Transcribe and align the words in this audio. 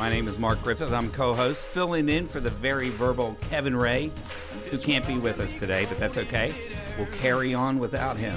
My 0.00 0.08
name 0.08 0.28
is 0.28 0.38
Mark 0.38 0.62
Griffith. 0.62 0.92
I'm 0.92 1.12
co 1.12 1.34
host, 1.34 1.60
filling 1.60 2.08
in 2.08 2.26
for 2.26 2.40
the 2.40 2.48
very 2.48 2.88
verbal 2.88 3.36
Kevin 3.50 3.76
Ray, 3.76 4.10
who 4.70 4.78
can't 4.78 5.06
be 5.06 5.18
with 5.18 5.38
us 5.40 5.58
today, 5.58 5.84
but 5.84 5.98
that's 5.98 6.16
okay. 6.16 6.54
We'll 6.96 7.06
carry 7.08 7.52
on 7.52 7.78
without 7.78 8.16
him. 8.16 8.34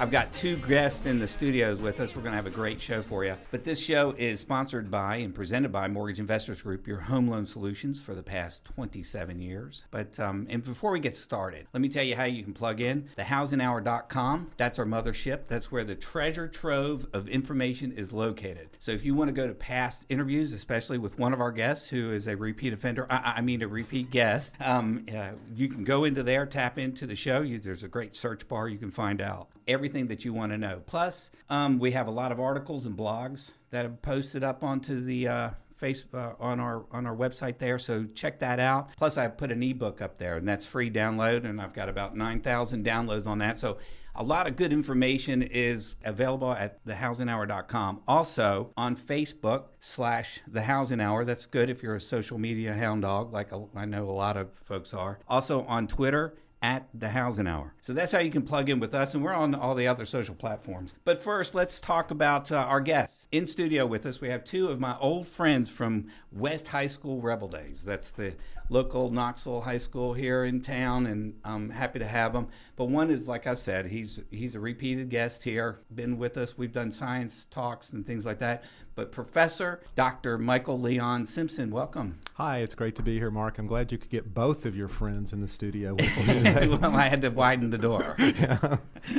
I've 0.00 0.10
got 0.10 0.32
two 0.32 0.56
guests 0.56 1.04
in 1.04 1.18
the 1.18 1.28
studios 1.28 1.82
with 1.82 2.00
us. 2.00 2.16
We're 2.16 2.22
going 2.22 2.32
to 2.32 2.36
have 2.36 2.46
a 2.46 2.56
great 2.56 2.80
show 2.80 3.02
for 3.02 3.22
you. 3.22 3.36
But 3.50 3.64
this 3.64 3.78
show 3.78 4.14
is 4.16 4.40
sponsored 4.40 4.90
by 4.90 5.16
and 5.16 5.34
presented 5.34 5.72
by 5.72 5.88
Mortgage 5.88 6.18
Investors 6.18 6.62
Group, 6.62 6.86
your 6.86 7.00
home 7.00 7.28
loan 7.28 7.44
solutions 7.44 8.00
for 8.00 8.14
the 8.14 8.22
past 8.22 8.64
27 8.64 9.42
years. 9.42 9.84
But 9.90 10.18
um, 10.18 10.46
and 10.48 10.64
before 10.64 10.92
we 10.92 11.00
get 11.00 11.16
started, 11.16 11.66
let 11.74 11.82
me 11.82 11.90
tell 11.90 12.02
you 12.02 12.16
how 12.16 12.24
you 12.24 12.42
can 12.42 12.54
plug 12.54 12.80
in 12.80 13.10
thehousinghour.com. 13.18 14.52
That's 14.56 14.78
our 14.78 14.86
mothership. 14.86 15.40
That's 15.48 15.70
where 15.70 15.84
the 15.84 15.96
treasure 15.96 16.48
trove 16.48 17.06
of 17.12 17.28
information 17.28 17.92
is 17.92 18.10
located. 18.10 18.70
So 18.78 18.92
if 18.92 19.04
you 19.04 19.14
want 19.14 19.28
to 19.28 19.32
go 19.32 19.46
to 19.46 19.52
past 19.52 20.06
interviews, 20.08 20.54
especially 20.54 20.96
with 20.96 21.18
one 21.18 21.34
of 21.34 21.42
our 21.42 21.52
guests 21.52 21.90
who 21.90 22.10
is 22.10 22.26
a 22.26 22.38
repeat 22.38 22.72
offender, 22.72 23.06
I, 23.10 23.34
I 23.36 23.40
mean 23.42 23.60
a 23.60 23.68
repeat 23.68 24.10
guest, 24.10 24.54
um, 24.60 25.04
uh, 25.14 25.32
you 25.54 25.68
can 25.68 25.84
go 25.84 26.04
into 26.04 26.22
there, 26.22 26.46
tap 26.46 26.78
into 26.78 27.06
the 27.06 27.16
show. 27.16 27.42
You, 27.42 27.58
there's 27.58 27.84
a 27.84 27.88
great 27.88 28.16
search 28.16 28.48
bar. 28.48 28.66
You 28.66 28.78
can 28.78 28.90
find 28.90 29.20
out 29.20 29.50
everything 29.70 30.08
that 30.08 30.24
you 30.24 30.32
want 30.32 30.52
to 30.52 30.58
know. 30.58 30.82
Plus, 30.86 31.30
um, 31.48 31.78
we 31.78 31.92
have 31.92 32.06
a 32.06 32.10
lot 32.10 32.32
of 32.32 32.40
articles 32.40 32.86
and 32.86 32.96
blogs 32.96 33.50
that 33.70 33.84
have 33.84 34.02
posted 34.02 34.42
up 34.42 34.62
onto 34.62 35.04
the 35.04 35.28
uh, 35.28 35.50
face 35.74 36.04
uh, 36.12 36.32
on 36.38 36.60
our 36.60 36.84
on 36.92 37.06
our 37.06 37.16
website 37.16 37.58
there. 37.58 37.78
So 37.78 38.04
check 38.14 38.38
that 38.40 38.60
out. 38.60 38.90
Plus, 38.96 39.16
I 39.16 39.28
put 39.28 39.50
an 39.50 39.62
ebook 39.62 40.02
up 40.02 40.18
there, 40.18 40.36
and 40.36 40.46
that's 40.46 40.66
free 40.66 40.90
download, 40.90 41.44
and 41.44 41.60
I've 41.60 41.72
got 41.72 41.88
about 41.88 42.16
nine 42.16 42.40
thousand 42.40 42.84
downloads 42.84 43.26
on 43.26 43.38
that. 43.38 43.58
So 43.58 43.78
a 44.14 44.24
lot 44.24 44.46
of 44.46 44.56
good 44.56 44.72
information 44.72 45.42
is 45.42 45.96
available 46.04 46.52
at 46.52 46.84
thehousinghour.com. 46.84 48.02
Also 48.08 48.72
on 48.76 48.96
Facebook 48.96 49.66
slash 49.78 50.40
the 50.48 50.62
Housing 50.62 51.00
Hour. 51.00 51.24
That's 51.24 51.46
good 51.46 51.70
if 51.70 51.82
you're 51.82 51.94
a 51.94 52.00
social 52.00 52.38
media 52.38 52.74
hound 52.74 53.02
dog, 53.02 53.32
like 53.32 53.50
I 53.74 53.84
know 53.84 54.10
a 54.10 54.12
lot 54.12 54.36
of 54.36 54.50
folks 54.64 54.92
are. 54.92 55.20
Also 55.28 55.62
on 55.62 55.86
Twitter 55.86 56.34
at 56.62 56.88
the 56.92 57.08
Housing 57.08 57.46
Hour. 57.46 57.74
So 57.80 57.92
that's 57.92 58.12
how 58.12 58.18
you 58.18 58.30
can 58.30 58.42
plug 58.42 58.68
in 58.68 58.80
with 58.80 58.94
us, 58.94 59.14
and 59.14 59.24
we're 59.24 59.32
on 59.32 59.54
all 59.54 59.74
the 59.74 59.86
other 59.86 60.04
social 60.04 60.34
platforms. 60.34 60.94
But 61.04 61.22
first, 61.22 61.54
let's 61.54 61.80
talk 61.80 62.10
about 62.10 62.52
uh, 62.52 62.56
our 62.56 62.80
guests. 62.80 63.26
In 63.32 63.46
studio 63.46 63.86
with 63.86 64.04
us, 64.04 64.20
we 64.20 64.28
have 64.28 64.44
two 64.44 64.68
of 64.68 64.78
my 64.78 64.96
old 64.98 65.26
friends 65.26 65.70
from 65.70 66.08
West 66.30 66.68
High 66.68 66.86
School 66.86 67.20
Rebel 67.20 67.48
Days. 67.48 67.82
That's 67.84 68.10
the 68.10 68.34
local 68.70 69.10
Knoxville 69.10 69.60
High 69.60 69.78
School 69.78 70.14
here 70.14 70.44
in 70.44 70.62
town, 70.62 71.06
and 71.06 71.34
I'm 71.44 71.68
happy 71.68 71.98
to 71.98 72.06
have 72.06 72.34
him. 72.34 72.46
But 72.76 72.86
one 72.86 73.10
is, 73.10 73.28
like 73.28 73.46
I 73.46 73.54
said, 73.54 73.86
he's 73.86 74.20
he's 74.30 74.54
a 74.54 74.60
repeated 74.60 75.10
guest 75.10 75.44
here, 75.44 75.80
been 75.94 76.16
with 76.16 76.38
us. 76.38 76.56
We've 76.56 76.72
done 76.72 76.92
science 76.92 77.46
talks 77.50 77.92
and 77.92 78.06
things 78.06 78.24
like 78.24 78.38
that. 78.38 78.64
But 79.00 79.12
Professor 79.12 79.80
Dr. 79.94 80.36
Michael 80.36 80.78
Leon 80.78 81.24
Simpson, 81.24 81.70
welcome. 81.70 82.18
Hi, 82.34 82.58
it's 82.58 82.74
great 82.74 82.96
to 82.96 83.02
be 83.02 83.18
here, 83.18 83.30
Mark. 83.30 83.58
I'm 83.58 83.66
glad 83.66 83.90
you 83.90 83.98
could 83.98 84.10
get 84.10 84.34
both 84.34 84.66
of 84.66 84.76
your 84.76 84.88
friends 84.88 85.32
in 85.32 85.40
the 85.40 85.48
studio. 85.48 85.94
well, 86.28 86.94
I 86.94 87.08
had 87.08 87.22
to 87.22 87.30
widen 87.30 87.70
the 87.70 87.78
door, 87.78 88.14
yeah. 88.18 88.76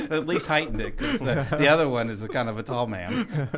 at 0.09 0.27
least 0.27 0.45
heighten 0.45 0.80
it, 0.80 0.97
because 0.97 1.21
uh, 1.21 1.45
the 1.58 1.67
other 1.67 1.89
one 1.89 2.09
is 2.09 2.21
a 2.21 2.27
kind 2.27 2.47
of 2.47 2.59
a 2.59 2.63
tall 2.63 2.86
man. 2.86 3.49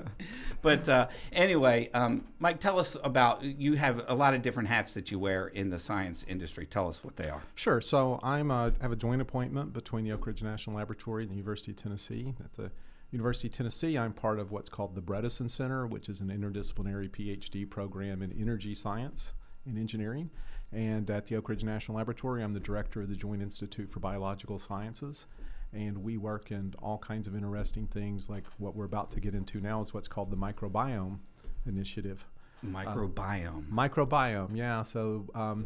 but 0.62 0.88
uh, 0.88 1.07
anyway, 1.34 1.89
um, 1.94 2.23
Mike, 2.39 2.59
tell 2.59 2.79
us 2.79 2.95
about 3.03 3.44
you 3.44 3.73
have 3.73 4.06
a 4.07 4.16
lot 4.16 4.34
of 4.34 4.41
different 4.41 4.69
hats 4.69 4.94
that 4.94 5.12
you 5.12 5.19
wear 5.19 5.47
in 5.47 5.72
the 5.72 5.79
science 5.83 6.25
industry. 6.27 6.66
Tell 6.66 6.88
us 6.88 7.03
what 7.03 7.16
they 7.16 7.29
are. 7.29 7.41
Sure. 7.55 7.81
So 7.81 8.19
I'm 8.23 8.49
have 8.49 8.91
a 8.91 8.95
joint 8.95 9.21
appointment 9.21 9.73
between 9.73 10.05
the 10.05 10.11
Oak 10.11 10.25
Ridge 10.25 10.44
National 10.44 10.77
Laboratory 10.77 11.23
and 11.23 11.31
the 11.31 11.35
University 11.35 11.71
of 11.71 11.77
Tennessee. 11.77 12.33
At 12.44 12.53
the 12.53 12.71
University 13.11 13.47
of 13.47 13.53
Tennessee, 13.53 13.97
I'm 13.97 14.13
part 14.13 14.39
of 14.39 14.51
what's 14.51 14.69
called 14.69 14.95
the 14.95 15.01
Bredesen 15.01 15.49
Center, 15.49 15.85
which 15.85 16.09
is 16.09 16.21
an 16.21 16.29
interdisciplinary 16.29 17.09
PhD 17.09 17.69
program 17.69 18.21
in 18.21 18.31
energy 18.39 18.73
science 18.73 19.33
and 19.66 19.77
engineering. 19.77 20.29
And 20.71 21.09
at 21.09 21.27
the 21.27 21.35
Oak 21.35 21.49
Ridge 21.49 21.63
National 21.63 21.97
Laboratory, 21.97 22.44
I'm 22.44 22.51
the 22.51 22.59
director 22.59 23.01
of 23.01 23.09
the 23.09 23.15
Joint 23.15 23.41
Institute 23.41 23.91
for 23.91 24.00
Biological 24.00 24.57
Sciences 24.57 25.27
and 25.73 25.97
we 25.97 26.17
work 26.17 26.51
in 26.51 26.73
all 26.81 26.97
kinds 26.97 27.27
of 27.27 27.35
interesting 27.35 27.88
things 27.88 28.29
like 28.29 28.44
what 28.57 28.75
we're 28.75 28.85
about 28.85 29.11
to 29.11 29.19
get 29.19 29.33
into 29.33 29.59
now 29.59 29.81
is 29.81 29.94
what's 29.94 30.07
called 30.07 30.29
the 30.29 30.38
microbiome 30.38 31.17
initiative 31.65 32.25
microbiome 32.66 33.72
uh, 33.72 33.75
microbiome. 33.75 34.56
yeah. 34.56 34.81
So 34.84 35.25
um, 35.35 35.66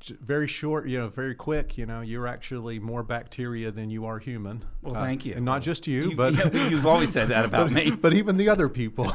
j- 0.00 0.16
very 0.20 0.46
short 0.46 0.88
you 0.88 0.98
know 0.98 1.08
very 1.08 1.34
quick 1.34 1.78
you 1.78 1.86
know 1.86 2.00
you're 2.00 2.26
actually 2.26 2.78
more 2.78 3.02
bacteria 3.02 3.70
than 3.70 3.90
you 3.90 4.06
are 4.06 4.18
human. 4.18 4.64
Well 4.82 4.96
uh, 4.96 5.02
thank 5.02 5.24
you. 5.24 5.34
and 5.34 5.44
not 5.44 5.62
just 5.62 5.86
you 5.86 6.10
you've, 6.10 6.16
but 6.16 6.34
yeah, 6.34 6.68
you've 6.68 6.86
always 6.86 7.10
said 7.10 7.28
that 7.28 7.44
about 7.44 7.72
but, 7.72 7.72
me. 7.72 7.90
But 8.02 8.12
even 8.12 8.36
the 8.36 8.48
other 8.48 8.68
people 8.68 9.10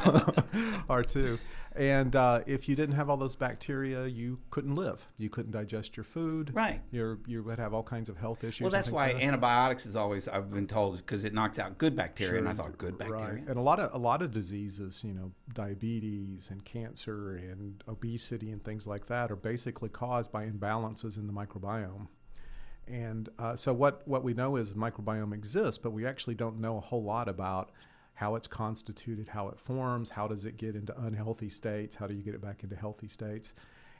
are 0.88 1.02
too 1.02 1.38
and 1.76 2.16
uh, 2.16 2.42
if 2.46 2.68
you 2.68 2.74
didn't 2.74 2.96
have 2.96 3.08
all 3.08 3.16
those 3.16 3.36
bacteria, 3.36 4.06
you 4.06 4.40
couldn't 4.50 4.74
live. 4.74 5.06
You 5.18 5.30
couldn't 5.30 5.52
digest 5.52 5.96
your 5.96 6.04
food. 6.04 6.50
Right. 6.52 6.80
you 6.90 7.20
you 7.26 7.42
would 7.44 7.58
have 7.58 7.72
all 7.72 7.82
kinds 7.82 8.08
of 8.08 8.16
health 8.16 8.42
issues. 8.42 8.62
Well, 8.62 8.72
that's 8.72 8.90
why 8.90 9.12
like 9.12 9.22
antibiotics 9.22 9.86
is 9.86 9.94
always 9.94 10.26
I've 10.26 10.50
been 10.50 10.66
told 10.66 10.96
because 10.96 11.24
it 11.24 11.32
knocks 11.32 11.58
out 11.58 11.78
good 11.78 11.94
bacteria, 11.94 12.32
sure. 12.32 12.38
and 12.38 12.48
I 12.48 12.54
thought 12.54 12.76
good 12.76 12.98
bacteria. 12.98 13.34
Right. 13.34 13.46
And 13.46 13.56
a 13.56 13.60
lot 13.60 13.78
of 13.78 13.94
a 13.94 13.98
lot 13.98 14.20
of 14.20 14.32
diseases, 14.32 15.04
you 15.04 15.14
know, 15.14 15.30
diabetes 15.54 16.48
and 16.50 16.64
cancer 16.64 17.36
and 17.36 17.82
obesity 17.86 18.50
and 18.50 18.62
things 18.64 18.86
like 18.86 19.06
that, 19.06 19.30
are 19.30 19.36
basically 19.36 19.90
caused 19.90 20.32
by 20.32 20.46
imbalances 20.46 21.18
in 21.18 21.28
the 21.28 21.32
microbiome. 21.32 22.08
And 22.88 23.28
uh, 23.38 23.54
so 23.54 23.72
what 23.72 24.06
what 24.08 24.24
we 24.24 24.34
know 24.34 24.56
is 24.56 24.74
microbiome 24.74 25.32
exists, 25.32 25.78
but 25.78 25.92
we 25.92 26.04
actually 26.04 26.34
don't 26.34 26.58
know 26.58 26.78
a 26.78 26.80
whole 26.80 27.04
lot 27.04 27.28
about 27.28 27.70
how 28.20 28.34
it's 28.34 28.46
constituted, 28.46 29.26
how 29.26 29.48
it 29.48 29.58
forms, 29.58 30.10
how 30.10 30.28
does 30.28 30.44
it 30.44 30.58
get 30.58 30.76
into 30.76 30.94
unhealthy 31.04 31.48
states, 31.48 31.96
how 31.96 32.06
do 32.06 32.12
you 32.12 32.22
get 32.22 32.34
it 32.34 32.42
back 32.42 32.62
into 32.62 32.76
healthy 32.76 33.08
states. 33.08 33.54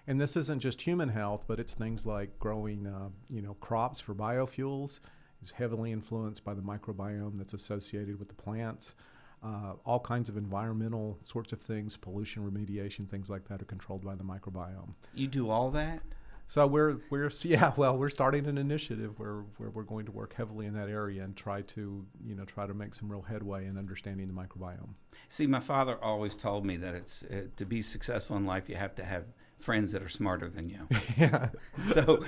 And 0.06 0.20
this 0.20 0.36
isn't 0.36 0.60
just 0.60 0.82
human 0.82 1.08
health, 1.08 1.44
but 1.46 1.58
it's 1.58 1.72
things 1.72 2.04
like 2.04 2.38
growing, 2.38 2.86
uh, 2.86 3.08
you 3.30 3.40
know, 3.40 3.54
crops 3.60 3.98
for 3.98 4.14
biofuels 4.14 5.00
is 5.42 5.52
heavily 5.52 5.90
influenced 5.90 6.44
by 6.44 6.52
the 6.52 6.60
microbiome 6.60 7.34
that's 7.38 7.54
associated 7.54 8.18
with 8.18 8.28
the 8.28 8.34
plants. 8.34 8.94
Uh, 9.42 9.72
all 9.86 10.00
kinds 10.00 10.28
of 10.28 10.36
environmental 10.36 11.18
sorts 11.22 11.54
of 11.54 11.60
things, 11.62 11.96
pollution 11.96 12.42
remediation, 12.42 13.08
things 13.08 13.30
like 13.30 13.46
that 13.46 13.62
are 13.62 13.64
controlled 13.64 14.04
by 14.04 14.14
the 14.14 14.22
microbiome. 14.22 14.92
You 15.14 15.28
do 15.28 15.48
all 15.48 15.70
that? 15.70 16.02
So 16.50 16.66
we're 16.66 16.96
we're 17.10 17.30
yeah 17.42 17.72
well 17.76 17.96
we're 17.96 18.10
starting 18.10 18.46
an 18.46 18.58
initiative 18.58 19.18
where 19.18 19.44
where 19.56 19.70
we're 19.70 19.84
going 19.84 20.04
to 20.06 20.12
work 20.12 20.34
heavily 20.34 20.66
in 20.66 20.74
that 20.74 20.88
area 20.88 21.22
and 21.22 21.36
try 21.36 21.62
to 21.62 22.04
you 22.26 22.34
know 22.34 22.44
try 22.44 22.66
to 22.66 22.74
make 22.74 22.94
some 22.96 23.08
real 23.08 23.22
headway 23.22 23.66
in 23.66 23.78
understanding 23.78 24.26
the 24.26 24.34
microbiome. 24.34 24.94
See, 25.28 25.46
my 25.46 25.60
father 25.60 25.96
always 26.02 26.34
told 26.34 26.66
me 26.66 26.76
that 26.78 26.94
it's 26.94 27.22
uh, 27.22 27.42
to 27.56 27.64
be 27.64 27.82
successful 27.82 28.36
in 28.36 28.46
life 28.46 28.68
you 28.68 28.74
have 28.74 28.96
to 28.96 29.04
have 29.04 29.26
friends 29.60 29.92
that 29.92 30.02
are 30.02 30.08
smarter 30.08 30.48
than 30.48 30.68
you. 30.68 30.88
Yeah. 31.16 31.50
So 31.84 32.22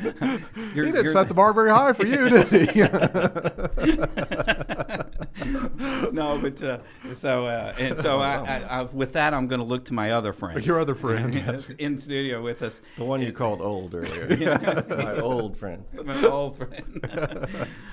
you're, 0.74 0.86
he 0.86 0.92
didn't 0.92 1.08
set 1.08 1.28
the 1.28 1.34
bar 1.34 1.52
very 1.52 1.70
high 1.70 1.92
for 1.92 2.06
you, 2.06 2.28
did 2.28 2.48
he? 2.48 2.82
no, 6.12 6.38
but 6.40 6.62
uh, 6.62 6.78
so 7.14 7.46
uh, 7.46 7.74
and 7.78 7.98
so 7.98 8.20
I, 8.20 8.36
I, 8.36 8.80
I, 8.80 8.82
with 8.82 9.12
that, 9.14 9.34
I'm 9.34 9.46
going 9.46 9.60
to 9.60 9.66
look 9.66 9.84
to 9.86 9.94
my 9.94 10.12
other 10.12 10.32
friend. 10.32 10.64
Your 10.64 10.80
other 10.80 10.94
friend 10.94 11.34
in 11.78 11.98
studio 11.98 12.42
with 12.42 12.62
us. 12.62 12.80
The 12.96 13.04
one 13.04 13.22
you 13.22 13.32
called 13.32 13.60
old 13.60 13.94
earlier. 13.94 14.86
my 14.88 15.18
old 15.20 15.56
friend. 15.56 15.84
My 16.04 16.24
old 16.24 16.56
friend. 16.56 17.46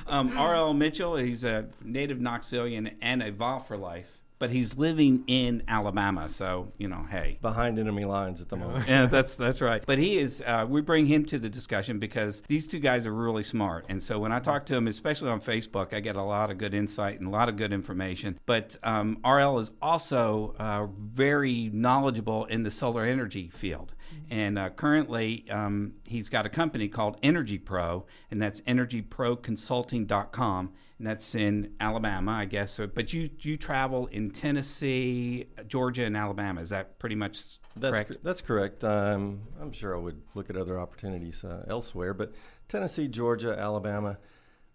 um, 0.07 0.38
R.L. 0.38 0.74
Mitchell. 0.74 1.16
He's 1.16 1.44
a 1.44 1.68
native 1.84 2.19
Knoxvilleian 2.19 2.96
and 3.01 3.24
a 3.24 3.31
Vol 3.31 3.60
for 3.60 3.78
life 3.78 4.19
but 4.39 4.50
he's 4.50 4.75
living 4.77 5.25
in 5.27 5.62
Alabama. 5.68 6.30
So 6.30 6.71
you 6.77 6.88
know, 6.88 7.06
hey, 7.09 7.38
behind 7.41 7.77
enemy 7.77 8.06
lines 8.06 8.41
at 8.41 8.47
the 8.50 8.56
moment. 8.56 8.88
yeah, 8.89 9.06
that's 9.06 9.36
that's 9.36 9.62
right. 9.62 9.83
But 9.86 10.00
he 10.00 10.18
is. 10.18 10.41
Uh, 10.45 10.65
we 10.68 10.81
bring 10.81 11.06
him 11.06 11.24
to 11.25 11.38
the 11.38 11.50
discussion 11.50 12.00
because 12.00 12.41
these 12.47 12.68
two 12.68 12.80
guys 12.80 13.06
are 13.06 13.13
really 13.13 13.44
smart, 13.44 13.86
and 13.89 14.01
so 14.01 14.18
when 14.18 14.31
I 14.31 14.39
talk 14.39 14.65
to 14.68 14.75
him, 14.75 14.88
especially 14.88 15.30
on 15.30 15.41
Facebook, 15.41 15.94
I 15.94 16.00
get 16.00 16.15
a 16.15 16.24
lot 16.24 16.50
of 16.50 16.57
good 16.57 16.74
insight 16.74 17.19
and 17.19 17.27
a 17.27 17.31
lot 17.31 17.50
of 17.50 17.57
good 17.57 17.74
information. 17.74 18.39
But 18.45 18.77
um, 18.83 19.18
RL 19.25 19.59
is 19.59 19.71
also 19.81 20.56
uh, 20.57 20.85
very 20.88 21.69
knowledgeable 21.74 22.45
in 22.45 22.63
the 22.63 22.71
solar 22.71 23.03
energy 23.03 23.50
field. 23.50 23.94
And 24.31 24.57
uh, 24.57 24.69
currently, 24.71 25.45
um, 25.50 25.94
he's 26.07 26.30
got 26.30 26.45
a 26.45 26.50
company 26.50 26.88
called 26.88 27.18
Energy 27.21 27.57
Pro, 27.57 28.06
and 28.31 28.42
that's 28.42 28.62
energyproconsulting.com 28.62 30.71
and 31.00 31.07
that's 31.07 31.34
in 31.34 31.74
Alabama, 31.80 32.31
I 32.34 32.46
guess. 32.46 32.74
So, 32.74 32.86
but 32.86 33.12
you 33.13 33.30
you 33.40 33.57
travel 33.57 34.07
in 34.07 34.30
Tennessee, 34.31 35.46
Georgia, 35.68 36.04
and 36.04 36.16
Alabama. 36.16 36.62
Is 36.62 36.69
that 36.69 37.00
pretty 37.00 37.16
much 37.16 37.60
That's 37.75 37.96
correct? 37.96 38.07
cor- 38.10 38.18
that's 38.22 38.42
correct. 38.42 38.84
Um, 38.84 39.42
I'm 39.60 39.72
sure 39.72 39.96
I 39.96 40.00
would 40.00 40.22
look 40.36 40.50
at 40.50 40.57
other 40.57 40.80
opportunities 40.80 41.44
uh, 41.44 41.66
elsewhere, 41.68 42.13
but 42.13 42.34
Tennessee, 42.68 43.07
Georgia, 43.07 43.57
Alabama, 43.57 44.18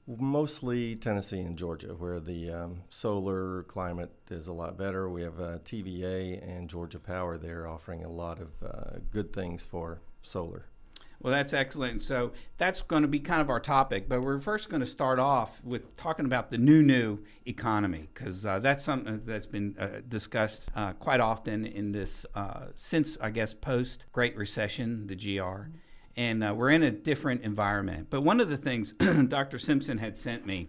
mostly 0.07 0.97
Tennessee 0.97 1.41
and 1.41 1.59
Georgia, 1.59 1.95
where 1.95 2.21
the 2.21 2.51
um, 2.51 2.83
solar 2.89 3.65
climate 3.65 4.13
is 4.31 4.47
a 4.47 4.53
lot 4.53 4.79
better. 4.79 5.09
We 5.11 5.23
have 5.23 5.39
uh, 5.39 5.59
TVA 5.59 6.43
and 6.43 6.69
Georgia 6.69 6.99
Power 6.99 7.37
there 7.37 7.69
offering 7.69 8.03
a 8.03 8.11
lot 8.11 8.41
of 8.41 8.49
uh, 8.63 8.99
good 9.11 9.33
things 9.35 9.63
for 9.63 10.01
solar. 10.23 10.67
Well, 11.25 11.33
that's 11.33 11.55
excellent. 11.55 12.03
So 12.03 12.33
that's 12.59 12.83
going 12.83 13.01
to 13.01 13.09
be 13.09 13.19
kind 13.19 13.41
of 13.41 13.49
our 13.49 13.59
topic, 13.59 14.11
but 14.11 14.21
we're 14.21 14.39
first 14.41 14.69
going 14.69 14.81
to 14.81 14.87
start 14.87 15.19
off 15.19 15.65
with 15.65 15.97
talking 15.97 16.27
about 16.27 16.51
the 16.51 16.59
new 16.59 16.83
new 16.83 17.21
economy 17.47 18.11
because 18.13 18.45
uh, 18.45 18.59
that's 18.59 18.85
something 18.85 19.23
that's 19.25 19.47
been 19.47 19.75
uh, 19.79 20.03
discussed 20.07 20.69
uh, 20.77 20.93
quite 20.93 21.21
often 21.21 21.65
in 21.65 21.93
this 21.93 22.27
uh, 22.35 22.67
since 22.77 23.17
I 23.23 23.31
guess 23.31 23.55
post 23.55 24.05
Great 24.13 24.37
Recession, 24.37 25.07
the 25.07 25.17
GR, 25.17 25.71
and 26.15 26.45
uh, 26.45 26.53
we're 26.55 26.69
in 26.69 26.83
a 26.83 26.91
different 26.91 27.41
environment. 27.41 28.09
But 28.11 28.21
one 28.21 28.39
of 28.39 28.51
the 28.51 28.59
things 28.59 28.93
Dr. 29.29 29.59
Simpson 29.59 29.97
had 29.97 30.19
sent 30.19 30.45
me 30.45 30.69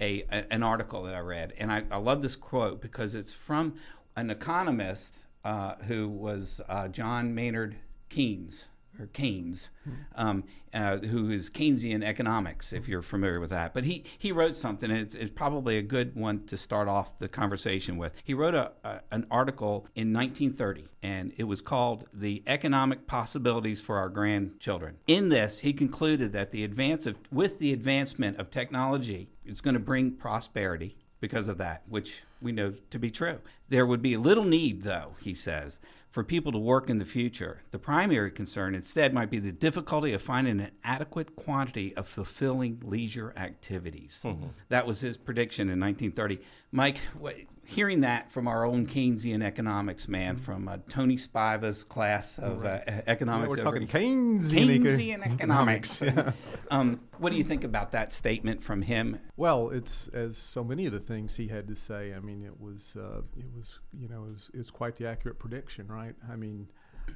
a, 0.00 0.22
a- 0.32 0.52
an 0.52 0.64
article 0.64 1.04
that 1.04 1.14
I 1.14 1.20
read, 1.20 1.52
and 1.58 1.70
I, 1.70 1.84
I 1.92 1.98
love 1.98 2.22
this 2.22 2.34
quote 2.34 2.82
because 2.82 3.14
it's 3.14 3.32
from 3.32 3.76
an 4.16 4.30
economist 4.30 5.14
uh, 5.44 5.76
who 5.86 6.08
was 6.08 6.60
uh, 6.68 6.88
John 6.88 7.36
Maynard 7.36 7.76
Keynes 8.08 8.64
or 9.02 9.06
Keynes, 9.06 9.68
um, 10.14 10.44
uh, 10.72 10.98
who 10.98 11.30
is 11.30 11.50
Keynesian 11.50 12.04
economics, 12.04 12.72
if 12.72 12.88
you're 12.88 13.02
familiar 13.02 13.40
with 13.40 13.50
that. 13.50 13.74
But 13.74 13.84
he, 13.84 14.04
he 14.18 14.32
wrote 14.32 14.56
something, 14.56 14.90
and 14.90 15.00
it's, 15.00 15.14
it's 15.14 15.30
probably 15.30 15.76
a 15.76 15.82
good 15.82 16.14
one 16.14 16.46
to 16.46 16.56
start 16.56 16.88
off 16.88 17.18
the 17.18 17.28
conversation 17.28 17.96
with. 17.96 18.14
He 18.24 18.32
wrote 18.32 18.54
a, 18.54 18.72
a, 18.84 19.00
an 19.10 19.26
article 19.30 19.86
in 19.94 20.12
1930, 20.12 20.88
and 21.02 21.32
it 21.36 21.44
was 21.44 21.60
called 21.60 22.06
The 22.12 22.42
Economic 22.46 23.06
Possibilities 23.06 23.80
for 23.80 23.98
Our 23.98 24.08
Grandchildren. 24.08 24.96
In 25.06 25.28
this, 25.28 25.58
he 25.58 25.72
concluded 25.72 26.32
that 26.32 26.52
the 26.52 26.64
advance 26.64 27.04
of, 27.06 27.16
with 27.30 27.58
the 27.58 27.72
advancement 27.72 28.38
of 28.38 28.50
technology, 28.50 29.28
it's 29.44 29.60
going 29.60 29.74
to 29.74 29.80
bring 29.80 30.12
prosperity 30.12 30.96
because 31.20 31.48
of 31.48 31.58
that, 31.58 31.82
which 31.88 32.22
we 32.40 32.52
know 32.52 32.74
to 32.90 32.98
be 32.98 33.10
true. 33.10 33.38
There 33.68 33.86
would 33.86 34.02
be 34.02 34.16
little 34.16 34.44
need, 34.44 34.82
though, 34.82 35.14
he 35.20 35.34
says, 35.34 35.78
for 36.12 36.22
people 36.22 36.52
to 36.52 36.58
work 36.58 36.90
in 36.90 36.98
the 36.98 37.06
future. 37.06 37.62
The 37.70 37.78
primary 37.78 38.30
concern 38.30 38.74
instead 38.74 39.14
might 39.14 39.30
be 39.30 39.38
the 39.38 39.50
difficulty 39.50 40.12
of 40.12 40.20
finding 40.20 40.60
an 40.60 40.70
adequate 40.84 41.34
quantity 41.36 41.96
of 41.96 42.06
fulfilling 42.06 42.80
leisure 42.84 43.32
activities. 43.34 44.20
Mm-hmm. 44.22 44.48
That 44.68 44.86
was 44.86 45.00
his 45.00 45.16
prediction 45.16 45.70
in 45.70 45.80
1930. 45.80 46.38
Mike, 46.70 46.98
what, 47.18 47.36
hearing 47.64 48.00
that 48.00 48.30
from 48.30 48.48
our 48.48 48.64
own 48.64 48.86
Keynesian 48.86 49.42
economics 49.42 50.08
man, 50.08 50.36
from 50.36 50.68
uh, 50.68 50.78
Tony 50.88 51.16
Spiva's 51.16 51.84
class 51.84 52.38
of 52.38 52.64
uh, 52.64 52.80
Yeah, 52.86 53.00
economics. 53.06 53.50
we're 53.50 53.56
talking 53.56 53.86
Keynesian, 53.86 54.82
Keynesian 54.82 55.26
economics. 55.26 56.02
yeah. 56.02 56.32
um, 56.70 57.00
what 57.18 57.30
do 57.32 57.38
you 57.38 57.44
think 57.44 57.64
about 57.64 57.92
that 57.92 58.12
statement 58.12 58.62
from 58.62 58.82
him? 58.82 59.18
Well, 59.36 59.70
it's 59.70 60.08
as 60.08 60.36
so 60.36 60.64
many 60.64 60.86
of 60.86 60.92
the 60.92 61.00
things 61.00 61.36
he 61.36 61.48
had 61.48 61.68
to 61.68 61.76
say. 61.76 62.14
I 62.14 62.20
mean, 62.20 62.44
it 62.44 62.60
was 62.60 62.96
uh, 62.96 63.22
it 63.36 63.46
was 63.56 63.80
you 63.98 64.08
know 64.08 64.24
it 64.24 64.32
was, 64.32 64.50
it 64.52 64.58
was 64.58 64.70
quite 64.70 64.96
the 64.96 65.08
accurate 65.08 65.38
prediction, 65.38 65.88
right? 65.88 66.14
I 66.30 66.36
mean, 66.36 66.68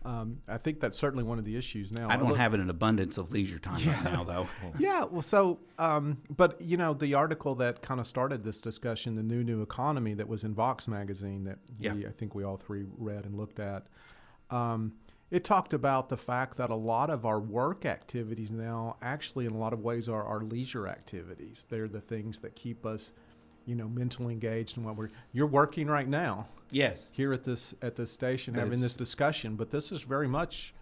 um, 0.04 0.38
I 0.48 0.58
think 0.58 0.80
that's 0.80 0.98
certainly 0.98 1.24
one 1.24 1.38
of 1.38 1.44
the 1.44 1.56
issues 1.56 1.92
now. 1.92 2.08
I 2.08 2.16
don't 2.16 2.28
Look- 2.28 2.36
have 2.38 2.54
an 2.54 2.70
abundance 2.70 3.18
of 3.18 3.30
leisure 3.32 3.58
time 3.58 3.80
right 3.86 4.04
now, 4.04 4.24
though. 4.24 4.46
Yeah, 4.78 5.04
well, 5.04 5.22
so, 5.22 5.58
um, 5.78 6.18
but 6.36 6.60
you 6.60 6.76
know, 6.76 6.94
the 6.94 7.14
article 7.14 7.54
that 7.56 7.82
kind 7.82 7.98
of 8.00 8.06
started 8.06 8.44
this 8.44 8.60
discussion, 8.60 9.14
the 9.16 9.22
new 9.22 9.42
new 9.42 9.62
economy, 9.62 10.14
that 10.14 10.28
was 10.28 10.44
in 10.44 10.54
Vox 10.54 10.86
magazine, 10.88 11.44
that 11.44 11.58
Yeah. 11.78 11.94
we, 11.94 12.06
I 12.06 12.10
think 12.10 12.34
we 12.34 12.44
all 12.44 12.56
three 12.56 12.84
read 12.98 13.24
and 13.24 13.34
looked 13.36 13.58
at. 13.60 13.86
Um, 14.50 14.92
it 15.30 15.42
talked 15.42 15.74
about 15.74 16.08
the 16.08 16.16
fact 16.16 16.56
that 16.58 16.70
a 16.70 16.74
lot 16.76 17.10
of 17.10 17.26
our 17.26 17.40
work 17.40 17.84
activities 17.84 18.52
now, 18.52 18.96
actually, 19.02 19.46
in 19.46 19.52
a 19.52 19.58
lot 19.58 19.72
of 19.72 19.80
ways, 19.80 20.08
are 20.08 20.22
our 20.22 20.40
leisure 20.42 20.86
activities. 20.86 21.66
They're 21.68 21.88
the 21.88 22.00
things 22.00 22.38
that 22.40 22.54
keep 22.54 22.86
us, 22.86 23.12
you 23.66 23.74
know, 23.74 23.88
mentally 23.88 24.32
engaged 24.32 24.76
in 24.78 24.84
what 24.84 24.96
we're. 24.96 25.10
You're 25.32 25.46
working 25.46 25.88
right 25.88 26.08
now 26.08 26.46
Yes. 26.70 27.08
here 27.12 27.32
at 27.32 27.44
this 27.44 27.74
at 27.82 27.96
this 27.96 28.10
station 28.10 28.54
But 28.54 28.60
having 28.60 28.80
this 28.80 28.94
discussion, 28.94 29.56
but 29.56 29.70
this 29.70 29.92
is 29.92 30.02
very 30.02 30.28
much 30.28 30.72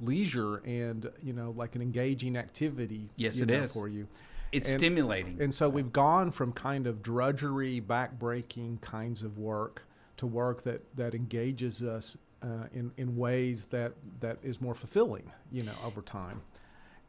leisure 0.00 0.56
and 0.64 1.08
you 1.22 1.32
know 1.32 1.52
like 1.56 1.74
an 1.74 1.82
engaging 1.82 2.36
activity. 2.36 3.08
Yes, 3.16 3.38
it 3.38 3.46
know, 3.46 3.62
is. 3.64 3.72
for 3.72 3.88
you. 3.88 4.06
It's 4.52 4.68
And- 4.70 4.80
stimulating. 4.80 5.40
And 5.42 5.52
so 5.52 5.68
we've 5.68 5.92
gone 5.92 6.30
from 6.30 6.52
kind 6.52 6.86
of 6.86 7.02
drudgery, 7.02 7.80
backbreaking 7.80 8.80
kinds 8.80 9.22
of 9.24 9.38
work 9.38 9.82
to 10.18 10.26
work 10.26 10.62
that 10.62 10.82
that 10.96 11.14
engages 11.14 11.82
us 11.82 12.16
uh, 12.42 12.66
in 12.72 12.92
in 12.96 13.16
ways 13.16 13.64
that 13.66 13.92
that 14.20 14.38
is 14.42 14.60
more 14.60 14.74
fulfilling, 14.74 15.30
you 15.50 15.62
know, 15.64 15.72
over 15.84 16.02
time. 16.02 16.42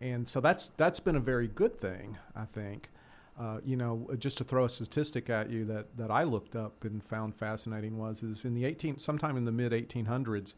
And 0.02 0.28
so 0.28 0.40
that's 0.42 0.70
that's 0.78 1.00
been 1.00 1.16
a 1.16 1.20
very 1.22 1.48
good 1.48 1.80
thing, 1.80 2.18
I 2.36 2.46
think. 2.46 2.90
Uh, 3.38 3.60
you 3.66 3.76
know, 3.76 4.08
just 4.18 4.38
to 4.38 4.46
throw 4.46 4.64
a 4.64 4.70
statistic 4.70 5.30
at 5.30 5.50
you 5.50 5.66
that, 5.66 5.98
that 5.98 6.10
I 6.10 6.24
looked 6.24 6.56
up 6.56 6.86
and 6.86 7.04
found 7.04 7.36
fascinating 7.36 7.98
was 7.98 8.24
is 8.24 8.46
in 8.46 8.54
the 8.54 8.64
18 8.64 8.98
sometime 8.98 9.36
in 9.36 9.44
the 9.44 9.52
mid 9.52 9.74
1800s, 9.74 10.54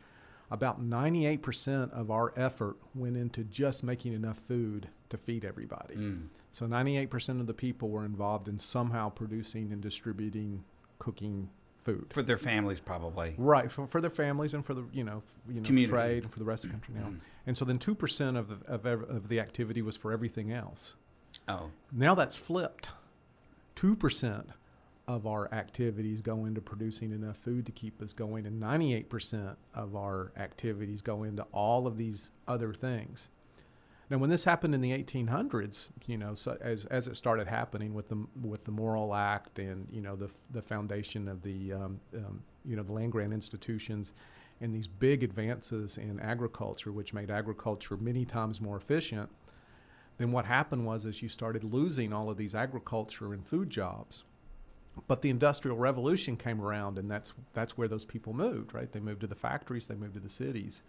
about 0.52 0.80
98% 0.82 1.92
of 1.92 2.12
our 2.12 2.34
effort 2.38 2.78
went 2.94 3.18
into 3.18 3.44
just 3.46 3.84
making 3.84 4.14
enough 4.14 4.38
food 4.48 4.90
to 5.10 5.18
feed 5.18 5.44
everybody. 5.44 5.96
Mm. 5.96 6.28
So 6.52 6.66
98% 6.68 7.40
of 7.40 7.48
the 7.48 7.54
people 7.54 7.90
were 7.90 8.06
involved 8.06 8.48
in 8.48 8.60
somehow 8.60 9.10
producing 9.10 9.72
and 9.72 9.82
distributing 9.82 10.64
cooking 11.00 11.50
food. 11.84 12.08
For 12.12 12.22
their 12.22 12.38
families, 12.38 12.80
probably. 12.80 13.34
Right, 13.38 13.72
for, 13.72 13.88
for 13.88 14.02
their 14.02 14.10
families 14.10 14.54
and 14.54 14.66
for 14.66 14.74
the 14.74 14.86
you 14.92 15.04
know 15.04 15.24
f- 15.26 15.54
you 15.54 15.62
know 15.62 15.66
Community. 15.66 15.92
trade 15.92 16.24
and 16.24 16.32
for 16.32 16.40
the 16.40 16.46
rest 16.46 16.64
of 16.64 16.70
the 16.70 16.74
country 16.74 16.96
now. 16.96 17.08
Mm. 17.08 17.20
And 17.48 17.58
so 17.58 17.66
then 17.66 17.80
two 17.80 17.96
percent 17.96 18.38
of 18.38 18.50
the, 18.50 18.72
of, 18.72 18.86
ev- 18.86 19.10
of 19.10 19.30
the 19.30 19.40
activity 19.40 19.82
was 19.82 19.98
for 19.98 20.12
everything 20.12 20.52
else. 20.52 20.96
Oh, 21.48 21.69
Now 21.92 22.16
that's 22.16 22.38
flipped. 22.38 22.92
Two 23.75 23.95
percent 23.95 24.50
of 25.07 25.25
our 25.25 25.51
activities 25.54 26.19
go 26.19 26.45
into 26.45 26.60
producing 26.60 27.12
enough 27.12 27.38
food 27.38 27.66
to 27.66 27.72
keep 27.72 28.01
us 28.01 28.13
going, 28.13 28.45
and 28.45 28.60
ninety-eight 28.60 29.10
percent 29.10 29.57
of 29.74 29.95
our 29.95 30.31
activities 30.38 31.01
go 31.01 31.24
into 31.24 31.44
all 31.54 31.88
of 31.88 31.98
these 31.98 32.30
other 32.48 32.74
things. 32.74 33.30
Now, 34.10 34.18
when 34.19 34.30
this 34.30 34.45
happened 34.45 34.74
in 34.74 34.80
the 34.80 34.92
1800s, 34.92 35.89
you 36.06 36.18
know, 36.18 36.34
so 36.34 36.57
as 36.62 36.86
as 36.86 37.07
it 37.07 37.18
started 37.18 37.48
happening 37.48 37.94
with 37.94 38.07
the 38.07 38.25
with 38.42 38.63
the 38.63 38.72
Morrill 38.72 39.13
Act 39.13 39.60
and 39.60 39.88
you 39.92 40.01
know 40.01 40.16
the 40.16 40.30
the 40.51 40.62
foundation 40.62 41.28
of 41.28 41.42
the 41.42 41.74
um, 41.74 42.00
um, 42.16 42.42
you 42.63 42.75
know 42.75 42.83
the 42.83 42.94
land 42.94 43.12
grant 43.12 43.33
institutions, 43.33 44.13
and 44.62 44.74
these 44.74 44.88
big 44.88 45.24
advances 45.24 45.98
in 45.98 46.19
agriculture, 46.22 46.92
which 46.92 47.13
made 47.13 47.30
agriculture 47.30 47.98
many 47.98 48.24
times 48.24 48.62
more 48.62 48.78
efficient, 48.78 49.30
then 50.18 50.31
what 50.31 50.46
happened 50.46 50.86
was 50.86 51.06
is 51.06 51.22
you 51.22 51.30
started 51.30 51.64
losing 51.64 52.12
all 52.12 52.30
of 52.30 52.38
these 52.38 52.56
agriculture 52.56 53.33
and 53.33 53.45
food 53.45 53.69
jobs. 53.69 54.24
But 55.07 55.21
the 55.21 55.30
industrial 55.30 55.78
revolution 55.78 56.36
came 56.38 56.59
around 56.59 56.97
and 56.97 57.09
that's 57.09 57.33
that's 57.54 57.78
where 57.78 57.88
those 57.88 58.06
people 58.06 58.33
moved, 58.33 58.74
right? 58.74 58.92
They 58.92 59.00
moved 59.00 59.21
to 59.21 59.28
the 59.28 59.36
factories, 59.36 59.88
they 59.88 59.95
moved 59.95 60.16
to 60.16 60.19
the 60.19 60.30
cities. 60.30 60.81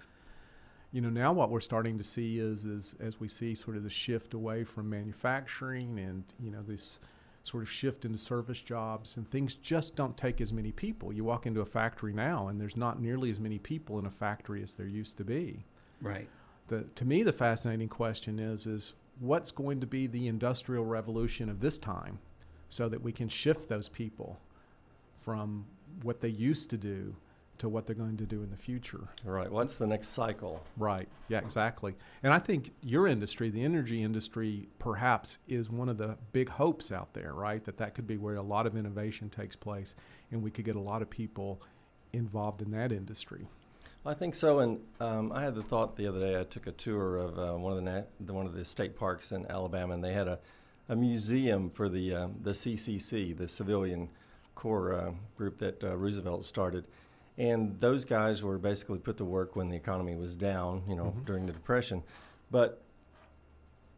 You 0.93 1.03
know, 1.03 1.11
now 1.11 1.35
what 1.35 1.51
we're 1.51 1.61
starting 1.61 1.99
to 1.99 2.05
see 2.05 2.39
is 2.39 2.65
is 2.65 2.95
as 3.01 3.21
we 3.21 3.29
see 3.29 3.55
sort 3.55 3.77
of 3.77 3.83
the 3.83 3.91
shift 3.91 4.33
away 4.33 4.65
from 4.65 4.89
manufacturing 4.89 5.99
and, 5.99 6.25
you 6.41 6.51
know, 6.51 6.63
this 6.63 6.99
sort 7.45 7.63
of 7.63 7.71
shift 7.71 8.07
into 8.07 8.17
service 8.19 8.61
jobs 8.61 9.17
and 9.17 9.31
things 9.31 9.55
just 9.55 9.95
don't 9.95 10.17
take 10.17 10.41
as 10.41 10.53
many 10.53 10.73
people. 10.73 11.13
You 11.13 11.25
walk 11.25 11.47
into 11.47 11.61
a 11.61 11.67
factory 11.67 12.15
now 12.15 12.49
and 12.49 12.59
there's 12.59 12.77
not 12.77 13.01
nearly 13.01 13.31
as 13.31 13.41
many 13.41 13.59
people 13.59 13.99
in 13.99 14.07
a 14.07 14.11
factory 14.11 14.63
as 14.63 14.73
there 14.73 14.87
used 14.87 15.19
to 15.19 15.25
be 15.25 15.65
right. 16.01 16.29
the 16.69 16.83
to 16.95 17.05
me 17.05 17.23
the 17.23 17.33
fascinating 17.33 17.89
question 17.89 18.39
is 18.39 18.67
is 18.67 18.93
what's 19.21 19.51
going 19.51 19.81
to 19.81 19.87
be 19.87 20.07
the 20.07 20.29
industrial 20.29 20.85
revolution 20.85 21.49
of 21.49 21.61
this 21.61 21.79
time 21.79 22.19
so 22.69 22.89
that 22.89 23.03
we 23.03 23.13
can 23.13 23.29
shift 23.29 23.69
those 23.69 23.89
people 23.89 24.39
from 25.23 25.65
what 26.03 26.21
they 26.21 26.29
used 26.29 26.71
to 26.71 26.77
do 26.77 27.15
to 27.59 27.69
what 27.69 27.87
they're 27.87 27.97
going 27.97 28.17
to 28.17 28.25
do 28.27 28.43
in 28.43 28.51
the 28.51 28.57
future 28.57 29.09
Right. 29.25 29.51
What's 29.51 29.75
the 29.75 29.87
next 29.87 30.09
cycle? 30.09 30.65
right 30.77 31.09
yeah 31.29 31.39
exactly 31.39 31.95
and 32.23 32.33
i 32.33 32.39
think 32.39 32.71
your 32.83 33.09
industry 33.09 33.51
the 33.51 33.65
energy 33.65 34.03
industry 34.03 34.69
perhaps 34.79 35.39
is 35.49 35.69
one 35.69 35.89
of 35.89 35.99
the 35.99 36.17
big 36.33 36.49
hopes 36.49 36.93
out 36.93 37.13
there 37.15 37.33
right 37.35 37.65
that 37.65 37.77
that 37.79 37.95
could 37.95 38.07
be 38.07 38.17
where 38.17 38.37
a 38.37 38.43
lot 38.43 38.67
of 38.67 38.77
innovation 38.77 39.29
takes 39.29 39.57
place 39.57 39.97
and 40.31 40.41
we 40.43 40.51
could 40.53 40.65
get 40.65 40.77
a 40.77 40.81
lot 40.81 41.03
of 41.03 41.11
people 41.11 41.61
involved 42.13 42.63
in 42.63 42.71
that 42.71 42.93
industry 42.93 43.47
I 44.07 44.15
think 44.15 44.35
so, 44.35 44.61
and 44.61 44.81
um, 45.01 45.33
I 45.33 45.43
had 45.43 45.55
the 45.55 45.63
thought 45.63 45.97
the 45.97 46.07
other 46.07 46.21
day. 46.21 46.41
I 46.41 46.45
took 46.45 46.67
a 46.67 46.73
tour 46.73 47.17
of 47.19 47.39
uh, 47.39 47.53
one 47.59 47.73
of 47.77 47.85
the, 47.85 47.91
nat- 47.91 48.33
one 48.33 48.47
of 48.47 48.55
the 48.55 48.65
state 48.65 48.97
parks 48.97 49.33
in 49.33 49.45
Alabama, 49.51 49.95
and 49.95 50.03
they 50.03 50.15
had 50.15 50.29
a, 50.29 50.39
a 50.89 50.97
museum 50.97 51.69
for 51.71 51.89
the 51.89 52.15
um, 52.15 52.37
the 52.43 52.53
CCC, 52.53 53.37
the 53.37 53.49
Civilian 53.49 54.09
Corps 54.55 54.93
uh, 54.95 55.13
group 55.37 55.59
that 55.59 55.83
uh, 55.85 55.97
Roosevelt 55.97 56.45
started, 56.45 56.85
and 57.37 57.79
those 57.81 58.05
guys 58.05 58.43
were 58.43 58.57
basically 58.57 58.99
put 58.99 59.19
to 59.19 59.25
work 59.25 59.57
when 59.57 59.69
the 59.69 59.77
economy 59.77 60.17
was 60.17 60.37
down, 60.37 60.83
you 60.89 60.95
know, 60.95 61.13
Mhm. 61.17 61.25
during 61.27 61.47
the 61.47 61.53
Depression. 61.53 62.03
But 62.51 62.81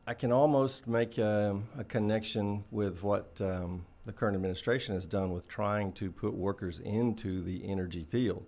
I 0.08 0.14
can 0.14 0.32
almost 0.32 0.88
make 0.88 1.18
um, 1.20 1.68
a 1.78 1.84
connection 1.84 2.64
with 2.72 3.02
what 3.04 3.30
um, 3.40 3.84
the 4.06 4.12
current 4.12 4.34
administration 4.34 4.94
has 4.94 5.06
done 5.06 5.30
with 5.30 5.46
trying 5.46 5.92
to 5.92 6.10
put 6.10 6.34
workers 6.34 6.80
into 6.80 7.40
the 7.42 7.64
energy 7.68 8.04
field 8.10 8.44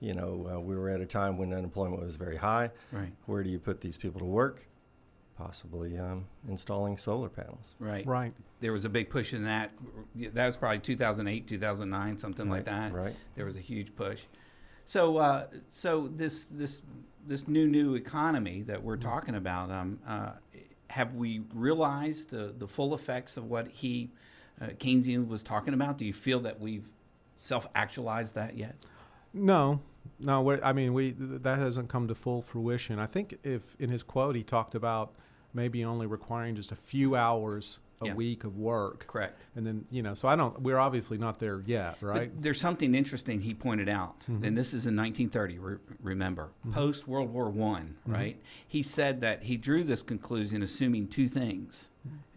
You 0.00 0.14
know, 0.14 0.50
uh, 0.52 0.60
we 0.60 0.76
were 0.76 0.90
at 0.90 1.00
a 1.00 1.06
time 1.06 1.38
when 1.38 1.52
unemployment 1.52 2.02
was 2.02 2.16
very 2.16 2.36
high. 2.36 2.70
Right. 2.92 3.12
Where 3.26 3.42
do 3.42 3.50
you 3.50 3.58
put 3.58 3.80
these 3.80 3.96
people 3.96 4.20
to 4.20 4.26
work? 4.26 4.66
Possibly 5.38 5.98
um, 5.98 6.26
installing 6.48 6.96
solar 6.98 7.28
panels. 7.28 7.74
Right. 7.78 8.06
Right. 8.06 8.34
There 8.60 8.72
was 8.72 8.84
a 8.84 8.88
big 8.88 9.10
push 9.10 9.32
in 9.32 9.44
that. 9.44 9.72
That 10.14 10.46
was 10.46 10.56
probably 10.56 10.78
2008, 10.80 11.46
2009, 11.46 12.18
something 12.18 12.48
like 12.48 12.64
that. 12.66 12.92
Right. 12.92 13.14
There 13.34 13.46
was 13.46 13.56
a 13.56 13.60
huge 13.60 13.94
push. 13.96 14.22
So, 14.84 15.16
uh, 15.16 15.46
so 15.70 16.08
this 16.08 16.44
this 16.50 16.82
this 17.26 17.48
new 17.48 17.66
new 17.66 17.94
economy 17.94 18.62
that 18.62 18.82
we're 18.82 18.96
talking 18.96 19.34
about, 19.34 19.70
um, 19.70 19.98
uh, 20.06 20.32
have 20.88 21.16
we 21.16 21.42
realized 21.52 22.30
the 22.30 22.54
the 22.56 22.68
full 22.68 22.94
effects 22.94 23.36
of 23.36 23.44
what 23.46 23.68
he 23.68 24.10
uh, 24.60 24.66
Keynesian 24.78 25.26
was 25.26 25.42
talking 25.42 25.74
about? 25.74 25.98
Do 25.98 26.04
you 26.04 26.12
feel 26.12 26.40
that 26.40 26.60
we've 26.60 26.88
self 27.38 27.66
actualized 27.74 28.34
that 28.36 28.56
yet? 28.56 28.76
No, 29.36 29.80
no. 30.18 30.58
I 30.62 30.72
mean, 30.72 30.92
we 30.94 31.14
that 31.18 31.58
hasn't 31.58 31.88
come 31.88 32.08
to 32.08 32.14
full 32.14 32.42
fruition. 32.42 32.98
I 32.98 33.06
think 33.06 33.38
if 33.44 33.76
in 33.78 33.90
his 33.90 34.02
quote 34.02 34.34
he 34.36 34.42
talked 34.42 34.74
about 34.74 35.14
maybe 35.54 35.84
only 35.84 36.06
requiring 36.06 36.54
just 36.56 36.72
a 36.72 36.76
few 36.76 37.16
hours 37.16 37.78
a 38.02 38.06
Yeah. 38.08 38.14
week 38.14 38.44
of 38.44 38.58
work, 38.58 39.06
Correct. 39.06 39.40
and 39.56 39.66
then 39.66 39.86
you 39.90 40.02
know. 40.02 40.12
So 40.12 40.28
I 40.28 40.36
don't. 40.36 40.60
We're 40.60 40.78
obviously 40.78 41.16
not 41.16 41.38
there 41.38 41.62
yet, 41.64 41.96
right? 42.02 42.30
But 42.34 42.42
there's 42.42 42.60
something 42.60 42.94
interesting 42.94 43.40
he 43.40 43.54
pointed 43.54 43.88
out, 43.88 44.20
Mm-hmm. 44.30 44.44
and 44.44 44.56
this 44.58 44.68
is 44.74 44.86
in 44.86 44.94
1930. 44.96 45.58
Re- 45.58 45.76
remember, 46.02 46.50
post 46.72 47.08
World 47.08 47.32
War 47.32 47.48
One, 47.48 47.96
Mm-hmm. 48.02 48.12
right? 48.12 48.42
He 48.68 48.82
said 48.82 49.20
that 49.22 49.44
he 49.44 49.56
drew 49.56 49.82
this 49.82 50.02
conclusion 50.02 50.62
assuming 50.62 51.08
two 51.08 51.28
things. 51.28 51.88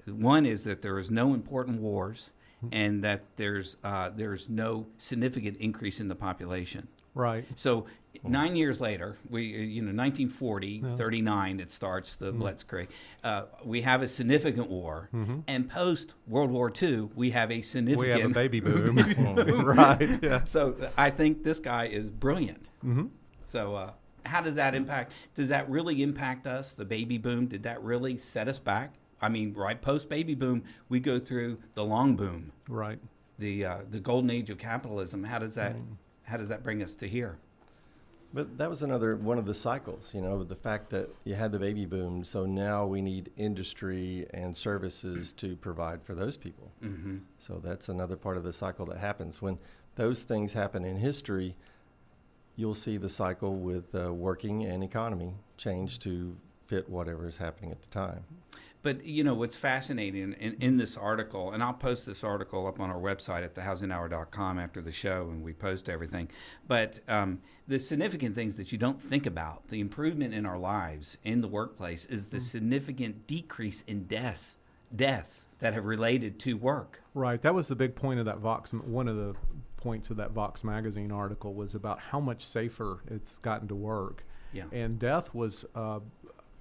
Mm-hmm. 0.07 0.21
One 0.23 0.45
is 0.45 0.63
that 0.63 0.81
there 0.81 0.97
is 0.97 1.11
no 1.11 1.33
important 1.33 1.81
wars, 1.81 2.29
and 2.71 3.03
that 3.03 3.21
there's 3.37 3.77
uh, 3.83 4.09
there's 4.15 4.49
no 4.49 4.87
significant 4.97 5.57
increase 5.57 5.99
in 5.99 6.07
the 6.07 6.15
population. 6.15 6.87
right. 7.13 7.45
So 7.55 7.85
nine 8.23 8.55
years 8.55 8.81
later, 8.81 9.17
we 9.29 9.53
uh, 9.55 9.57
you 9.59 9.81
know 9.81 9.93
1940, 9.93 10.83
39, 10.97 11.59
it 11.59 11.71
starts 11.71 12.15
the 12.15 12.31
Mm-hmm. 12.33 12.41
Blitzkrieg. 12.43 12.87
Uh, 13.23 13.43
we 13.63 13.81
have 13.81 14.01
a 14.01 14.07
significant 14.07 14.69
war, 14.69 15.09
and 15.47 15.69
post 15.69 16.15
World 16.27 16.51
War 16.51 16.71
II, 16.81 17.09
we 17.15 17.31
have 17.31 17.51
a 17.51 17.61
significant. 17.61 18.15
We 18.15 18.21
have 18.21 18.31
a 18.31 18.33
baby 18.33 18.59
boom, 18.67 18.97
right? 19.65 20.19
Yeah. 20.21 20.43
So 20.45 20.75
I 20.97 21.09
think 21.11 21.43
this 21.43 21.59
guy 21.59 21.85
is 21.87 22.09
brilliant. 22.09 22.65
hmm 22.81 23.05
So 23.43 23.75
uh, 23.75 23.91
how 24.25 24.41
does 24.41 24.55
that 24.55 24.75
impact? 24.75 25.13
Does 25.35 25.49
that 25.49 25.69
really 25.69 26.03
impact 26.03 26.45
us? 26.45 26.73
The 26.73 26.85
baby 26.85 27.17
boom 27.17 27.47
did 27.47 27.63
that 27.63 27.81
really 27.83 28.17
set 28.17 28.47
us 28.47 28.59
back? 28.59 28.95
I 29.21 29.29
mean, 29.29 29.53
right 29.53 29.81
post 29.81 30.09
baby 30.09 30.35
boom, 30.35 30.63
we 30.87 30.99
go 30.99 31.19
through 31.19 31.59
the 31.73 31.83
long 31.83 32.15
boom, 32.15 32.51
Right. 32.67 32.99
the 33.37 33.65
uh, 33.65 33.77
the 33.89 33.99
golden 33.99 34.29
age 34.29 34.49
of 34.49 34.57
capitalism. 34.57 35.23
How 35.23 35.39
does 35.39 35.55
that 35.55 35.75
how 36.23 36.37
does 36.37 36.49
that 36.49 36.63
bring 36.63 36.81
us 36.83 36.95
to 36.95 37.07
here? 37.07 37.37
But 38.31 38.59
that 38.59 38.69
was 38.69 38.83
another 38.83 39.15
one 39.15 39.39
of 39.39 39.47
the 39.47 39.55
cycles, 39.55 40.11
you 40.13 40.21
know, 40.21 40.43
the 40.43 40.55
fact 40.55 40.91
that 40.91 41.09
you 41.23 41.33
had 41.33 41.51
the 41.51 41.57
baby 41.57 41.85
boom. 41.87 42.23
So 42.23 42.45
now 42.45 42.85
we 42.85 43.01
need 43.01 43.31
industry 43.37 44.27
and 44.31 44.55
services 44.55 45.31
to 45.33 45.55
provide 45.55 46.03
for 46.03 46.13
those 46.13 46.37
people. 46.37 46.71
Mm-hmm. 46.83 47.17
So 47.39 47.59
that's 47.63 47.89
another 47.89 48.15
part 48.15 48.37
of 48.37 48.43
the 48.43 48.53
cycle 48.53 48.85
that 48.85 48.99
happens. 48.99 49.41
When 49.41 49.57
those 49.95 50.21
things 50.21 50.53
happen 50.53 50.85
in 50.85 50.97
history, 50.97 51.55
you'll 52.55 52.75
see 52.75 52.97
the 52.97 53.09
cycle 53.09 53.55
with 53.55 53.95
uh, 53.95 54.13
working 54.13 54.63
and 54.63 54.83
economy 54.83 55.33
change 55.57 55.97
to 55.99 56.35
fit 56.67 56.87
whatever 56.87 57.25
is 57.25 57.37
happening 57.37 57.71
at 57.71 57.81
the 57.81 57.87
time. 57.87 58.23
But 58.81 59.03
you 59.03 59.25
know 59.25 59.33
what's 59.33 59.57
fascinating 59.57 60.33
in, 60.39 60.55
in 60.61 60.77
this 60.77 60.95
article, 60.95 61.51
and 61.51 61.61
I'll 61.61 61.73
post 61.73 62.05
this 62.05 62.23
article 62.23 62.65
up 62.65 62.79
on 62.79 62.89
our 62.89 62.99
website 62.99 63.43
at 63.43 63.53
thehousinghour.com 63.53 64.57
after 64.57 64.81
the 64.81 64.91
show, 64.91 65.27
and 65.29 65.43
we 65.43 65.51
post 65.51 65.89
everything. 65.89 66.29
But 66.67 67.01
um, 67.09 67.39
the 67.67 67.79
significant 67.79 68.35
things 68.35 68.55
that 68.55 68.71
you 68.71 68.77
don't 68.77 69.01
think 69.01 69.25
about, 69.25 69.67
the 69.67 69.81
improvement 69.81 70.33
in 70.33 70.45
our 70.45 70.57
lives 70.57 71.17
in 71.23 71.41
the 71.41 71.47
workplace, 71.47 72.05
is 72.05 72.27
the 72.27 72.39
significant 72.39 73.27
decrease 73.27 73.83
in 73.85 74.05
deaths, 74.05 74.55
deaths 74.95 75.41
that 75.59 75.73
have 75.73 75.83
related 75.85 76.39
to 76.39 76.53
work. 76.53 77.01
Right. 77.13 77.41
That 77.41 77.53
was 77.53 77.67
the 77.67 77.75
big 77.75 77.95
point 77.95 78.19
of 78.19 78.25
that 78.25 78.37
Vox. 78.37 78.71
One 78.71 79.09
of 79.09 79.17
the 79.17 79.35
points 79.75 80.09
of 80.09 80.17
that 80.17 80.31
Vox 80.31 80.63
magazine 80.63 81.11
article 81.11 81.53
was 81.53 81.75
about 81.75 81.99
how 81.99 82.19
much 82.19 82.45
safer 82.45 83.03
it's 83.07 83.37
gotten 83.39 83.67
to 83.67 83.75
work. 83.75 84.23
Yeah. 84.51 84.63
And 84.71 84.97
death 84.97 85.33
was, 85.35 85.65
uh, 85.75 85.99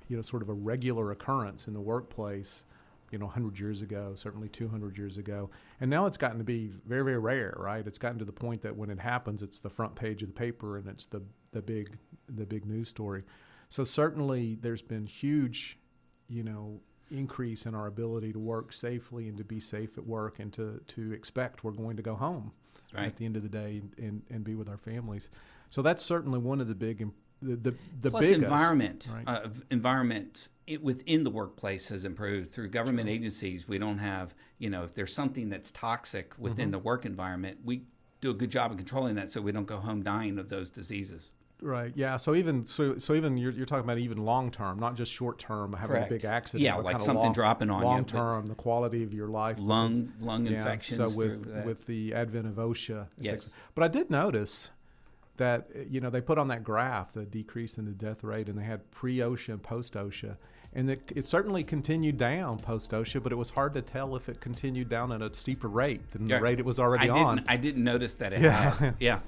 you 0.08 0.16
know, 0.16 0.22
sort 0.22 0.42
of 0.42 0.48
a 0.48 0.54
regular 0.54 1.12
occurrence 1.12 1.66
in 1.66 1.74
the 1.74 1.80
workplace. 1.80 2.64
You 3.10 3.18
know, 3.18 3.24
100 3.24 3.58
years 3.58 3.80
ago, 3.80 4.12
certainly 4.14 4.50
200 4.50 4.98
years 4.98 5.16
ago, 5.16 5.48
and 5.80 5.88
now 5.90 6.04
it's 6.04 6.18
gotten 6.18 6.36
to 6.36 6.44
be 6.44 6.70
very, 6.86 7.02
very 7.04 7.18
rare. 7.18 7.54
Right. 7.56 7.86
It's 7.86 7.96
gotten 7.96 8.18
to 8.18 8.26
the 8.26 8.32
point 8.32 8.60
that 8.60 8.76
when 8.76 8.90
it 8.90 8.98
happens, 8.98 9.40
it's 9.40 9.60
the 9.60 9.70
front 9.70 9.94
page 9.94 10.22
of 10.22 10.28
the 10.28 10.34
paper 10.34 10.76
and 10.76 10.86
it's 10.86 11.06
the 11.06 11.22
the 11.52 11.62
big 11.62 11.96
the 12.28 12.44
big 12.44 12.66
news 12.66 12.90
story. 12.90 13.22
So 13.70 13.82
certainly, 13.84 14.56
there's 14.60 14.82
been 14.82 15.06
huge, 15.06 15.78
you 16.28 16.42
know, 16.42 16.80
increase 17.10 17.64
in 17.64 17.74
our 17.74 17.86
ability 17.86 18.32
to 18.34 18.38
work 18.38 18.72
safely 18.74 19.28
and 19.28 19.38
to 19.38 19.44
be 19.44 19.58
safe 19.60 19.96
at 19.96 20.06
work 20.06 20.38
and 20.38 20.52
to, 20.52 20.78
to 20.88 21.12
expect 21.12 21.64
we're 21.64 21.70
going 21.72 21.96
to 21.96 22.02
go 22.02 22.14
home 22.14 22.52
Right. 22.94 23.06
at 23.06 23.16
the 23.16 23.24
end 23.26 23.36
of 23.36 23.42
the 23.42 23.48
day 23.50 23.82
and, 23.98 24.22
and 24.30 24.44
be 24.44 24.54
with 24.54 24.68
our 24.68 24.78
families. 24.78 25.30
So 25.70 25.82
that's 25.82 26.02
certainly 26.02 26.38
one 26.38 26.60
of 26.60 26.68
the 26.68 26.74
big, 26.74 27.06
the, 27.42 27.56
the, 27.56 27.74
the 28.00 28.10
Plus, 28.10 28.22
biggest. 28.26 28.42
environment, 28.42 29.08
right. 29.12 29.24
uh, 29.28 29.48
environment 29.70 30.48
it, 30.66 30.82
within 30.82 31.24
the 31.24 31.30
workplace 31.30 31.88
has 31.88 32.04
improved 32.04 32.52
through 32.52 32.68
government 32.68 33.08
agencies. 33.08 33.66
We 33.68 33.78
don't 33.78 33.98
have, 33.98 34.34
you 34.58 34.68
know, 34.70 34.82
if 34.84 34.94
there's 34.94 35.14
something 35.14 35.48
that's 35.48 35.70
toxic 35.70 36.34
within 36.38 36.66
Mm-hmm. 36.66 36.70
the 36.72 36.78
work 36.80 37.06
environment, 37.06 37.58
we 37.64 37.82
do 38.20 38.30
a 38.30 38.34
good 38.34 38.50
job 38.50 38.70
of 38.72 38.76
controlling 38.76 39.14
that, 39.14 39.30
so 39.30 39.40
we 39.40 39.52
don't 39.52 39.66
go 39.66 39.76
home 39.78 40.02
dying 40.02 40.38
of 40.38 40.48
those 40.48 40.70
diseases. 40.70 41.30
Right. 41.60 41.92
Yeah. 41.96 42.18
So 42.18 42.36
even 42.36 42.66
so, 42.66 42.98
so 42.98 43.14
even 43.14 43.36
you're, 43.36 43.50
you're 43.50 43.66
talking 43.66 43.82
about 43.84 43.98
even 43.98 44.18
long 44.18 44.50
term, 44.52 44.78
not 44.78 44.94
just 44.94 45.12
short 45.12 45.40
term, 45.40 45.72
having 45.72 45.96
Correct. 45.96 46.10
a 46.10 46.14
big 46.14 46.24
accident. 46.24 46.62
Yeah, 46.62 46.76
like 46.76 47.00
something 47.00 47.16
long, 47.24 47.32
dropping 47.32 47.68
on 47.70 47.80
you, 47.80 47.84
Long 47.86 48.02
but- 48.02 48.08
term, 48.08 48.46
the 48.46 48.54
quality 48.54 49.02
of 49.02 49.12
your 49.12 49.26
life. 49.26 49.56
Lung 49.58 50.12
lung 50.20 50.46
Yeah, 50.46 50.58
infections. 50.58 50.98
So 50.98 51.08
with 51.10 51.46
with 51.64 51.86
the 51.86 52.14
advent 52.14 52.46
of 52.46 52.54
OSHA, 52.56 53.06
Yes. 53.20 53.32
things- 53.44 53.54
But 53.74 53.82
I 53.84 53.88
did 53.88 54.08
notice 54.08 54.70
that 55.38 55.68
uh, 55.74 55.80
you 55.90 56.00
know 56.00 56.10
they 56.10 56.20
put 56.20 56.38
on 56.38 56.48
that 56.48 56.62
graph 56.62 57.12
the 57.12 57.24
decrease 57.24 57.78
in 57.78 57.84
the 57.86 57.90
death 57.92 58.22
rate, 58.22 58.48
and 58.48 58.58
they 58.58 58.64
had 58.64 58.88
pre 58.90 59.16
OSHA 59.18 59.48
and 59.48 59.62
post 59.62 59.94
OSHA, 59.94 60.36
and 60.74 60.90
it, 60.90 61.00
it 61.16 61.26
certainly 61.26 61.64
continued 61.64 62.18
down 62.18 62.58
post 62.58 62.90
OSHA, 62.92 63.22
but 63.22 63.32
it 63.32 63.36
was 63.36 63.50
hard 63.50 63.74
to 63.74 63.82
tell 63.82 64.14
if 64.16 64.28
it 64.28 64.40
continued 64.40 64.88
down 64.88 65.10
at 65.12 65.22
a 65.22 65.32
steeper 65.34 65.68
rate 65.68 66.10
than 66.12 66.28
Yeah. 66.28 66.36
the 66.38 66.42
rate 66.44 66.58
it 66.58 66.64
was 66.66 66.78
already 66.78 67.08
I 67.08 67.14
on. 67.18 67.36
Didn't, 67.36 67.50
I 67.50 67.56
didn't 67.56 67.84
notice 67.84 68.12
that 68.14 68.32
Yeah. 68.38 68.92
Yeah. 69.00 69.20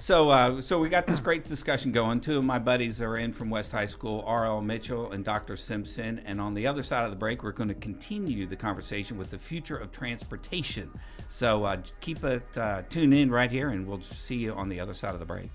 So, 0.00 0.30
uh, 0.30 0.62
so 0.62 0.78
we 0.78 0.88
got 0.88 1.08
this 1.08 1.18
great 1.18 1.42
discussion 1.42 1.90
going. 1.90 2.20
Two 2.20 2.38
of 2.38 2.44
my 2.44 2.60
buddies 2.60 3.02
are 3.02 3.16
in 3.16 3.32
from 3.32 3.50
West 3.50 3.72
High 3.72 3.86
School, 3.86 4.22
R.L. 4.24 4.62
Mitchell 4.62 5.10
and 5.10 5.24
Dr. 5.24 5.56
Simpson. 5.56 6.20
And 6.24 6.40
on 6.40 6.54
the 6.54 6.68
other 6.68 6.84
side 6.84 7.02
of 7.02 7.10
the 7.10 7.16
break, 7.16 7.42
we're 7.42 7.50
going 7.50 7.68
to 7.68 7.74
continue 7.74 8.46
the 8.46 8.54
conversation 8.54 9.18
with 9.18 9.32
the 9.32 9.38
future 9.38 9.76
of 9.76 9.90
transportation. 9.90 10.88
So 11.26 11.64
uh, 11.64 11.78
keep 12.00 12.22
it 12.22 12.46
uh, 12.56 12.82
tuned 12.88 13.12
in 13.12 13.28
right 13.28 13.50
here, 13.50 13.70
and 13.70 13.88
we'll 13.88 14.00
see 14.00 14.36
you 14.36 14.52
on 14.52 14.68
the 14.68 14.78
other 14.78 14.94
side 14.94 15.14
of 15.14 15.20
the 15.20 15.26
break. 15.26 15.50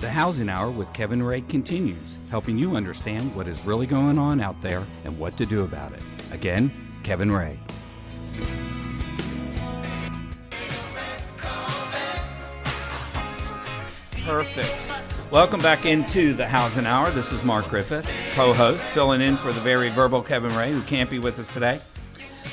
The 0.00 0.08
Housing 0.08 0.48
Hour 0.48 0.70
with 0.70 0.90
Kevin 0.94 1.22
Ray 1.22 1.42
continues, 1.42 2.16
helping 2.30 2.56
you 2.56 2.74
understand 2.74 3.36
what 3.36 3.46
is 3.46 3.62
really 3.66 3.86
going 3.86 4.16
on 4.16 4.40
out 4.40 4.58
there 4.62 4.82
and 5.04 5.18
what 5.18 5.36
to 5.36 5.44
do 5.44 5.62
about 5.62 5.92
it. 5.92 6.02
Again, 6.32 6.72
Kevin 7.02 7.30
Ray. 7.30 7.58
Perfect. 14.24 14.74
Welcome 15.30 15.60
back 15.60 15.84
into 15.84 16.32
the 16.32 16.48
Housing 16.48 16.86
Hour. 16.86 17.10
This 17.10 17.30
is 17.30 17.44
Mark 17.44 17.68
Griffith, 17.68 18.10
co 18.32 18.54
host, 18.54 18.82
filling 18.94 19.20
in 19.20 19.36
for 19.36 19.52
the 19.52 19.60
very 19.60 19.90
verbal 19.90 20.22
Kevin 20.22 20.56
Ray, 20.56 20.72
who 20.72 20.80
can't 20.84 21.10
be 21.10 21.18
with 21.18 21.38
us 21.38 21.48
today. 21.48 21.78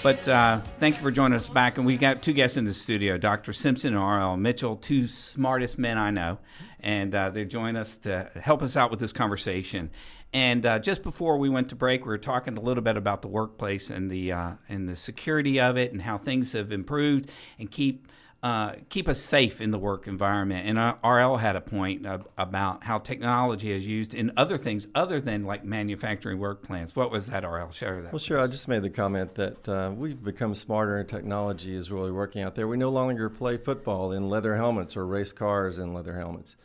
But 0.03 0.27
uh, 0.27 0.59
thank 0.79 0.95
you 0.95 1.01
for 1.01 1.11
joining 1.11 1.37
us 1.37 1.47
back. 1.47 1.77
And 1.77 1.85
we 1.85 1.95
got 1.95 2.21
two 2.21 2.33
guests 2.33 2.57
in 2.57 2.65
the 2.65 2.73
studio 2.73 3.17
Dr. 3.17 3.53
Simpson 3.53 3.93
and 3.93 4.03
R.L. 4.03 4.35
Mitchell, 4.35 4.75
two 4.75 5.07
smartest 5.07 5.79
men 5.79 5.97
I 5.97 6.11
know. 6.11 6.39
And 6.79 7.13
uh, 7.13 7.31
they 7.31 7.45
join 7.45 7.75
us 7.75 7.97
to 7.99 8.29
help 8.35 8.61
us 8.61 8.75
out 8.75 8.91
with 8.91 8.99
this 8.99 9.11
conversation. 9.11 9.89
And 10.33 10.65
uh, 10.65 10.79
just 10.79 11.03
before 11.03 11.37
we 11.37 11.49
went 11.49 11.69
to 11.69 11.75
break, 11.75 12.01
we 12.01 12.09
were 12.09 12.17
talking 12.17 12.57
a 12.57 12.61
little 12.61 12.83
bit 12.83 12.97
about 12.97 13.21
the 13.21 13.27
workplace 13.27 13.89
and 13.89 14.11
the 14.11 14.33
uh, 14.33 14.51
and 14.67 14.87
the 14.87 14.95
security 14.95 15.59
of 15.59 15.77
it, 15.77 15.91
and 15.91 16.01
how 16.01 16.17
things 16.17 16.51
have 16.51 16.71
improved 16.71 17.31
and 17.57 17.71
keep 17.71 18.07
uh, 18.43 18.73
keep 18.89 19.07
us 19.07 19.19
safe 19.19 19.61
in 19.61 19.71
the 19.71 19.79
work 19.79 20.07
environment. 20.07 20.67
And 20.67 20.77
RL 21.03 21.37
had 21.37 21.55
a 21.55 21.61
point 21.61 22.05
uh, 22.05 22.19
about 22.37 22.83
how 22.83 22.99
technology 22.99 23.71
is 23.71 23.87
used 23.87 24.13
in 24.13 24.31
other 24.37 24.57
things 24.57 24.87
other 24.93 25.19
than 25.19 25.43
like 25.43 25.65
manufacturing 25.65 26.37
work 26.37 26.61
plans. 26.61 26.95
What 26.95 27.09
was 27.09 27.27
that, 27.27 27.43
RL? 27.43 27.71
Share 27.71 28.01
that. 28.01 28.13
Well, 28.13 28.19
sure. 28.19 28.39
I 28.39 28.47
just 28.47 28.67
made 28.67 28.83
the 28.83 28.89
comment 28.89 29.35
that 29.35 29.67
uh, 29.67 29.91
we've 29.95 30.21
become 30.23 30.53
smarter 30.53 30.97
and 30.99 31.09
technology 31.09 31.75
is 31.75 31.91
really 31.91 32.11
working 32.11 32.43
out 32.43 32.55
there. 32.55 32.67
We 32.67 32.77
no 32.77 32.89
longer 32.89 33.29
play 33.29 33.57
football 33.57 34.11
in 34.11 34.29
leather 34.29 34.55
helmets 34.55 34.95
or 34.95 35.05
race 35.05 35.33
cars 35.33 35.79
in 35.79 35.93
leather 35.93 36.15
helmets. 36.15 36.57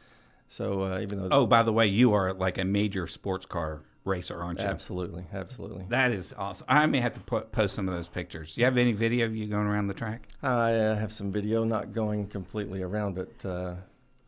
So 0.52 0.82
uh, 0.82 1.00
even 1.00 1.18
though 1.18 1.28
Oh, 1.30 1.46
by 1.46 1.62
the 1.62 1.72
way, 1.72 1.86
you 1.86 2.12
are 2.12 2.34
like 2.34 2.58
a 2.58 2.64
major 2.64 3.06
sports 3.06 3.46
car 3.46 3.80
racer, 4.04 4.38
aren't 4.38 4.60
you? 4.60 4.66
absolutely, 4.66 5.24
absolutely, 5.32 5.86
That 5.88 6.12
is 6.12 6.34
awesome. 6.36 6.66
I 6.68 6.84
may 6.84 7.00
have 7.00 7.14
to 7.14 7.20
put, 7.20 7.52
post 7.52 7.74
some 7.74 7.88
of 7.88 7.94
those 7.94 8.08
pictures. 8.08 8.54
Do 8.54 8.60
you 8.60 8.66
have 8.66 8.76
any 8.76 8.92
video 8.92 9.24
of 9.24 9.34
you 9.34 9.46
going 9.46 9.66
around 9.66 9.86
the 9.86 9.94
track? 9.94 10.28
I 10.42 10.74
uh, 10.74 10.96
have 10.96 11.10
some 11.10 11.32
video, 11.32 11.64
not 11.64 11.94
going 11.94 12.26
completely 12.26 12.82
around, 12.82 13.14
but 13.14 13.48
uh, 13.48 13.76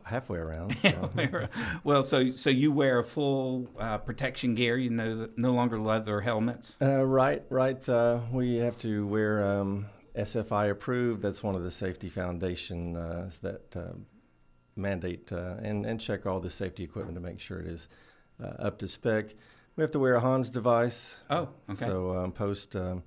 halfway 0.03 0.39
around. 0.39 0.75
So. 0.79 1.11
well, 1.85 2.03
so 2.03 2.33
so 2.33 2.49
you 2.49 2.73
wear 2.73 3.01
a 3.01 3.05
full 3.05 3.69
uh, 3.79 3.99
protection 3.99 4.55
gear. 4.55 4.79
You 4.79 4.91
know, 4.91 5.29
no 5.37 5.53
longer 5.53 5.79
leather 5.79 6.23
helmets. 6.23 6.79
Uh, 6.81 7.05
right, 7.05 7.43
right. 7.51 7.87
Uh, 7.87 8.21
we 8.33 8.57
have 8.57 8.79
to 8.79 9.07
wear 9.07 9.45
um, 9.45 9.87
SFI 10.17 10.71
approved. 10.71 11.21
That's 11.21 11.43
one 11.43 11.55
of 11.55 11.63
the 11.63 11.71
safety 11.71 12.09
foundation 12.09 12.97
uh, 12.97 13.29
that 13.43 13.77
uh, 13.77 13.93
mandate 14.77 15.33
uh, 15.33 15.55
and 15.63 15.87
and 15.87 16.01
check 16.01 16.27
all 16.27 16.41
the 16.41 16.51
safety 16.51 16.83
equipment 16.85 17.15
to 17.17 17.21
make 17.21 17.41
sure 17.41 17.61
it 17.61 17.67
is 17.67 17.89
uh, 18.43 18.47
up 18.59 18.79
to 18.79 18.89
spec. 18.89 19.35
We 19.77 19.83
have 19.83 19.91
to 19.93 19.99
wear 19.99 20.15
a 20.15 20.21
Hans 20.21 20.51
device. 20.51 21.17
Oh, 21.31 21.49
okay. 21.71 21.85
So 21.87 22.17
um, 22.17 22.33
post 22.33 22.77
um, 22.77 23.03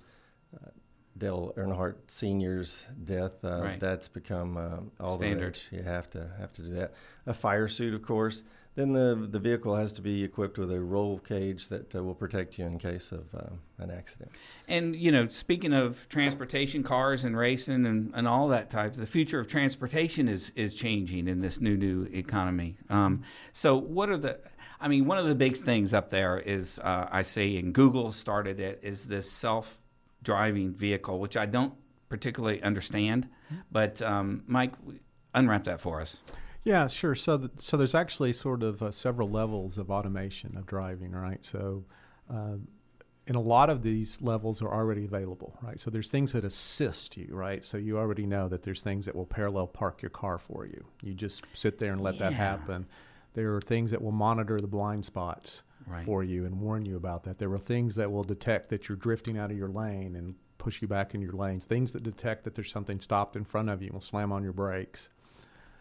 uh, 0.53 0.69
Dale 1.17 1.53
Earnhardt 1.57 1.95
Senior's 2.07 2.85
death, 3.03 3.43
uh, 3.43 3.61
Right. 3.63 3.79
that's 3.79 4.07
become 4.09 4.57
um, 4.57 4.91
all 4.99 5.17
Standard. 5.17 5.57
You 5.71 5.83
have 5.83 6.09
to 6.11 6.29
have 6.39 6.53
to 6.55 6.61
do 6.61 6.73
that. 6.75 6.93
A 7.25 7.33
fire 7.33 7.67
suit, 7.67 7.93
of 7.93 8.01
course. 8.01 8.43
Then 8.77 8.93
the 8.93 9.27
the 9.27 9.39
vehicle 9.39 9.75
has 9.75 9.91
to 9.93 10.03
be 10.03 10.23
equipped 10.23 10.59
with 10.59 10.71
a 10.71 10.79
roll 10.79 11.17
cage 11.17 11.67
that 11.69 11.95
uh, 11.95 12.03
will 12.03 12.13
protect 12.13 12.59
you 12.59 12.65
in 12.65 12.77
case 12.77 13.11
of 13.11 13.25
uh, 13.33 13.49
an 13.79 13.89
accident. 13.89 14.29
And 14.67 14.95
you 14.95 15.11
know, 15.11 15.27
speaking 15.29 15.73
of 15.73 16.07
transportation, 16.09 16.83
cars 16.83 17.23
and 17.23 17.35
racing 17.35 17.87
and, 17.87 18.11
and 18.13 18.27
all 18.27 18.49
that 18.49 18.69
type, 18.69 18.93
the 18.93 19.07
future 19.07 19.39
of 19.39 19.47
transportation 19.47 20.27
is 20.27 20.51
is 20.55 20.75
changing 20.75 21.27
in 21.27 21.41
this 21.41 21.59
new 21.59 21.75
new 21.75 22.03
economy. 22.13 22.77
Um, 22.87 23.23
so, 23.51 23.75
what 23.75 24.09
are 24.09 24.17
the? 24.17 24.39
I 24.79 24.87
mean, 24.87 25.07
one 25.07 25.17
of 25.17 25.25
the 25.25 25.33
big 25.33 25.57
things 25.57 25.91
up 25.91 26.11
there 26.11 26.37
is 26.37 26.77
uh, 26.77 27.07
I 27.11 27.23
see, 27.23 27.57
and 27.57 27.73
Google 27.73 28.11
started 28.11 28.59
it, 28.59 28.81
is 28.83 29.07
this 29.07 29.27
self 29.27 29.81
driving 30.21 30.71
vehicle, 30.71 31.17
which 31.19 31.35
I 31.35 31.47
don't 31.47 31.73
particularly 32.09 32.61
understand. 32.61 33.27
But 33.71 34.03
um, 34.03 34.43
Mike, 34.45 34.73
unwrap 35.33 35.63
that 35.63 35.79
for 35.79 35.99
us. 35.99 36.19
Yeah, 36.67 36.87
sure. 36.87 37.15
So, 37.15 37.37
th- 37.37 37.51
so 37.57 37.77
there's 37.77 37.95
actually 37.95 38.33
sort 38.33 38.61
of 38.61 38.83
uh, 38.83 38.91
several 38.91 39.29
levels 39.29 39.77
of 39.77 39.89
automation 39.89 40.57
of 40.57 40.65
driving, 40.65 41.13
right? 41.13 41.43
So, 41.45 41.85
uh, 42.29 42.55
and 43.27 43.35
a 43.37 43.39
lot 43.39 43.69
of 43.69 43.83
these 43.83 44.21
levels 44.21 44.61
are 44.61 44.67
already 44.73 45.05
available, 45.05 45.57
right? 45.61 45.79
So 45.79 45.89
there's 45.89 46.09
things 46.09 46.33
that 46.33 46.43
assist 46.43 47.15
you, 47.15 47.29
right? 47.31 47.63
So 47.63 47.77
you 47.77 47.97
already 47.97 48.25
know 48.25 48.49
that 48.49 48.63
there's 48.63 48.81
things 48.81 49.05
that 49.05 49.15
will 49.15 49.25
parallel 49.25 49.67
park 49.67 50.01
your 50.01 50.09
car 50.09 50.37
for 50.37 50.65
you. 50.65 50.83
You 51.01 51.13
just 51.13 51.43
sit 51.53 51.79
there 51.79 51.93
and 51.93 52.01
let 52.01 52.19
that 52.19 52.33
happen. 52.33 52.85
There 53.33 53.55
are 53.55 53.61
things 53.61 53.91
that 53.91 54.01
will 54.01 54.11
monitor 54.11 54.57
the 54.59 54.67
blind 54.67 55.05
spots 55.05 55.63
Right. 55.85 56.03
for 56.05 56.21
you 56.21 56.43
and 56.43 56.59
warn 56.59 56.85
you 56.85 56.97
about 56.97 57.23
that. 57.23 57.37
There 57.37 57.53
are 57.53 57.57
things 57.57 57.95
that 57.95 58.11
will 58.11 58.25
detect 58.25 58.67
that 58.71 58.89
you're 58.89 58.97
drifting 58.97 59.37
out 59.37 59.51
of 59.51 59.57
your 59.57 59.69
lane 59.69 60.17
and 60.17 60.35
push 60.57 60.81
you 60.81 60.87
back 60.89 61.15
in 61.15 61.21
your 61.21 61.31
lanes. 61.31 61.65
Things 61.65 61.93
that 61.93 62.03
detect 62.03 62.43
that 62.43 62.55
there's 62.55 62.71
something 62.71 62.99
stopped 62.99 63.37
in 63.37 63.45
front 63.45 63.69
of 63.69 63.81
you 63.81 63.87
and 63.87 63.93
will 63.93 64.01
slam 64.01 64.33
on 64.33 64.43
your 64.43 64.51
brakes. 64.51 65.07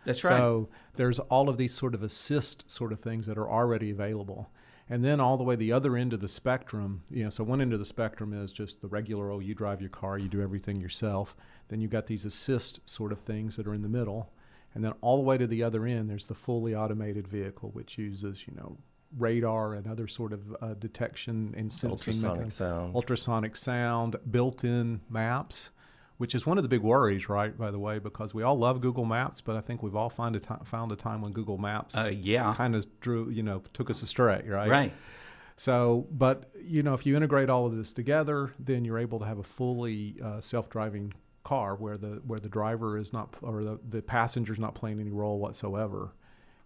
That's 0.07 0.25
right. 0.25 0.37
So 0.37 0.69
there's 0.95 1.19
all 1.19 1.49
of 1.49 1.59
these 1.59 1.75
sort 1.75 1.95
of 1.95 2.03
assist 2.03 2.71
sort 2.71 2.93
of 2.93 3.01
things 3.01 3.27
that 3.27 3.37
are 3.37 3.51
already 3.51 3.91
available. 3.91 4.51
And 4.89 5.05
then 5.05 5.21
all 5.21 5.37
the 5.37 5.43
way 5.45 5.57
the 5.57 5.73
other 5.73 5.97
end 5.97 6.13
of 6.13 6.21
the 6.21 6.29
spectrum, 6.29 7.03
you 7.11 7.25
know, 7.25 7.31
so 7.31 7.43
one 7.43 7.61
end 7.61 7.73
of 7.73 7.81
the 7.81 7.85
spectrum 7.85 8.33
is 8.33 8.53
just 8.53 8.81
the 8.81 8.87
regular, 8.87 9.33
oh, 9.33 9.41
you 9.41 9.53
drive 9.55 9.81
your 9.81 9.91
car, 9.91 10.17
you 10.19 10.29
do 10.29 10.41
everything 10.41 10.81
yourself. 10.81 11.37
Then 11.69 11.81
you've 11.81 11.91
got 11.91 12.07
these 12.07 12.25
assist 12.25 12.89
sort 12.89 13.11
of 13.11 13.19
things 13.19 13.57
that 13.57 13.67
are 13.67 13.75
in 13.75 13.83
the 13.83 13.89
middle. 13.89 14.31
And 14.75 14.85
then 14.85 14.93
all 15.01 15.17
the 15.17 15.23
way 15.25 15.39
to 15.39 15.47
the 15.47 15.63
other 15.63 15.87
end, 15.87 16.09
there's 16.09 16.27
the 16.27 16.35
fully 16.35 16.75
automated 16.75 17.27
vehicle, 17.27 17.71
which 17.71 17.99
uses, 17.99 18.47
you 18.47 18.55
know, 18.55 18.77
radar 19.19 19.75
and 19.75 19.89
other 19.89 20.07
sort 20.07 20.33
of 20.33 20.57
uh, 20.61 20.75
detection 20.75 21.55
and 21.57 21.71
sensing 21.71 22.13
Ultrasonic 22.13 22.23
mechanisms 22.23 22.55
sound. 22.55 22.95
ultrasonic 22.95 23.57
sound, 23.57 24.17
built-in 24.31 25.01
maps, 25.09 25.71
which 26.19 26.35
is 26.35 26.47
one 26.47 26.57
of 26.57 26.63
the 26.63 26.69
big 26.69 26.81
worries, 26.81 27.29
right? 27.29 27.57
By 27.57 27.71
the 27.71 27.79
way, 27.79 27.99
because 27.99 28.33
we 28.33 28.43
all 28.43 28.57
love 28.57 28.81
Google 28.81 29.05
Maps, 29.05 29.41
but 29.41 29.57
I 29.57 29.61
think 29.61 29.83
we've 29.83 29.97
all 29.97 30.11
find 30.11 30.37
a 30.37 30.41
found 30.65 30.93
a 30.93 30.97
time 30.97 31.21
when 31.21 31.33
Google 31.33 31.59
Maps 31.59 31.97
uh, 31.97 32.11
yeah. 32.13 32.55
kind 32.55 32.75
of 32.75 32.87
drew, 33.01 33.29
you 33.31 33.43
know, 33.43 33.63
took 33.73 33.91
us 33.91 34.03
astray, 34.03 34.43
right? 34.47 34.69
Right. 34.71 34.93
So, 35.57 36.07
but 36.11 36.51
you 36.65 36.83
know, 36.83 36.95
if 36.95 37.07
you 37.07 37.17
integrate 37.17 37.49
all 37.49 37.67
of 37.67 37.77
this 37.77 37.93
together, 37.93 38.53
then 38.59 38.85
you're 38.85 38.99
able 38.99 39.19
to 39.21 39.25
have 39.25 39.39
a 39.39 39.43
fully 39.43 40.17
uh, 40.23 40.41
self-driving 40.41 41.15
car 41.45 41.77
where 41.77 41.97
the 41.97 42.21
where 42.27 42.41
the 42.41 42.49
driver 42.49 42.99
is 42.99 43.13
not 43.13 43.35
or 43.41 43.63
the 43.63 43.79
the 43.89 44.03
passenger's 44.03 44.59
not 44.59 44.75
playing 44.75 44.99
any 45.01 45.13
role 45.13 45.39
whatsoever 45.39 46.13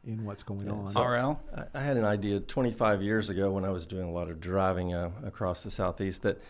in 0.04 0.24
what's 0.24 0.42
going 0.42 0.66
Yeah, 0.66 0.72
on. 0.72 0.88
so- 0.88 1.04
RL. 1.04 1.40
I, 1.54 1.64
I 1.78 1.82
had 1.82 1.96
an 1.96 2.04
idea 2.04 2.40
25 2.40 3.02
years 3.02 3.28
ago 3.28 3.50
when 3.50 3.64
I 3.64 3.70
was 3.70 3.86
doing 3.86 4.08
a 4.08 4.10
lot 4.10 4.30
of 4.30 4.40
driving 4.40 4.94
uh, 4.94 5.10
across 5.24 5.62
the 5.62 5.70
southeast 5.70 6.22
that 6.22 6.40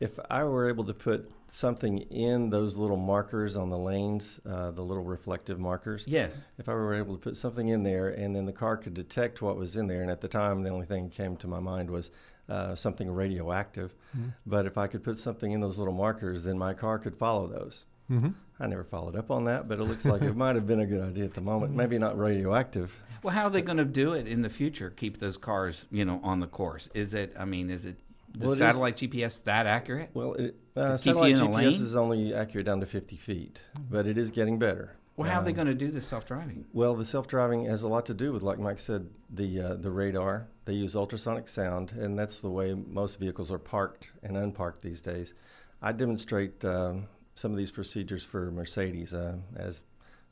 if 0.00 0.18
I 0.30 0.44
were 0.44 0.68
able 0.68 0.84
to 0.84 0.94
put 0.94 1.30
something 1.48 1.98
in 1.98 2.50
those 2.50 2.76
little 2.76 2.96
markers 2.96 3.56
on 3.56 3.70
the 3.70 3.78
lanes, 3.78 4.40
uh, 4.48 4.70
the 4.72 4.82
little 4.82 5.04
reflective 5.04 5.58
markers, 5.60 6.04
Yes. 6.06 6.46
if 6.58 6.68
I 6.68 6.74
were 6.74 6.94
able 6.94 7.14
to 7.14 7.20
put 7.20 7.36
something 7.36 7.68
in 7.68 7.82
there 7.82 8.08
and 8.08 8.34
then 8.34 8.46
the 8.46 8.52
car 8.52 8.76
could 8.76 8.94
detect 8.94 9.40
what 9.40 9.56
was 9.56 9.76
in 9.76 9.86
there, 9.86 10.02
and 10.02 10.10
at 10.10 10.20
the 10.20 10.28
time 10.28 10.62
the 10.62 10.70
only 10.70 10.86
thing 10.86 11.04
that 11.08 11.14
came 11.14 11.36
to 11.38 11.46
my 11.48 11.60
mind 11.60 11.90
was 11.90 12.10
uh, 12.48 12.74
something 12.76 13.10
radioactive. 13.10 13.94
Mhm. 14.16 14.32
But 14.46 14.66
if 14.66 14.78
I 14.78 14.86
could 14.86 15.02
put 15.02 15.18
something 15.18 15.50
in 15.52 15.60
those 15.60 15.78
little 15.78 15.94
markers, 15.94 16.44
then 16.44 16.56
my 16.58 16.74
car 16.74 16.98
could 16.98 17.16
follow 17.16 17.46
those. 17.48 17.86
Mm-hmm. 18.10 18.28
I 18.60 18.66
never 18.68 18.84
followed 18.84 19.16
up 19.16 19.32
on 19.32 19.44
that, 19.46 19.66
but 19.66 19.80
it 19.80 19.84
looks 19.84 20.04
like 20.04 20.22
it 20.22 20.36
might 20.36 20.54
have 20.54 20.64
been 20.66 20.78
a 20.80 20.86
good 20.86 21.02
idea 21.02 21.24
at 21.24 21.34
the 21.34 21.40
moment. 21.40 21.74
Maybe 21.74 21.98
not 21.98 22.16
radioactive. 22.16 23.00
Well, 23.24 23.34
how 23.34 23.44
are 23.44 23.50
they 23.50 23.62
going 23.62 23.78
to 23.78 23.84
do 23.84 24.12
it 24.12 24.28
in 24.28 24.42
the 24.42 24.48
future? 24.48 24.90
Keep 24.90 25.18
those 25.18 25.36
cars, 25.36 25.86
you 25.90 26.04
know, 26.04 26.20
on 26.22 26.38
the 26.38 26.46
course? 26.46 26.88
Is 26.94 27.14
it? 27.14 27.34
I 27.36 27.44
mean, 27.44 27.68
is 27.68 27.84
it 27.84 27.96
the 28.36 28.44
Well, 28.46 28.50
it 28.52 28.54
is- 28.54 28.58
satellite 28.58 28.96
GPS 28.96 29.38
that 29.44 29.66
accurate? 29.66 30.10
Well, 30.14 30.34
it, 30.34 30.56
uh, 30.76 30.96
satellite 30.96 31.36
GPS 31.36 31.54
lane? 31.54 31.68
is 31.68 31.96
only 31.96 32.34
accurate 32.34 32.66
down 32.66 32.80
to 32.80 32.86
50 32.86 33.16
feet, 33.16 33.60
but 33.90 34.06
it 34.06 34.18
is 34.18 34.30
getting 34.30 34.58
better. 34.58 34.92
Well, 35.16 35.30
how 35.30 35.40
are 35.40 35.44
they 35.44 35.50
Um, 35.52 35.56
going 35.56 35.68
to 35.68 35.74
do 35.74 35.90
this 35.90 36.06
self-driving? 36.06 36.66
Well, 36.74 36.94
the 36.94 37.06
self-driving 37.06 37.64
has 37.64 37.82
a 37.82 37.88
lot 37.88 38.04
to 38.06 38.14
do 38.14 38.32
with, 38.34 38.42
like 38.42 38.58
Mike 38.58 38.78
said, 38.78 39.08
the 39.30 39.60
uh, 39.60 39.74
the 39.76 39.90
radar. 39.90 40.48
They 40.66 40.74
use 40.74 40.94
ultrasonic 40.94 41.48
sound, 41.48 41.92
and 41.92 42.18
that's 42.18 42.38
the 42.38 42.50
way 42.50 42.74
most 42.74 43.18
vehicles 43.18 43.50
are 43.50 43.58
parked 43.58 44.08
and 44.22 44.36
unparked 44.36 44.82
these 44.82 45.00
days. 45.00 45.32
I 45.80 45.92
demonstrate 45.92 46.62
um, 46.66 47.06
some 47.34 47.50
of 47.52 47.56
these 47.56 47.70
procedures 47.70 48.24
for 48.24 48.50
Mercedes 48.50 49.14
uh, 49.14 49.36
as 49.56 49.80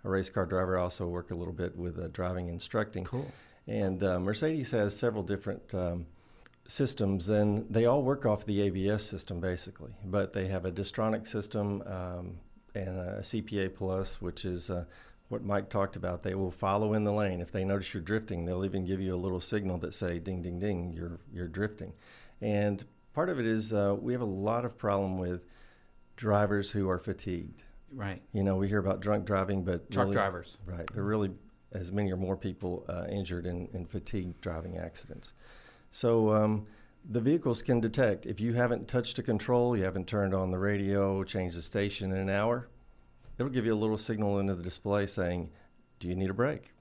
a 0.04 0.10
race 0.10 0.28
car 0.28 0.44
driver. 0.44 0.78
I 0.78 0.82
also 0.82 1.06
work 1.06 1.30
a 1.30 1.34
little 1.34 1.54
bit 1.54 1.76
with 1.78 1.98
uh, 1.98 2.08
driving 2.08 2.48
instructing. 2.48 3.04
Cool. 3.04 3.32
And 3.66 4.02
uh, 4.02 4.20
Mercedes 4.20 4.70
has 4.72 4.94
several 4.94 5.22
different 5.22 5.72
um, 5.74 6.04
systems, 6.66 7.28
and 7.28 7.66
they 7.68 7.84
all 7.84 8.02
work 8.02 8.24
off 8.26 8.46
the 8.46 8.60
ABS 8.62 9.04
system 9.04 9.40
basically. 9.40 9.92
But 10.04 10.32
they 10.32 10.48
have 10.48 10.64
a 10.64 10.70
Distronic 10.70 11.26
system 11.26 11.82
um, 11.86 12.38
and 12.74 12.98
a 12.98 13.20
CPA 13.20 13.74
Plus, 13.74 14.20
which 14.20 14.44
is 14.44 14.70
uh, 14.70 14.84
what 15.28 15.44
Mike 15.44 15.68
talked 15.68 15.96
about. 15.96 16.22
They 16.22 16.34
will 16.34 16.50
follow 16.50 16.94
in 16.94 17.04
the 17.04 17.12
lane. 17.12 17.40
If 17.40 17.52
they 17.52 17.64
notice 17.64 17.92
you're 17.92 18.02
drifting, 18.02 18.44
they'll 18.44 18.64
even 18.64 18.84
give 18.84 19.00
you 19.00 19.14
a 19.14 19.16
little 19.16 19.40
signal 19.40 19.78
that 19.78 19.94
say 19.94 20.18
"ding, 20.18 20.42
ding, 20.42 20.58
ding," 20.58 20.92
you're 20.92 21.18
you're 21.32 21.48
drifting. 21.48 21.92
And 22.40 22.84
part 23.14 23.28
of 23.28 23.38
it 23.38 23.46
is 23.46 23.72
uh, 23.72 23.96
we 23.98 24.12
have 24.12 24.22
a 24.22 24.26
lot 24.26 24.64
of 24.64 24.76
problem 24.76 25.18
with 25.18 25.42
drivers 26.16 26.70
who 26.70 26.88
are 26.88 26.98
fatigued. 26.98 27.62
Right. 27.92 28.22
You 28.32 28.42
know, 28.42 28.56
we 28.56 28.68
hear 28.68 28.78
about 28.78 29.00
drunk 29.00 29.24
driving, 29.24 29.64
but 29.64 29.90
Truck 29.90 30.06
really- 30.06 30.14
drivers. 30.14 30.58
Right. 30.66 30.86
There 30.92 31.02
are 31.02 31.06
really 31.06 31.30
as 31.72 31.90
many 31.90 32.12
or 32.12 32.16
more 32.16 32.36
people 32.36 32.84
uh, 32.88 33.06
injured 33.10 33.46
in, 33.46 33.68
in 33.72 33.84
fatigue 33.84 34.40
driving 34.40 34.78
accidents. 34.78 35.32
So 35.94 36.34
um, 36.34 36.66
the 37.08 37.20
vehicles 37.20 37.62
can 37.62 37.80
detect 37.80 38.26
if 38.26 38.40
you 38.40 38.54
haven't 38.54 38.88
touched 38.88 39.16
a 39.20 39.22
control, 39.22 39.76
you 39.76 39.84
haven't 39.84 40.08
turned 40.08 40.34
on 40.34 40.50
the 40.50 40.58
radio, 40.58 41.22
changed 41.22 41.56
the 41.56 41.62
station 41.62 42.10
in 42.10 42.18
an 42.18 42.28
hour, 42.28 42.66
it'll 43.38 43.52
give 43.52 43.64
you 43.64 43.72
a 43.72 43.76
little 43.76 43.96
signal 43.96 44.40
into 44.40 44.56
the 44.56 44.62
display 44.64 45.06
saying, 45.06 45.50
Do 46.00 46.08
you 46.08 46.16
need 46.16 46.30
a 46.30 46.34
break? 46.34 46.72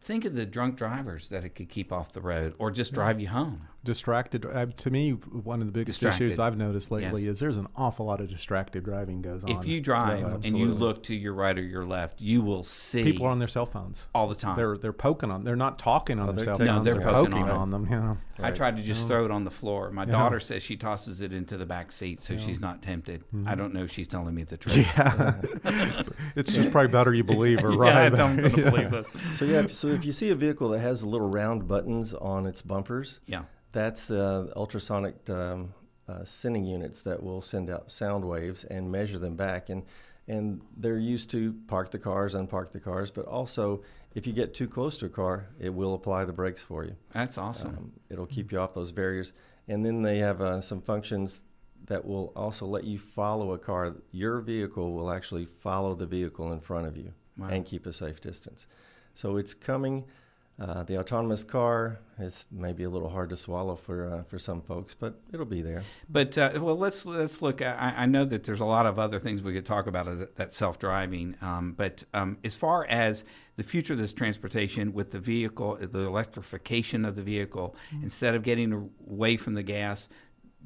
Think 0.00 0.24
of 0.24 0.34
the 0.34 0.44
drunk 0.44 0.74
drivers 0.74 1.28
that 1.28 1.44
it 1.44 1.50
could 1.50 1.68
keep 1.68 1.92
off 1.92 2.10
the 2.10 2.20
road 2.20 2.54
or 2.58 2.72
just 2.72 2.92
drive 2.92 3.20
you 3.20 3.28
home. 3.28 3.68
Distracted 3.86 4.44
uh, 4.44 4.66
to 4.76 4.90
me 4.90 5.12
one 5.12 5.60
of 5.62 5.66
the 5.66 5.72
biggest 5.72 6.00
Distracted. 6.00 6.24
issues 6.26 6.38
i've 6.38 6.56
noticed 6.58 6.90
lately 6.90 7.22
Yes. 7.24 7.32
is 7.34 7.40
there's 7.40 7.56
an 7.56 7.68
awful 7.74 8.04
lot 8.04 8.20
of 8.20 8.28
distracted 8.28 8.84
driving 8.84 9.22
goes 9.22 9.44
on 9.44 9.50
If 9.50 9.64
you 9.64 9.80
drive 9.80 10.20
No, 10.20 10.40
and 10.44 10.58
you 10.58 10.74
look 10.74 11.02
to 11.04 11.14
your 11.14 11.32
right 11.32 11.56
or 11.58 11.62
your 11.62 11.86
left, 11.86 12.20
you 12.20 12.42
will 12.42 12.62
see 12.64 13.02
people 13.04 13.26
are 13.26 13.30
on 13.30 13.38
their 13.38 13.48
cell 13.48 13.64
phones 13.66 14.06
all 14.14 14.26
the 14.28 14.34
time. 14.34 14.56
they're 14.56 14.76
they're 14.76 14.92
poking 14.92 15.30
on 15.30 15.44
they're 15.44 15.56
not 15.56 15.78
talking 15.78 16.18
on 16.18 16.28
Oh, 16.28 16.32
their 16.32 16.44
cell 16.44 16.58
phones 16.58 16.68
No, 16.70 16.82
they're 16.82 16.94
they're 16.94 17.02
poking 17.02 17.32
poking 17.32 17.48
on 17.48 17.58
on, 17.58 17.70
them 17.70 17.84
you 17.84 17.96
know 17.96 18.18
I 18.38 18.42
Right. 18.42 18.54
tried 18.54 18.76
to 18.76 18.82
just 18.82 19.00
Yeah. 19.02 19.06
throw 19.06 19.24
it 19.24 19.30
on 19.30 19.44
the 19.44 19.50
floor. 19.50 19.90
My 19.90 20.02
Yeah. 20.04 20.10
daughter 20.12 20.40
says 20.40 20.62
she 20.62 20.76
tosses 20.76 21.22
it 21.22 21.32
into 21.32 21.56
the 21.56 21.64
back 21.64 21.90
seat 21.90 22.20
so 22.20 22.34
Yeah. 22.34 22.40
she's 22.40 22.60
not 22.60 22.82
tempted. 22.82 23.24
Mhm. 23.34 23.48
I 23.48 23.54
don't 23.54 23.72
know 23.72 23.82
if 23.84 23.90
she's 23.90 24.06
telling 24.08 24.34
me 24.34 24.42
the 24.42 24.58
truth. 24.58 24.76
yeah 24.76 25.40
it's 26.36 26.54
just 26.54 26.70
probably 26.70 26.88
better 26.92 27.14
you 27.14 27.24
believe 27.24 27.60
her 27.60 27.70
Yeah, 27.84 28.10
I'm 28.12 28.36
going 28.36 28.50
to 28.52 28.60
Yeah. 28.60 28.70
believe 28.70 28.92
us. 28.92 29.06
So, 29.36 29.44
yeah, 29.46 29.66
so 29.68 29.88
if 29.88 30.04
you 30.04 30.12
see 30.12 30.28
a 30.30 30.34
vehicle 30.34 30.68
that 30.70 30.80
has 30.80 31.02
little 31.02 31.28
round 31.30 31.66
buttons 31.66 32.12
on 32.14 32.44
its 32.46 32.60
bumpers, 32.62 33.20
Yeah. 33.26 33.44
That's 33.76 34.06
the 34.06 34.50
ultrasonic 34.56 35.28
um, 35.28 35.74
uh, 36.08 36.24
sending 36.24 36.64
units 36.64 37.02
that 37.02 37.22
will 37.22 37.42
send 37.42 37.68
out 37.68 37.92
sound 37.92 38.24
waves 38.24 38.64
and 38.64 38.90
measure 38.90 39.18
them 39.18 39.36
back. 39.36 39.68
And 39.68 39.82
and 40.28 40.62
they're 40.76 40.98
used 40.98 41.30
to 41.32 41.54
park 41.68 41.90
the 41.90 41.98
cars, 41.98 42.34
unpark 42.34 42.72
the 42.72 42.80
cars, 42.80 43.10
but 43.10 43.26
also 43.26 43.82
if 44.14 44.26
you 44.26 44.32
get 44.32 44.54
too 44.54 44.66
close 44.66 44.96
to 44.98 45.06
a 45.06 45.08
car, 45.10 45.48
it 45.60 45.74
will 45.74 45.92
apply 45.94 46.24
the 46.24 46.32
brakes 46.32 46.64
for 46.64 46.84
you. 46.84 46.96
That's 47.12 47.36
awesome. 47.36 47.68
Um, 47.76 47.92
it'll 48.08 48.26
keep 48.26 48.50
you 48.50 48.58
off 48.58 48.72
those 48.72 48.92
barriers. 48.92 49.34
And 49.68 49.84
then 49.84 50.00
they 50.02 50.18
have 50.18 50.40
uh, 50.40 50.60
some 50.62 50.80
functions 50.80 51.40
that 51.86 52.06
will 52.06 52.32
also 52.34 52.64
let 52.66 52.84
you 52.84 52.98
follow 52.98 53.52
a 53.52 53.58
car. 53.58 53.94
Your 54.10 54.40
vehicle 54.40 54.94
will 54.94 55.10
actually 55.10 55.46
follow 55.60 55.94
the 55.94 56.06
vehicle 56.06 56.50
in 56.52 56.60
front 56.60 56.86
of 56.86 56.96
you 56.96 57.12
Wow. 57.38 57.48
and 57.48 57.66
keep 57.66 57.84
a 57.86 57.92
safe 57.92 58.20
distance. 58.22 58.66
So 59.14 59.36
it's 59.36 59.52
coming. 59.54 60.04
Uh, 60.58 60.82
the 60.84 60.98
autonomous 60.98 61.44
car 61.44 61.98
is 62.18 62.46
maybe 62.50 62.82
a 62.84 62.88
little 62.88 63.10
hard 63.10 63.28
to 63.28 63.36
swallow 63.36 63.76
for 63.76 64.10
uh, 64.10 64.22
for 64.22 64.38
some 64.38 64.62
folks, 64.62 64.94
but 64.94 65.20
it'll 65.30 65.44
be 65.44 65.60
there. 65.60 65.82
But 66.08 66.38
uh, 66.38 66.52
well, 66.56 66.76
let's 66.76 67.04
let's 67.04 67.42
look. 67.42 67.60
I, 67.60 67.92
I 67.94 68.06
know 68.06 68.24
that 68.24 68.44
there's 68.44 68.60
a 68.60 68.64
lot 68.64 68.86
of 68.86 68.98
other 68.98 69.18
things 69.18 69.42
we 69.42 69.52
could 69.52 69.66
talk 69.66 69.86
about 69.86 70.08
as 70.08 70.26
that 70.36 70.54
self-driving. 70.54 71.36
Um, 71.42 71.74
but 71.76 72.04
um, 72.14 72.38
as 72.42 72.56
far 72.56 72.86
as 72.86 73.22
the 73.56 73.62
future 73.64 73.92
of 73.92 73.98
this 73.98 74.14
transportation 74.14 74.94
with 74.94 75.10
the 75.10 75.18
vehicle, 75.18 75.76
the 75.76 76.06
electrification 76.06 77.04
of 77.04 77.16
the 77.16 77.22
vehicle, 77.22 77.76
instead 78.02 78.34
of 78.34 78.42
getting 78.42 78.90
away 79.06 79.36
from 79.36 79.54
the 79.54 79.62
gas, 79.62 80.08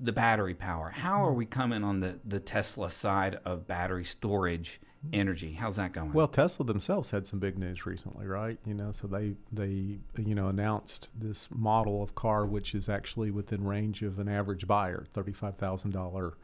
the 0.01 0.13
battery 0.13 0.55
power. 0.55 0.91
How 0.91 1.25
are 1.25 1.33
we 1.33 1.47
coming 1.47 1.83
on 1.83 1.99
the 1.99 2.21
the 2.25 2.39
Tesla 2.39 2.91
side 2.91 3.41
of 3.45 3.67
battery 3.67 4.05
storage 4.05 4.81
energy? 5.13 5.53
How's 5.53 5.77
that 5.77 5.93
going? 5.93 6.13
Well, 6.13 6.29
Tesla 6.29 6.67
themselves 6.67 7.11
had 7.11 7.27
some 7.27 7.39
big 7.39 7.59
news 7.59 7.87
recently, 7.87 8.27
right? 8.27 8.59
You 8.67 8.75
know, 8.75 8.93
so 8.93 9.07
they 9.07 9.35
they 9.53 9.99
you 10.19 10.35
know 10.35 10.49
announced 10.49 11.09
this 11.19 11.49
model 11.51 12.03
of 12.03 12.15
car 12.15 12.45
which 12.47 12.75
is 12.75 12.89
actually 12.89 13.31
within 13.31 13.65
range 13.65 14.03
of 14.03 14.19
an 14.19 14.29
average 14.29 14.67
buyer, 14.67 15.07
thirty 15.13 15.33
five 15.33 15.57
thousand 15.57 15.93
dollar, 15.93 16.35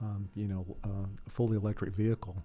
um, 0.00 0.28
you 0.34 0.46
know, 0.48 0.76
uh, 0.84 1.06
fully 1.28 1.56
electric 1.56 1.94
vehicle, 1.94 2.44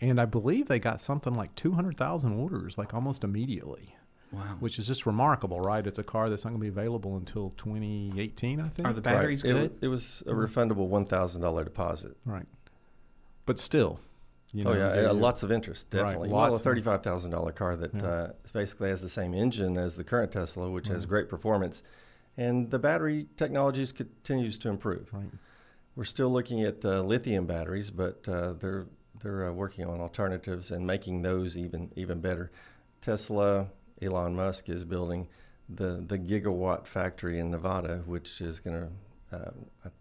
and 0.00 0.20
I 0.20 0.26
believe 0.26 0.68
they 0.68 0.78
got 0.78 1.00
something 1.00 1.34
like 1.34 1.54
two 1.54 1.72
hundred 1.72 1.96
thousand 1.96 2.38
orders, 2.38 2.78
like 2.78 2.94
almost 2.94 3.24
immediately, 3.24 3.96
wow. 4.32 4.56
which 4.60 4.78
is 4.78 4.86
just 4.86 5.06
remarkable, 5.06 5.60
right? 5.60 5.84
It's 5.86 5.98
a 5.98 6.04
car 6.04 6.28
that's 6.28 6.44
not 6.44 6.50
going 6.50 6.60
to 6.60 6.64
be 6.64 6.68
available 6.68 7.16
until 7.16 7.52
twenty 7.56 8.12
eighteen, 8.16 8.60
I 8.60 8.68
think. 8.68 8.86
Are 8.86 8.92
the 8.92 9.00
batteries 9.00 9.42
Right. 9.42 9.50
Good? 9.50 9.62
w- 9.62 9.78
it 9.80 9.88
was 9.88 10.22
a 10.26 10.32
refundable 10.32 10.86
one 10.86 11.04
thousand 11.04 11.40
dollar 11.40 11.64
deposit. 11.64 12.16
right? 12.24 12.46
But 13.46 13.58
still, 13.58 13.98
you 14.52 14.64
know, 14.64 14.70
oh 14.70 14.74
yeah, 14.74 15.10
uh, 15.10 15.14
lots 15.14 15.42
of 15.42 15.52
interest, 15.52 15.86
Right, 15.92 16.02
definitely. 16.02 16.28
well, 16.30 16.54
a 16.54 16.58
thirty-five 16.58 17.02
thousand 17.02 17.30
dollar 17.30 17.52
car 17.52 17.76
that 17.76 17.94
Yeah. 17.94 18.06
uh, 18.06 18.32
basically 18.52 18.88
has 18.90 19.00
the 19.00 19.08
same 19.08 19.32
engine 19.34 19.78
as 19.78 19.94
the 19.94 20.04
current 20.04 20.32
Tesla, 20.32 20.70
which 20.70 20.88
has 20.88 21.06
great 21.06 21.28
performance, 21.28 21.82
and 22.36 22.70
the 22.70 22.78
battery 22.78 23.28
technologies 23.36 23.92
continues 23.92 24.58
to 24.58 24.68
improve. 24.68 25.08
Right. 25.12 25.30
We're 25.96 26.04
still 26.04 26.30
looking 26.30 26.62
at 26.62 26.84
uh, 26.84 27.02
lithium 27.02 27.46
batteries, 27.46 27.90
but 27.90 28.26
uh, 28.28 28.54
they're 28.54 28.86
they're 29.22 29.48
uh, 29.48 29.52
working 29.52 29.86
on 29.86 30.00
alternatives 30.00 30.70
and 30.70 30.86
making 30.86 31.22
those 31.22 31.56
even 31.56 31.90
even 31.94 32.20
better. 32.20 32.50
Tesla, 33.02 33.68
Elon 34.02 34.34
Musk 34.34 34.68
is 34.68 34.84
building 34.84 35.28
the 35.68 36.02
the 36.06 36.18
gigawatt 36.18 36.86
factory 36.86 37.38
in 37.38 37.50
Nevada, 37.50 38.02
which 38.06 38.40
is 38.40 38.60
going 38.60 38.80
to 38.80 38.88
uh, 39.32 39.50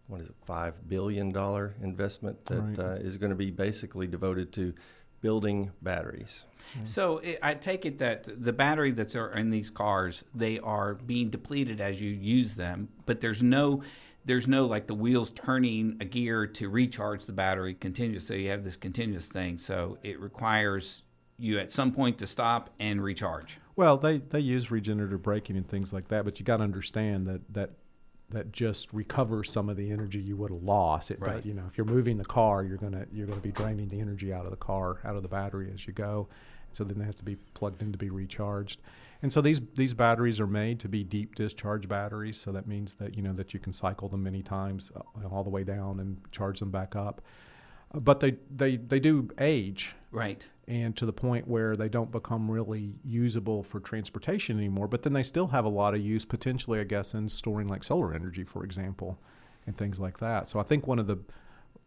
what 0.08 0.22
is 0.22 0.30
it, 0.30 0.36
five 0.46 0.88
billion 0.88 1.32
dollar 1.32 1.76
investment 1.82 2.46
that 2.46 2.62
Right. 2.62 2.80
uh, 2.80 2.96
is 2.96 3.18
going 3.18 3.30
to 3.32 3.36
be 3.36 3.52
basically 3.52 4.08
devoted 4.08 4.52
to 4.54 4.74
building 5.22 5.72
batteries. 5.82 6.46
So 6.84 7.22
i 7.24 7.38
I 7.52 7.54
take 7.56 7.86
it 7.86 8.00
that 8.00 8.28
the 8.44 8.54
battery 8.54 8.92
that's 8.92 9.16
are 9.16 9.32
in 9.32 9.50
these 9.50 9.70
cars, 9.70 10.24
they 10.34 10.60
are 10.60 10.96
being 10.96 11.30
depleted 11.30 11.82
as 11.82 12.02
you 12.02 12.10
use 12.12 12.56
them, 12.56 12.90
but 13.06 13.22
there's 13.22 13.44
no 13.44 13.84
there's 14.26 14.48
no 14.48 14.66
like 14.66 14.88
the 14.88 14.94
wheels 14.96 15.32
turning 15.32 15.98
a 16.00 16.06
gear 16.06 16.46
to 16.46 16.70
recharge 16.70 17.26
the 17.26 17.32
battery 17.34 17.74
continuously. 17.74 18.44
You 18.44 18.50
have 18.52 18.64
this 18.64 18.78
continuous 18.78 19.28
thing, 19.28 19.58
so 19.58 19.98
it 20.04 20.20
requires 20.20 21.04
you 21.38 21.58
at 21.58 21.72
some 21.72 21.92
point 21.92 22.18
to 22.20 22.28
stop 22.28 22.70
and 22.80 23.02
recharge. 23.02 23.60
Well, 23.78 23.98
they, 23.98 24.18
they 24.18 24.42
use 24.42 24.70
regenerative 24.70 25.24
braking 25.24 25.56
and 25.56 25.66
things 25.68 25.94
like 25.94 26.10
that, 26.10 26.26
but 26.26 26.38
you 26.38 26.46
got 26.46 26.58
to 26.58 26.64
understand 26.64 27.28
that 27.28 27.42
that 27.54 27.70
that 28.32 28.52
just 28.52 28.92
recovers 28.94 29.52
some 29.52 29.70
of 29.70 29.78
the 29.78 29.92
energy 29.92 30.20
you 30.22 30.38
would 30.38 30.52
have 30.52 30.62
lost. 30.64 31.12
It 31.12 31.20
Right. 31.20 31.36
does, 31.38 31.46
you 31.46 31.54
know, 31.54 31.66
if 31.68 31.78
you're 31.78 31.86
moving 31.86 32.18
the 32.18 32.26
car, 32.26 32.64
you're 32.64 32.78
gonna 32.78 33.06
you're 33.12 33.28
gonna 33.28 33.42
be 33.42 33.52
draining 33.52 33.88
the 33.88 34.00
energy 34.00 34.32
out 34.34 34.46
of 34.46 34.52
the 34.52 34.58
car, 34.58 35.00
out 35.04 35.16
of 35.16 35.24
the 35.24 35.30
battery 35.30 35.72
as 35.74 35.88
you 35.88 35.94
go. 35.94 36.28
So 36.72 36.84
then 36.84 37.00
they 37.00 37.06
have 37.06 37.16
to 37.18 37.26
be 37.26 37.36
plugged 37.56 37.82
in 37.82 37.92
to 37.92 37.98
be 37.98 38.12
recharged. 38.12 38.82
And 39.22 39.34
so 39.34 39.42
these 39.42 39.60
these 39.76 39.94
batteries 39.94 40.40
are 40.40 40.48
made 40.48 40.80
to 40.82 40.88
be 40.88 41.04
deep 41.04 41.36
discharge 41.36 41.88
batteries. 41.88 42.40
So 42.40 42.52
that 42.52 42.68
means 42.68 42.94
that 42.96 43.16
you 43.16 43.24
know 43.24 43.34
that 43.34 43.54
you 43.54 43.60
can 43.60 43.74
cycle 43.74 44.08
them 44.08 44.24
many 44.24 44.44
times 44.44 44.92
uh, 44.96 45.28
all 45.28 45.44
the 45.44 45.50
way 45.50 45.64
down 45.64 46.00
and 46.00 46.18
charge 46.32 46.60
them 46.60 46.72
back 46.72 46.96
up. 46.96 47.22
But 47.94 48.20
they 48.20 48.38
they 48.56 48.78
they 48.78 49.00
do 49.00 49.30
age 49.40 49.96
Right. 50.12 50.48
and 50.68 50.96
to 50.98 51.06
the 51.06 51.14
point 51.14 51.48
where 51.48 51.76
they 51.76 51.90
don't 51.90 52.12
become 52.12 52.50
really 52.50 52.96
usable 53.04 53.64
for 53.64 53.80
transportation 53.80 54.58
anymore. 54.58 54.88
But 54.88 55.04
then 55.04 55.14
they 55.14 55.24
still 55.24 55.48
have 55.48 55.66
a 55.66 55.70
lot 55.70 55.94
of 55.94 56.02
use 56.02 56.26
potentially, 56.26 56.80
I 56.80 56.84
guess, 56.84 57.14
in 57.14 57.30
storing 57.30 57.68
like 57.68 57.84
solar 57.84 58.14
energy, 58.14 58.44
for 58.44 58.64
example, 58.64 59.20
and 59.66 59.76
things 59.76 60.00
like 60.00 60.20
that. 60.20 60.50
So 60.50 60.60
I 60.60 60.64
think 60.64 60.88
one 60.88 61.00
of 61.00 61.08
the 61.08 61.20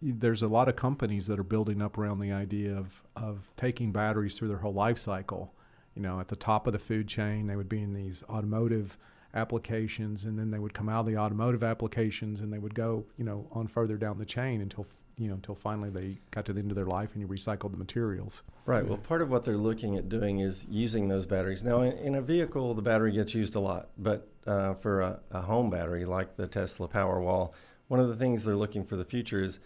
there's 0.01 0.43
a 0.43 0.49
lot 0.49 0.69
of 0.69 0.75
companies 0.75 1.29
that 1.29 1.39
are 1.39 1.45
building 1.45 1.81
up 1.81 1.97
around 1.97 2.19
the 2.19 2.33
idea 2.33 2.77
of 2.77 3.03
of 3.15 3.51
taking 3.57 3.93
batteries 3.93 4.37
through 4.37 4.49
their 4.49 4.59
whole 4.59 4.75
life 4.75 4.99
cycle. 4.99 5.55
You 5.95 6.03
know, 6.03 6.19
at 6.21 6.29
the 6.29 6.37
top 6.37 6.67
of 6.67 6.73
the 6.73 6.79
food 6.79 7.07
chain, 7.07 7.47
they 7.47 7.55
would 7.57 7.69
be 7.69 7.83
in 7.83 7.93
these 7.93 8.25
automotive 8.29 8.97
applications, 9.35 10.25
and 10.25 10.39
then 10.39 10.51
they 10.51 10.59
would 10.59 10.75
come 10.75 10.89
out 10.89 11.01
of 11.01 11.07
the 11.07 11.17
automotive 11.17 11.63
applications, 11.63 12.41
and 12.41 12.53
they 12.53 12.59
would 12.59 12.75
go, 12.75 13.05
you 13.17 13.25
know, 13.25 13.47
on 13.53 13.67
further 13.67 13.97
down 13.97 14.19
the 14.19 14.25
chain 14.25 14.61
until 14.61 14.87
you 15.23 15.29
know 15.29 15.35
until 15.35 15.55
finally 15.55 15.91
they 15.91 16.19
got 16.31 16.45
to 16.47 16.53
the 16.53 16.61
end 16.61 16.71
of 16.71 16.77
their 16.77 16.87
life 16.87 17.11
and 17.15 17.21
you 17.21 17.29
recycled 17.29 17.71
the 17.71 17.77
materials. 17.77 18.43
Right. 18.67 18.87
Well, 18.87 18.99
part 18.99 19.23
of 19.23 19.31
what 19.31 19.45
they're 19.45 19.57
looking 19.57 19.97
at 19.97 20.09
doing 20.09 20.41
is 20.41 20.67
using 20.69 21.09
those 21.09 21.27
batteries. 21.27 21.63
Now, 21.65 21.83
in, 21.83 21.93
in 21.99 22.15
a 22.15 22.23
vehicle, 22.23 22.75
the 22.75 22.83
battery 22.83 23.13
gets 23.13 23.35
used 23.35 23.55
a 23.55 23.61
lot, 23.61 23.91
but 23.97 24.29
uh, 24.47 24.75
for 24.75 25.01
a, 25.01 25.21
a 25.31 25.43
home 25.43 25.71
battery 25.71 26.05
like 26.05 26.37
the 26.37 26.47
Tesla 26.47 26.89
Powerwall, 26.89 27.53
one 27.89 28.01
of 28.01 28.09
the 28.09 28.17
things 28.17 28.45
they're 28.45 28.57
looking 28.57 28.85
for 28.85 28.97
the 28.97 29.05
future 29.05 29.43
is 29.43 29.61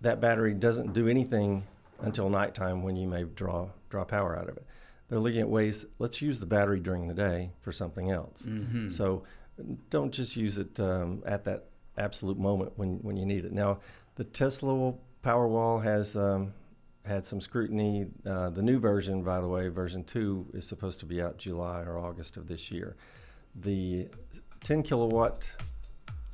that 0.00 0.20
battery 0.20 0.54
doesn't 0.54 0.92
do 0.92 1.08
anything 1.08 1.64
until 2.00 2.28
nighttime 2.28 2.82
when 2.82 2.96
you 2.96 3.08
may 3.08 3.24
draw 3.24 3.68
draw 3.90 4.04
power 4.04 4.36
out 4.36 4.48
of 4.48 4.56
it. 4.56 4.66
They're 5.08 5.18
looking 5.18 5.40
at 5.40 5.48
ways. 5.48 5.84
Let's 5.98 6.22
use 6.22 6.40
the 6.40 6.46
battery 6.46 6.80
during 6.80 7.08
the 7.08 7.14
day 7.14 7.52
for 7.60 7.72
something 7.72 8.10
else. 8.10 8.42
Mm-hmm. 8.42 8.90
So 8.90 9.24
don't 9.90 10.12
just 10.12 10.36
use 10.36 10.58
it 10.58 10.80
um, 10.80 11.22
at 11.26 11.44
that 11.44 11.66
absolute 11.96 12.38
moment 12.38 12.72
when, 12.76 12.98
when 13.02 13.16
you 13.16 13.26
need 13.26 13.44
it. 13.44 13.52
Now, 13.52 13.78
the 14.16 14.24
Tesla 14.24 14.94
Powerwall 15.24 15.82
has 15.82 16.16
um, 16.16 16.52
had 17.04 17.26
some 17.26 17.40
scrutiny. 17.40 18.06
Uh, 18.26 18.50
the 18.50 18.62
new 18.62 18.78
version, 18.78 19.22
by 19.22 19.40
the 19.40 19.48
way, 19.48 19.68
version 19.68 20.04
2, 20.04 20.46
is 20.54 20.66
supposed 20.66 21.00
to 21.00 21.06
be 21.06 21.20
out 21.20 21.38
July 21.38 21.82
or 21.82 21.98
August 21.98 22.36
of 22.36 22.46
this 22.46 22.70
year. 22.70 22.96
The 23.56 24.08
10 24.62 24.82
kilowatt 24.82 25.42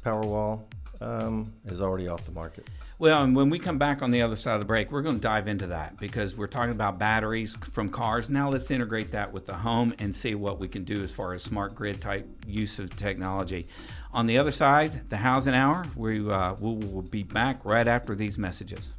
Powerwall 0.04 0.62
um, 1.00 1.52
is 1.66 1.80
already 1.80 2.08
off 2.08 2.24
the 2.24 2.32
market. 2.32 2.68
Well, 2.98 3.24
and 3.24 3.34
when 3.34 3.48
we 3.48 3.58
come 3.58 3.78
back 3.78 4.02
on 4.02 4.10
the 4.10 4.20
other 4.20 4.36
side 4.36 4.54
of 4.54 4.60
the 4.60 4.66
break, 4.66 4.92
we're 4.92 5.00
going 5.00 5.14
to 5.14 5.22
dive 5.22 5.48
into 5.48 5.68
that 5.68 5.98
because 5.98 6.36
we're 6.36 6.46
talking 6.46 6.72
about 6.72 6.98
batteries 6.98 7.56
from 7.72 7.88
cars. 7.88 8.28
Now 8.28 8.50
let's 8.50 8.70
integrate 8.70 9.10
that 9.12 9.32
with 9.32 9.46
the 9.46 9.54
home 9.54 9.94
and 9.98 10.14
see 10.14 10.34
what 10.34 10.60
we 10.60 10.68
can 10.68 10.84
do 10.84 11.02
as 11.02 11.10
far 11.10 11.32
as 11.32 11.42
smart 11.42 11.74
grid 11.74 12.02
type 12.02 12.28
use 12.46 12.78
of 12.78 12.94
technology. 12.96 13.68
On 14.12 14.26
the 14.26 14.38
other 14.38 14.50
side, 14.50 15.08
the 15.08 15.16
housing 15.16 15.54
hour, 15.54 15.84
we 15.94 16.28
uh, 16.28 16.54
we'll, 16.58 16.74
we'll 16.74 17.02
be 17.02 17.22
back 17.22 17.64
right 17.64 17.86
after 17.86 18.14
these 18.16 18.38
messages. 18.38 18.94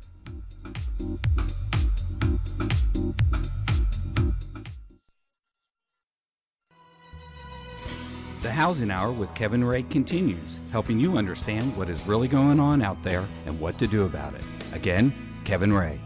The 8.42 8.52
Housing 8.52 8.90
Hour 8.90 9.12
with 9.12 9.34
Kevin 9.36 9.64
Ray 9.64 9.84
continues, 9.84 10.60
helping 10.72 11.00
you 11.00 11.18
understand 11.18 11.78
what 11.78 11.90
is 11.90 12.08
really 12.08 12.28
going 12.28 12.60
on 12.60 12.82
out 12.82 13.02
there 13.04 13.26
and 13.46 13.60
what 13.60 13.78
to 13.78 13.88
do 13.88 14.06
about 14.06 14.34
it. 14.34 14.44
Again, 14.74 15.14
Kevin 15.44 15.72
Ray. 15.72 16.00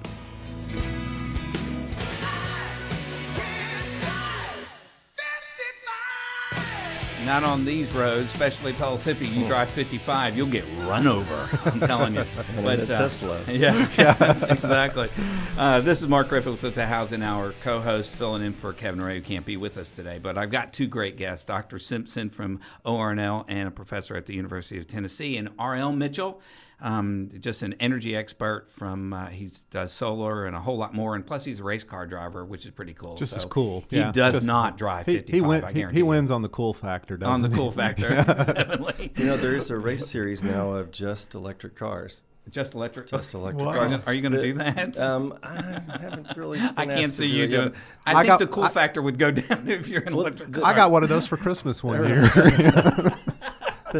Not 7.26 7.44
on 7.44 7.66
these 7.66 7.92
roads, 7.92 8.32
especially 8.32 8.74
Pellissippi. 8.74 9.28
You 9.28 9.48
drive 9.48 9.72
55, 9.72 10.38
you'll 10.38 10.46
get 10.46 10.64
run 10.82 11.08
over. 11.08 11.50
I'm 11.66 11.80
telling 11.80 12.14
you. 12.14 12.22
In 12.60 12.66
a 12.66 12.86
Tesla. 12.86 13.42
Yeah, 13.48 13.90
yeah 13.98 14.46
exactly. 14.52 15.10
Uh, 15.58 15.82
this 15.82 16.02
is 16.04 16.08
Mark 16.08 16.30
Griffith 16.30 16.62
with 16.62 16.76
the 16.76 16.86
Housing 16.86 17.24
Hour, 17.24 17.56
co-host, 17.62 18.16
filling 18.16 18.44
in 18.44 18.54
for 18.54 18.74
Kevin 18.74 19.02
Ray, 19.02 19.16
who 19.16 19.22
can't 19.22 19.46
be 19.46 19.58
with 19.58 19.76
us 19.78 19.90
today. 19.90 20.20
But 20.22 20.38
I've 20.38 20.52
got 20.52 20.72
two 20.72 20.86
great 20.86 21.18
guests: 21.18 21.46
Dr. 21.46 21.80
Simpson 21.80 22.30
from 22.30 22.60
ORNL 22.86 23.46
and 23.48 23.70
a 23.70 23.72
professor 23.72 24.16
at 24.16 24.28
the 24.28 24.36
University 24.36 24.78
of 24.78 24.88
Tennessee, 24.88 25.36
and 25.38 25.50
R.L. 25.58 25.94
Mitchell, 25.94 26.42
um, 26.82 27.30
just 27.40 27.62
an 27.62 27.74
energy 27.80 28.16
expert 28.16 28.68
from 28.70 29.14
uh, 29.14 29.28
he 29.28 29.50
does 29.72 29.92
solar 29.94 30.46
and 30.46 30.56
a 30.56 30.60
whole 30.60 30.78
lot 30.78 30.94
more, 30.94 31.16
and 31.16 31.26
plus 31.26 31.46
he's 31.46 31.60
a 31.60 31.64
race 31.64 31.84
car 31.84 32.06
driver, 32.06 32.44
which 32.46 32.66
is 32.66 32.72
pretty 32.72 32.94
cool. 32.94 33.16
Just 33.16 33.32
So 33.34 33.38
as 33.38 33.46
cool. 33.46 33.84
He 33.90 33.98
Yeah, 33.98 34.12
does 34.12 34.34
just- 34.36 34.46
not 34.46 34.78
drive 34.78 35.06
He, 35.06 35.16
55. 35.18 35.34
he, 35.36 35.42
win, 35.48 35.90
he, 35.90 35.96
he 35.98 36.04
wins 36.04 36.30
on 36.32 36.42
the 36.42 36.50
cool 36.50 36.74
factor, 36.74 37.18
doesn't 37.18 37.34
on 37.34 37.42
the 37.42 37.50
he? 37.50 37.56
cool 37.56 37.72
factor. 37.72 38.10
Definitely. 38.10 39.12
You 39.16 39.26
know, 39.26 39.38
there 39.38 39.56
is 39.56 39.70
a 39.70 39.78
race 39.78 40.08
series 40.08 40.44
now 40.44 40.72
of 40.72 40.92
just 40.92 41.34
electric 41.36 41.76
cars. 41.76 42.22
Just 42.52 42.76
electric. 42.76 43.08
just 43.08 43.34
electric 43.34 43.66
Wow. 43.66 43.72
Are 43.72 43.76
cars. 43.78 43.94
you, 43.94 44.02
are 44.06 44.14
you 44.14 44.22
going 44.22 44.34
to 44.34 44.42
do 44.44 44.54
that? 44.54 45.00
Um, 45.00 45.40
I 45.42 45.62
haven't 46.00 46.38
really. 46.38 46.60
I 46.78 46.86
can't 46.86 47.12
see 47.12 47.28
do 47.28 47.34
you 47.38 47.44
it 47.46 47.50
yet. 47.50 47.58
doing. 47.58 47.74
I, 48.06 48.12
I 48.12 48.16
think 48.18 48.28
got- 48.28 48.40
the 48.40 48.46
cool 48.48 48.64
I- 48.66 48.70
factor 48.70 49.02
would 49.02 49.18
go 49.18 49.32
down 49.32 49.68
if 49.68 49.88
you're 49.88 50.04
an 50.04 50.14
Well, 50.16 50.28
electric 50.28 50.52
the- 50.52 50.60
car. 50.62 50.72
I 50.72 50.76
got 50.76 50.92
one 50.92 51.02
of 51.02 51.10
those 51.10 51.26
for 51.26 51.38
Christmas 51.38 51.84
one 51.84 52.08
year. 52.08 52.30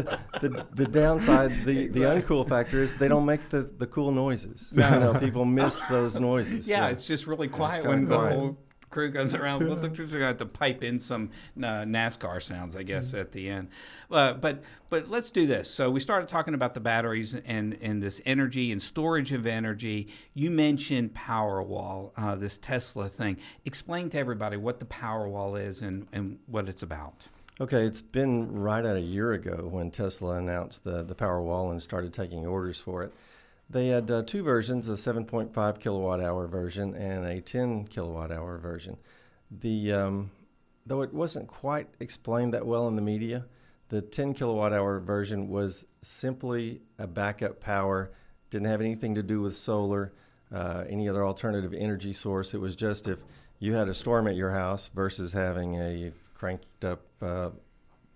The, 0.02 0.66
the 0.74 0.86
downside, 0.86 1.50
the, 1.64 1.88
the 1.88 2.00
uncool 2.00 2.48
factor 2.48 2.82
is 2.82 2.96
they 2.96 3.08
don't 3.08 3.26
make 3.26 3.48
the, 3.50 3.62
the 3.62 3.86
cool 3.86 4.12
noises. 4.12 4.68
You 4.72 4.78
know, 4.78 5.16
people 5.18 5.44
miss 5.44 5.80
those 5.90 6.18
noises. 6.18 6.66
Yeah, 6.66 6.86
so. 6.86 6.92
it's 6.92 7.06
just 7.06 7.26
really 7.26 7.48
quiet 7.48 7.84
when 7.84 8.06
the 8.06 8.16
quiet. 8.16 8.34
whole 8.34 8.58
crew 8.90 9.10
goes 9.10 9.34
around. 9.34 9.66
Well, 9.66 9.76
the 9.76 9.88
are 9.88 9.90
going 9.90 10.08
to 10.08 10.26
have 10.26 10.36
to 10.38 10.46
pipe 10.46 10.82
in 10.82 10.98
some 11.00 11.30
uh, 11.58 11.84
NASCAR 11.84 12.42
sounds, 12.42 12.76
I 12.76 12.82
guess, 12.82 13.08
Mm-hmm. 13.08 13.16
at 13.18 13.32
the 13.32 13.48
end. 13.48 13.68
Uh, 14.10 14.32
but 14.34 14.62
but 14.88 15.08
let's 15.08 15.30
do 15.30 15.46
this. 15.46 15.70
So 15.70 15.90
we 15.90 16.00
started 16.00 16.28
talking 16.28 16.54
about 16.54 16.74
the 16.74 16.80
batteries 16.80 17.34
and 17.34 17.76
and 17.82 18.02
this 18.02 18.20
energy 18.24 18.72
and 18.72 18.80
storage 18.80 19.32
of 19.32 19.46
energy. 19.46 20.08
You 20.34 20.50
mentioned 20.50 21.14
Powerwall, 21.14 22.12
uh, 22.16 22.36
this 22.36 22.56
Tesla 22.58 23.08
thing. 23.08 23.36
Explain 23.64 24.08
to 24.10 24.18
everybody 24.18 24.56
what 24.56 24.78
the 24.78 24.86
Powerwall 24.86 25.60
is 25.60 25.82
and 25.82 26.06
and 26.12 26.38
what 26.46 26.68
it's 26.68 26.82
about. 26.82 27.26
Okay, 27.58 27.86
it's 27.86 28.02
been 28.02 28.52
right 28.52 28.84
at 28.84 28.96
a 28.96 29.00
year 29.00 29.32
ago 29.32 29.66
when 29.70 29.90
Tesla 29.90 30.36
announced 30.36 30.84
the, 30.84 31.02
the 31.02 31.14
Powerwall 31.14 31.70
and 31.70 31.82
started 31.82 32.12
taking 32.12 32.44
orders 32.44 32.78
for 32.80 33.02
it. 33.02 33.14
They 33.70 33.88
had 33.88 34.10
uh, 34.10 34.24
two 34.24 34.42
versions, 34.42 34.90
a 34.90 34.92
7.5 34.92 35.80
kilowatt 35.80 36.20
hour 36.20 36.46
version 36.48 36.94
and 36.94 37.24
a 37.24 37.40
10 37.40 37.86
kilowatt 37.86 38.30
hour 38.30 38.58
version. 38.58 38.98
The 39.50 39.90
um, 39.90 40.32
though 40.84 41.00
it 41.00 41.14
wasn't 41.14 41.48
quite 41.48 41.88
explained 41.98 42.52
that 42.52 42.66
well 42.66 42.88
in 42.88 42.96
the 42.96 43.00
media, 43.00 43.46
the 43.88 44.02
10 44.02 44.34
kilowatt 44.34 44.74
hour 44.74 45.00
version 45.00 45.48
was 45.48 45.86
simply 46.02 46.82
a 46.98 47.06
backup 47.06 47.58
power, 47.60 48.10
didn't 48.50 48.68
have 48.68 48.82
anything 48.82 49.14
to 49.14 49.22
do 49.22 49.40
with 49.40 49.56
solar, 49.56 50.12
uh, 50.52 50.84
any 50.90 51.08
other 51.08 51.24
alternative 51.24 51.72
energy 51.72 52.12
source. 52.12 52.52
It 52.52 52.60
was 52.60 52.76
just 52.76 53.08
if 53.08 53.20
you 53.58 53.72
had 53.72 53.88
a 53.88 53.94
storm 53.94 54.28
at 54.28 54.36
your 54.36 54.50
house 54.50 54.90
versus 54.94 55.32
having 55.32 55.76
a 55.80 56.12
cranked 56.36 56.84
up 56.84 57.02
uh, 57.22 57.50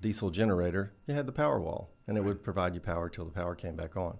diesel 0.00 0.30
generator, 0.30 0.92
you 1.06 1.14
had 1.14 1.26
the 1.26 1.32
power 1.32 1.60
wall, 1.60 1.90
and 2.06 2.16
it 2.16 2.22
would 2.22 2.42
provide 2.42 2.74
you 2.74 2.80
power 2.80 3.08
till 3.08 3.24
the 3.24 3.30
power 3.30 3.54
came 3.54 3.76
back 3.76 3.96
on. 3.96 4.18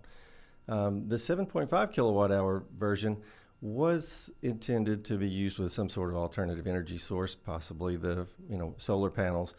Um, 0.68 1.08
the 1.08 1.16
7.5 1.16 1.92
kilowatt 1.92 2.30
hour 2.30 2.64
version 2.78 3.18
was 3.60 4.30
intended 4.40 5.04
to 5.04 5.16
be 5.16 5.28
used 5.28 5.58
with 5.58 5.72
some 5.72 5.88
sort 5.88 6.10
of 6.10 6.16
alternative 6.16 6.66
energy 6.66 6.96
source, 6.96 7.34
possibly 7.34 7.96
the 7.96 8.26
you 8.48 8.56
know 8.56 8.74
solar 8.78 9.10
panels, 9.10 9.52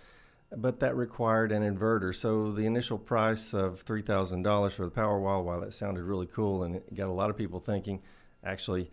but 0.55 0.79
that 0.79 0.95
required 0.95 1.51
an 1.51 1.61
inverter. 1.61 2.15
So 2.15 2.51
the 2.51 2.65
initial 2.65 2.97
price 2.97 3.53
of 3.53 3.81
three 3.81 4.01
thousand 4.01 4.41
dollars 4.41 4.73
for 4.73 4.85
the 4.85 4.91
power 4.91 5.19
wall, 5.19 5.43
while 5.43 5.61
that 5.61 5.73
sounded 5.73 6.03
really 6.03 6.25
cool 6.27 6.63
and 6.63 6.77
it 6.77 6.95
got 6.95 7.09
a 7.09 7.11
lot 7.11 7.29
of 7.29 7.37
people 7.37 7.59
thinking, 7.59 8.01
actually, 8.43 8.89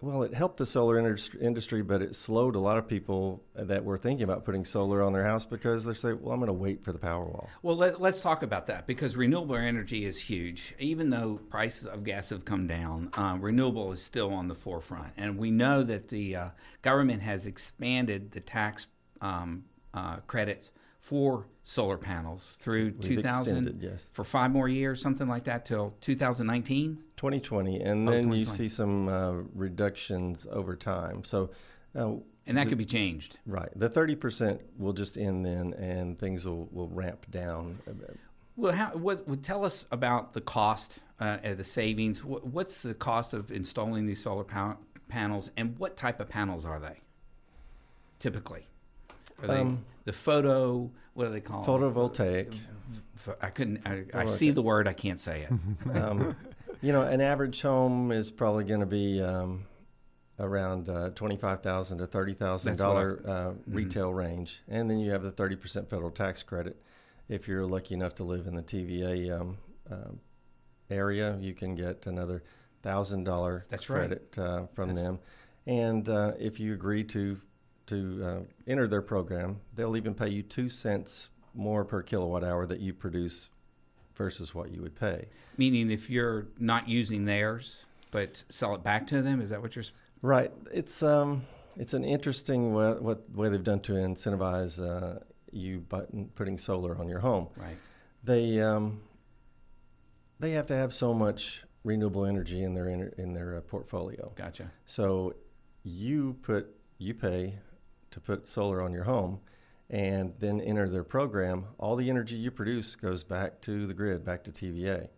well, 0.00 0.22
it 0.22 0.32
helped 0.32 0.58
the 0.58 0.66
solar 0.66 0.98
industry, 1.40 1.82
but 1.82 2.00
it 2.00 2.14
slowed 2.14 2.54
a 2.54 2.60
lot 2.60 2.78
of 2.78 2.86
people 2.86 3.42
that 3.56 3.84
were 3.84 3.98
thinking 3.98 4.22
about 4.22 4.44
putting 4.44 4.64
solar 4.64 5.02
on 5.02 5.12
their 5.12 5.24
house 5.24 5.44
because 5.44 5.84
they 5.84 5.94
say, 5.94 6.12
well, 6.12 6.32
I'm 6.32 6.38
going 6.38 6.46
to 6.46 6.52
wait 6.52 6.84
for 6.84 6.92
the 6.92 7.00
Powerwall. 7.00 7.48
Well, 7.62 7.76
let, 7.76 8.00
let's 8.00 8.20
talk 8.20 8.44
about 8.44 8.68
that 8.68 8.86
because 8.86 9.16
renewable 9.16 9.56
energy 9.56 10.04
is 10.04 10.20
huge. 10.20 10.74
Even 10.78 11.10
though 11.10 11.40
prices 11.50 11.86
of 11.86 12.04
gas 12.04 12.30
have 12.30 12.44
come 12.44 12.68
down, 12.68 13.10
uh, 13.14 13.38
renewable 13.40 13.90
is 13.90 14.00
still 14.00 14.32
on 14.32 14.46
the 14.46 14.54
forefront. 14.54 15.12
And 15.16 15.36
we 15.36 15.50
know 15.50 15.82
that 15.82 16.08
the 16.08 16.36
uh, 16.36 16.48
government 16.82 17.22
has 17.22 17.46
expanded 17.46 18.30
the 18.30 18.40
tax 18.40 18.86
um, 19.20 19.64
uh, 19.94 20.18
credits 20.28 20.70
for 21.00 21.46
solar 21.62 21.96
panels 21.98 22.54
through 22.58 22.86
We've 22.98 23.00
2000 23.00 23.40
extended, 23.66 23.82
yes. 23.82 24.08
for 24.12 24.24
five 24.24 24.50
more 24.50 24.68
years, 24.68 25.00
something 25.00 25.26
like 25.28 25.44
that, 25.44 25.64
till 25.64 25.94
2019. 26.00 26.98
2020, 27.16 27.80
and 27.80 28.08
Oh, 28.08 28.12
then 28.12 28.32
you 28.32 28.44
see 28.44 28.68
some 28.68 29.08
uh, 29.08 29.32
reductions 29.54 30.46
over 30.50 30.76
time. 30.76 31.24
So, 31.24 31.50
uh, 31.96 32.14
And 32.46 32.56
that 32.56 32.68
could 32.68 32.78
be 32.78 32.84
changed. 32.84 33.38
right, 33.46 33.70
the 33.76 33.88
30% 33.90 34.60
will 34.78 34.92
just 34.92 35.16
end 35.16 35.44
then, 35.44 35.74
and 35.74 36.18
things 36.18 36.46
will, 36.46 36.68
will 36.72 36.88
ramp 36.88 37.26
down. 37.30 37.78
Well, 38.56 38.72
how, 38.72 38.88
what, 38.90 39.26
what, 39.28 39.42
tell 39.42 39.64
us 39.64 39.84
about 39.90 40.32
the 40.32 40.40
cost, 40.40 40.98
uh, 41.20 41.38
the 41.54 41.64
savings. 41.64 42.24
What, 42.24 42.46
what's 42.46 42.82
the 42.82 42.94
cost 42.94 43.32
of 43.34 43.50
installing 43.52 44.06
these 44.06 44.22
solar 44.22 44.44
pa- 44.44 44.76
panels, 45.08 45.50
and 45.56 45.78
what 45.78 45.96
type 45.96 46.18
of 46.20 46.28
panels 46.28 46.64
are 46.64 46.80
they? 46.80 47.00
Typically, 48.18 48.66
they 49.46 49.60
Um, 49.60 49.84
the 50.04 50.12
photo? 50.12 50.90
What 51.14 51.24
do 51.26 51.30
they 51.30 51.40
called? 51.40 51.66
Photovoltaic. 51.66 52.50
Ph- 53.24 53.36
I 53.40 53.50
couldn't. 53.50 53.86
I, 53.86 54.04
I 54.14 54.24
see 54.24 54.50
the 54.50 54.62
word. 54.62 54.88
I 54.88 54.92
can't 54.92 55.20
say 55.20 55.42
it. 55.42 55.96
um, 55.96 56.36
you 56.80 56.92
know, 56.92 57.02
an 57.02 57.20
average 57.20 57.60
home 57.62 58.12
is 58.12 58.30
probably 58.30 58.64
going 58.64 58.80
to 58.80 58.86
be 58.86 59.20
um, 59.20 59.64
around 60.38 60.88
uh, 60.88 61.10
twenty-five 61.10 61.62
thousand 61.62 61.98
to 61.98 62.06
thirty 62.06 62.34
thousand 62.34 62.72
That's 62.72 62.80
what 62.82 62.88
dollar 62.88 63.22
uh, 63.26 63.52
retail 63.66 64.12
range, 64.14 64.60
and 64.68 64.88
then 64.90 64.98
you 65.00 65.10
have 65.10 65.22
the 65.22 65.32
thirty 65.32 65.56
percent 65.56 65.90
federal 65.90 66.10
tax 66.10 66.42
credit. 66.42 66.80
If 67.28 67.46
you're 67.48 67.66
lucky 67.66 67.94
enough 67.94 68.14
to 68.16 68.24
live 68.24 68.46
in 68.46 68.54
the 68.54 68.62
TVA 68.62 69.38
um, 69.38 69.58
um 69.90 70.20
area, 70.90 71.36
you 71.40 71.52
can 71.52 71.74
get 71.74 72.06
another 72.06 72.42
thousand 72.82 73.24
dollar 73.24 73.64
That's 73.68 73.90
right. 73.90 73.98
credit 74.08 74.34
uh, 74.38 74.66
from 74.74 74.94
That's- 74.94 75.04
them. 75.04 75.18
And 75.66 76.08
uh, 76.08 76.32
if 76.38 76.58
you 76.58 76.72
agree 76.72 77.04
to 77.04 77.38
to 77.88 78.24
uh, 78.24 78.40
enter 78.66 78.86
their 78.86 79.02
program, 79.02 79.60
they'll 79.74 79.96
even 79.96 80.14
pay 80.14 80.28
you 80.28 80.42
two 80.42 80.68
cents 80.68 81.28
more 81.54 81.84
per 81.84 82.02
kilowatt 82.02 82.44
hour 82.44 82.66
that 82.66 82.80
you 82.80 82.92
produce 82.92 83.48
versus 84.14 84.54
what 84.54 84.70
you 84.70 84.80
would 84.82 84.98
pay. 84.98 85.26
Meaning, 85.56 85.90
if 85.90 86.08
you're 86.08 86.46
not 86.58 86.88
using 86.88 87.24
theirs, 87.24 87.84
but 88.10 88.42
sell 88.48 88.74
it 88.74 88.82
back 88.82 89.06
to 89.08 89.22
them, 89.22 89.40
is 89.40 89.50
that 89.50 89.60
what 89.62 89.76
you're? 89.76 89.84
Right. 90.22 90.52
It's 90.72 91.02
um, 91.02 91.42
it's 91.76 91.94
an 91.94 92.04
interesting 92.04 92.74
way, 92.74 92.92
what 92.92 93.30
way 93.30 93.48
they've 93.48 93.62
done 93.62 93.80
to 93.80 93.92
incentivize 93.92 94.80
uh, 94.80 95.20
you 95.52 95.80
button, 95.80 96.30
putting 96.34 96.58
solar 96.58 96.98
on 96.98 97.08
your 97.08 97.20
home. 97.20 97.48
Right. 97.56 97.76
They 98.24 98.60
um, 98.60 99.00
they 100.40 100.52
have 100.52 100.66
to 100.66 100.74
have 100.74 100.92
so 100.92 101.14
much 101.14 101.64
renewable 101.84 102.26
energy 102.26 102.62
in 102.62 102.74
their 102.74 102.88
in 102.88 103.32
their 103.34 103.56
uh, 103.56 103.60
portfolio. 103.60 104.32
Gotcha. 104.36 104.70
So 104.86 105.34
you 105.84 106.36
put 106.42 106.74
you 106.98 107.14
pay 107.14 107.60
to 108.10 108.20
put 108.20 108.48
solar 108.48 108.80
on 108.82 108.92
your 108.92 109.04
home, 109.04 109.40
and 109.90 110.34
then 110.40 110.60
enter 110.60 110.88
their 110.88 111.04
program. 111.04 111.66
All 111.78 111.96
the 111.96 112.10
energy 112.10 112.36
you 112.36 112.50
produce 112.50 112.94
goes 112.96 113.24
back 113.24 113.60
to 113.62 113.86
the 113.86 113.94
grid, 113.94 114.24
back 114.24 114.44
to 114.44 114.50
TVA. 114.52 115.08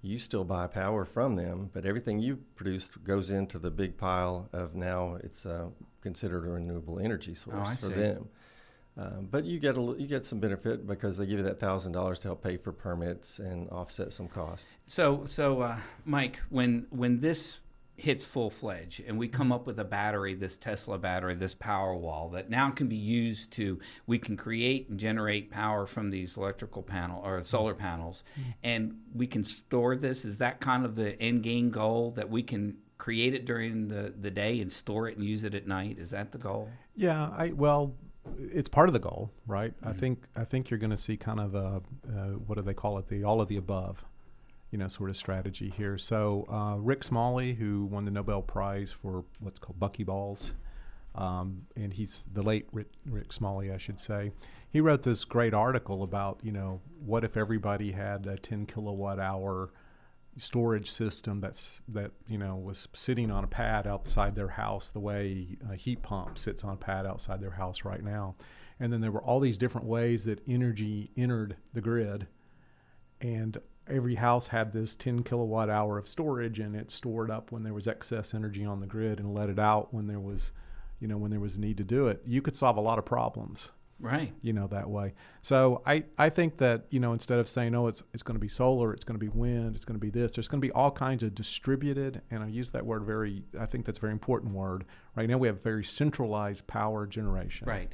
You 0.00 0.18
still 0.20 0.44
buy 0.44 0.68
power 0.68 1.04
from 1.04 1.34
them, 1.34 1.70
but 1.72 1.84
everything 1.84 2.20
you 2.20 2.38
produce 2.54 2.88
goes 2.88 3.30
into 3.30 3.58
the 3.58 3.70
big 3.70 3.96
pile 3.96 4.48
of 4.52 4.74
now 4.76 5.18
it's 5.24 5.44
uh, 5.44 5.66
considered 6.02 6.46
a 6.46 6.50
renewable 6.50 7.00
energy 7.00 7.34
source 7.34 7.56
Oh, 7.72 7.74
for 7.74 7.86
see. 7.88 7.94
them. 7.94 8.28
Um, 8.96 9.28
but 9.30 9.44
you 9.44 9.58
get 9.60 9.76
a, 9.76 9.80
you 9.98 10.06
get 10.08 10.26
some 10.26 10.40
benefit 10.40 10.86
because 10.86 11.16
they 11.16 11.26
give 11.26 11.38
you 11.38 11.44
that 11.44 11.58
thousand 11.60 11.92
dollars 11.92 12.18
to 12.20 12.28
help 12.28 12.42
pay 12.42 12.56
for 12.56 12.72
permits 12.72 13.38
and 13.40 13.68
offset 13.70 14.12
some 14.12 14.26
costs. 14.28 14.68
So, 14.86 15.24
so 15.24 15.60
uh, 15.62 15.78
Mike, 16.04 16.40
when 16.48 16.86
when 16.90 17.20
this 17.20 17.60
hits 17.98 18.24
full 18.24 18.48
fledged 18.48 19.02
and 19.06 19.18
we 19.18 19.26
come 19.26 19.50
up 19.50 19.66
with 19.66 19.78
a 19.78 19.84
battery, 19.84 20.32
this 20.32 20.56
Tesla 20.56 20.96
battery, 20.98 21.34
this 21.34 21.54
Powerwall 21.54 22.32
that 22.32 22.48
now 22.48 22.70
can 22.70 22.86
be 22.86 22.96
used 22.96 23.50
to, 23.52 23.80
we 24.06 24.18
can 24.18 24.36
create 24.36 24.88
and 24.88 24.98
generate 24.98 25.50
power 25.50 25.84
from 25.84 26.10
these 26.10 26.36
electrical 26.36 26.82
panel 26.82 27.20
or 27.24 27.42
solar 27.42 27.74
panels, 27.74 28.22
and 28.62 28.96
we 29.12 29.26
can 29.26 29.44
store 29.44 29.96
this. 29.96 30.24
Is 30.24 30.38
that 30.38 30.60
kind 30.60 30.84
of 30.84 30.94
the 30.94 31.20
end 31.20 31.42
game 31.42 31.70
goal 31.70 32.12
that 32.12 32.30
we 32.30 32.42
can 32.42 32.78
create 32.98 33.34
it 33.34 33.44
during 33.44 33.88
the, 33.88 34.14
the 34.18 34.30
day 34.30 34.60
and 34.60 34.70
store 34.70 35.08
it 35.08 35.16
and 35.16 35.24
use 35.24 35.42
it 35.42 35.54
at 35.54 35.66
night? 35.66 35.98
Is 35.98 36.10
that 36.10 36.30
the 36.30 36.38
goal? 36.38 36.68
Yeah, 36.94 37.30
I 37.36 37.52
well, 37.52 37.94
it's 38.38 38.68
part 38.68 38.88
of 38.88 38.92
the 38.92 38.98
goal, 38.98 39.30
right? 39.46 39.72
I 39.82 39.92
think 39.92 40.24
I 40.36 40.44
think 40.44 40.70
you're 40.70 40.78
going 40.78 40.90
to 40.90 40.96
see 40.96 41.16
kind 41.16 41.40
of 41.40 41.54
a 41.54 41.82
uh, 42.08 42.34
what 42.46 42.56
do 42.56 42.62
they 42.62 42.74
call 42.74 42.98
it? 42.98 43.08
The 43.08 43.24
all 43.24 43.40
of 43.40 43.48
the 43.48 43.56
above, 43.56 44.04
you 44.70 44.78
know, 44.78 44.88
sort 44.88 45.10
of 45.10 45.16
strategy 45.16 45.72
here. 45.76 45.96
So 45.96 46.46
uh, 46.50 46.76
Rick 46.76 47.04
Smalley, 47.04 47.54
who 47.54 47.86
won 47.86 48.04
the 48.04 48.10
Nobel 48.10 48.42
Prize 48.42 48.92
for 48.92 49.24
what's 49.40 49.58
called 49.58 49.78
buckyballs, 49.80 50.52
um, 51.14 51.62
and 51.76 51.92
he's 51.92 52.26
the 52.32 52.42
late 52.42 52.68
Rick, 52.72 52.88
Rick 53.06 53.32
Smalley, 53.32 53.72
I 53.72 53.78
should 53.78 53.98
say. 53.98 54.30
He 54.70 54.80
wrote 54.80 55.02
this 55.02 55.24
great 55.24 55.54
article 55.54 56.02
about 56.02 56.40
you 56.42 56.52
know 56.52 56.80
what 57.04 57.24
if 57.24 57.36
everybody 57.36 57.92
had 57.92 58.26
a 58.26 58.36
10 58.36 58.66
kilowatt 58.66 59.18
hour 59.18 59.70
storage 60.36 60.90
system 60.90 61.40
that's 61.40 61.82
that 61.88 62.12
you 62.28 62.38
know 62.38 62.54
was 62.54 62.86
sitting 62.92 63.30
on 63.30 63.42
a 63.42 63.46
pad 63.46 63.86
outside 63.86 64.36
their 64.36 64.48
house 64.48 64.90
the 64.90 65.00
way 65.00 65.56
a 65.68 65.74
heat 65.74 66.00
pump 66.02 66.38
sits 66.38 66.62
on 66.62 66.74
a 66.74 66.76
pad 66.76 67.06
outside 67.06 67.40
their 67.40 67.50
house 67.50 67.84
right 67.84 68.04
now 68.04 68.36
and 68.78 68.92
then 68.92 69.00
there 69.00 69.10
were 69.10 69.22
all 69.22 69.40
these 69.40 69.58
different 69.58 69.86
ways 69.86 70.24
that 70.24 70.40
energy 70.46 71.10
entered 71.16 71.56
the 71.74 71.80
grid 71.80 72.28
and 73.20 73.58
every 73.90 74.14
house 74.14 74.48
had 74.48 74.72
this 74.72 74.96
10 74.96 75.22
kilowatt 75.22 75.70
hour 75.70 75.98
of 75.98 76.06
storage 76.06 76.60
and 76.60 76.74
it 76.74 76.90
stored 76.90 77.30
up 77.30 77.52
when 77.52 77.62
there 77.62 77.74
was 77.74 77.86
excess 77.86 78.34
energy 78.34 78.64
on 78.64 78.78
the 78.78 78.86
grid 78.86 79.20
and 79.20 79.34
let 79.34 79.48
it 79.48 79.58
out 79.58 79.92
when 79.92 80.06
there 80.06 80.20
was 80.20 80.52
you 81.00 81.08
know 81.08 81.16
when 81.16 81.30
there 81.30 81.40
was 81.40 81.56
a 81.56 81.60
need 81.60 81.76
to 81.76 81.84
do 81.84 82.08
it 82.08 82.22
you 82.26 82.42
could 82.42 82.56
solve 82.56 82.76
a 82.76 82.80
lot 82.80 82.98
of 82.98 83.04
problems 83.04 83.70
Right. 84.00 84.32
You 84.42 84.52
know 84.52 84.68
that 84.68 84.88
way. 84.88 85.14
So 85.42 85.82
I, 85.84 86.04
I 86.16 86.28
think 86.28 86.58
that 86.58 86.84
you 86.90 87.00
know 87.00 87.12
instead 87.12 87.40
of 87.40 87.48
saying 87.48 87.74
oh 87.74 87.88
it's 87.88 88.02
it's 88.14 88.22
going 88.22 88.36
to 88.36 88.40
be 88.40 88.48
solar, 88.48 88.92
it's 88.92 89.04
going 89.04 89.18
to 89.18 89.24
be 89.24 89.28
wind, 89.28 89.74
it's 89.74 89.84
going 89.84 89.98
to 89.98 90.00
be 90.00 90.10
this. 90.10 90.32
There's 90.32 90.48
going 90.48 90.60
to 90.60 90.66
be 90.66 90.72
all 90.72 90.90
kinds 90.90 91.22
of 91.22 91.34
distributed, 91.34 92.22
and 92.30 92.42
I 92.42 92.46
use 92.46 92.70
that 92.70 92.86
word 92.86 93.04
very. 93.04 93.42
I 93.58 93.66
think 93.66 93.86
that's 93.86 93.98
a 93.98 94.00
very 94.00 94.12
important 94.12 94.54
word. 94.54 94.84
Right 95.16 95.28
now 95.28 95.38
we 95.38 95.48
have 95.48 95.62
very 95.62 95.84
centralized 95.84 96.66
power 96.66 97.06
generation. 97.06 97.66
Right. 97.66 97.92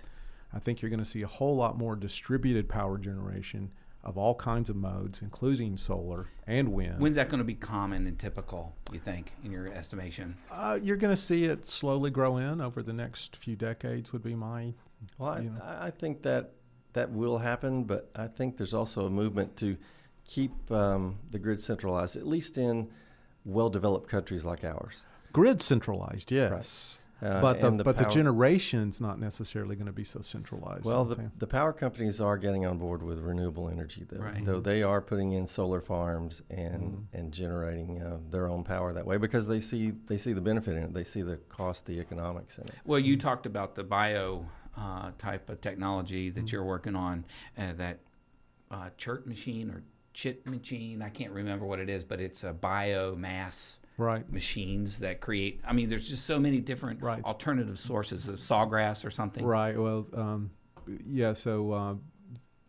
I 0.52 0.59
think 0.59 0.83
you're 0.83 0.90
going 0.90 1.00
to 1.00 1.04
see 1.04 1.22
a 1.22 1.26
whole 1.26 1.57
lot 1.57 1.78
more 1.78 1.96
distributed 1.96 2.68
power 2.68 2.98
generation 2.98 3.72
of 4.05 4.19
all 4.19 4.35
kinds 4.35 4.71
of 4.71 4.77
modes, 4.77 5.23
including 5.23 5.77
solar 5.77 6.27
and 6.47 6.73
wind. 6.73 7.01
When's 7.01 7.17
that 7.17 7.29
going 7.29 7.38
to 7.38 7.45
be 7.45 7.55
common 7.55 8.07
and 8.07 8.19
typical, 8.19 8.77
you 8.93 8.99
think, 8.99 9.33
in 9.43 9.51
your 9.51 9.69
estimation? 9.69 10.37
Uh, 10.51 10.79
you're 10.83 10.97
going 10.97 11.14
to 11.14 11.21
see 11.21 11.45
it 11.45 11.64
slowly 11.64 12.11
grow 12.11 12.37
in 12.37 12.61
over 12.61 12.83
the 12.83 12.93
next 12.93 13.37
few 13.37 13.57
decades, 13.57 14.12
would 14.12 14.23
be 14.23 14.35
my. 14.35 14.75
Well, 15.19 15.31
I, 15.31 15.40
you 15.40 15.51
know. 15.51 15.62
I 15.62 15.90
think 15.90 16.23
that 16.23 16.53
that 16.93 17.11
will 17.11 17.38
happen, 17.38 17.85
but 17.85 18.11
I 18.14 18.27
think 18.27 18.57
there's 18.57 18.75
also 18.75 19.07
a 19.07 19.11
movement 19.11 19.57
to 19.59 19.77
keep 20.27 20.71
um, 20.71 21.19
the 21.31 21.38
grid 21.38 21.62
centralized, 21.62 22.17
at 22.17 22.27
least 22.27 22.57
in 22.57 22.90
well-developed 23.45 24.09
countries 24.09 24.45
like 24.45 24.64
ours. 24.64 25.03
Grid 25.33 25.61
centralized, 25.61 26.31
yes. 26.31 26.99
Uh, 27.22 27.40
but 27.40 27.61
the, 27.61 27.68
and 27.68 27.85
but 27.85 27.96
the 27.96 28.05
generation's 28.05 29.00
not 29.00 29.18
necessarily 29.18 29.77
going 29.77 29.87
to 29.87 29.92
be 29.92 30.05
so 30.05 30.20
centralized. 30.20 30.85
Well, 30.85 31.05
the, 31.05 31.31
the 31.38 31.46
power 31.46 31.72
companies 31.72 32.20
are 32.20 32.37
getting 32.37 32.66
on 32.66 32.77
board 32.79 33.03
with 33.03 33.18
renewable 33.20 33.68
energy, 33.68 34.05
though. 34.09 34.18
Right. 34.22 34.44
Though 34.44 34.61
they 34.61 34.83
are 34.83 35.00
putting 35.00 35.33
in 35.33 35.46
solar 35.48 35.81
farms 35.81 36.42
and 36.50 36.83
Mm-hmm. 36.83 37.16
and 37.16 37.33
generating 37.33 38.03
uh, 38.03 38.18
their 38.31 38.48
own 38.48 38.64
power 38.64 38.92
that 38.92 39.07
way 39.07 39.16
because 39.16 39.46
they 39.46 39.61
see 39.61 39.92
they 40.07 40.18
see 40.18 40.33
the 40.33 40.40
benefit 40.40 40.77
in 40.77 40.83
it. 40.83 40.92
They 40.94 41.05
see 41.05 41.22
the 41.22 41.37
cost, 41.48 41.87
the 41.87 41.98
economics 42.00 42.59
in 42.59 42.64
it. 42.64 42.74
Well, 42.85 42.98
you 42.98 43.16
talked 43.16 43.46
about 43.46 43.74
the 43.77 43.85
bio 43.85 44.46
uh, 44.77 45.12
type 45.18 45.48
of 45.48 45.61
technology 45.61 46.31
that 46.31 46.40
Mm-hmm. 46.46 46.53
you're 46.55 46.64
working 46.64 46.96
on, 46.96 47.24
uh, 47.57 47.72
that 47.74 48.00
uh, 48.70 48.90
chert 48.98 49.27
machine 49.27 49.70
or 49.70 49.83
chit 50.12 50.46
machine. 50.46 51.00
I 51.00 51.09
can't 51.11 51.33
remember 51.33 51.64
what 51.64 51.79
it 51.79 51.88
is, 51.88 52.03
but 52.05 52.20
it's 52.20 52.42
a 52.44 52.53
biomass 52.53 53.77
right. 53.96 54.30
machines 54.33 54.98
that 55.00 55.20
create. 55.20 55.61
I 55.66 55.72
mean, 55.72 55.88
there's 55.88 56.09
just 56.09 56.24
so 56.24 56.38
many 56.38 56.61
different 56.61 57.02
Right. 57.02 57.22
alternative 57.24 57.78
sources 57.78 58.28
of 58.28 58.37
sawgrass 58.37 59.04
or 59.04 59.11
something. 59.11 59.44
Right. 59.44 59.78
Well, 59.78 60.07
um, 60.14 60.50
yeah. 61.07 61.33
So 61.33 61.72
uh, 61.72 61.94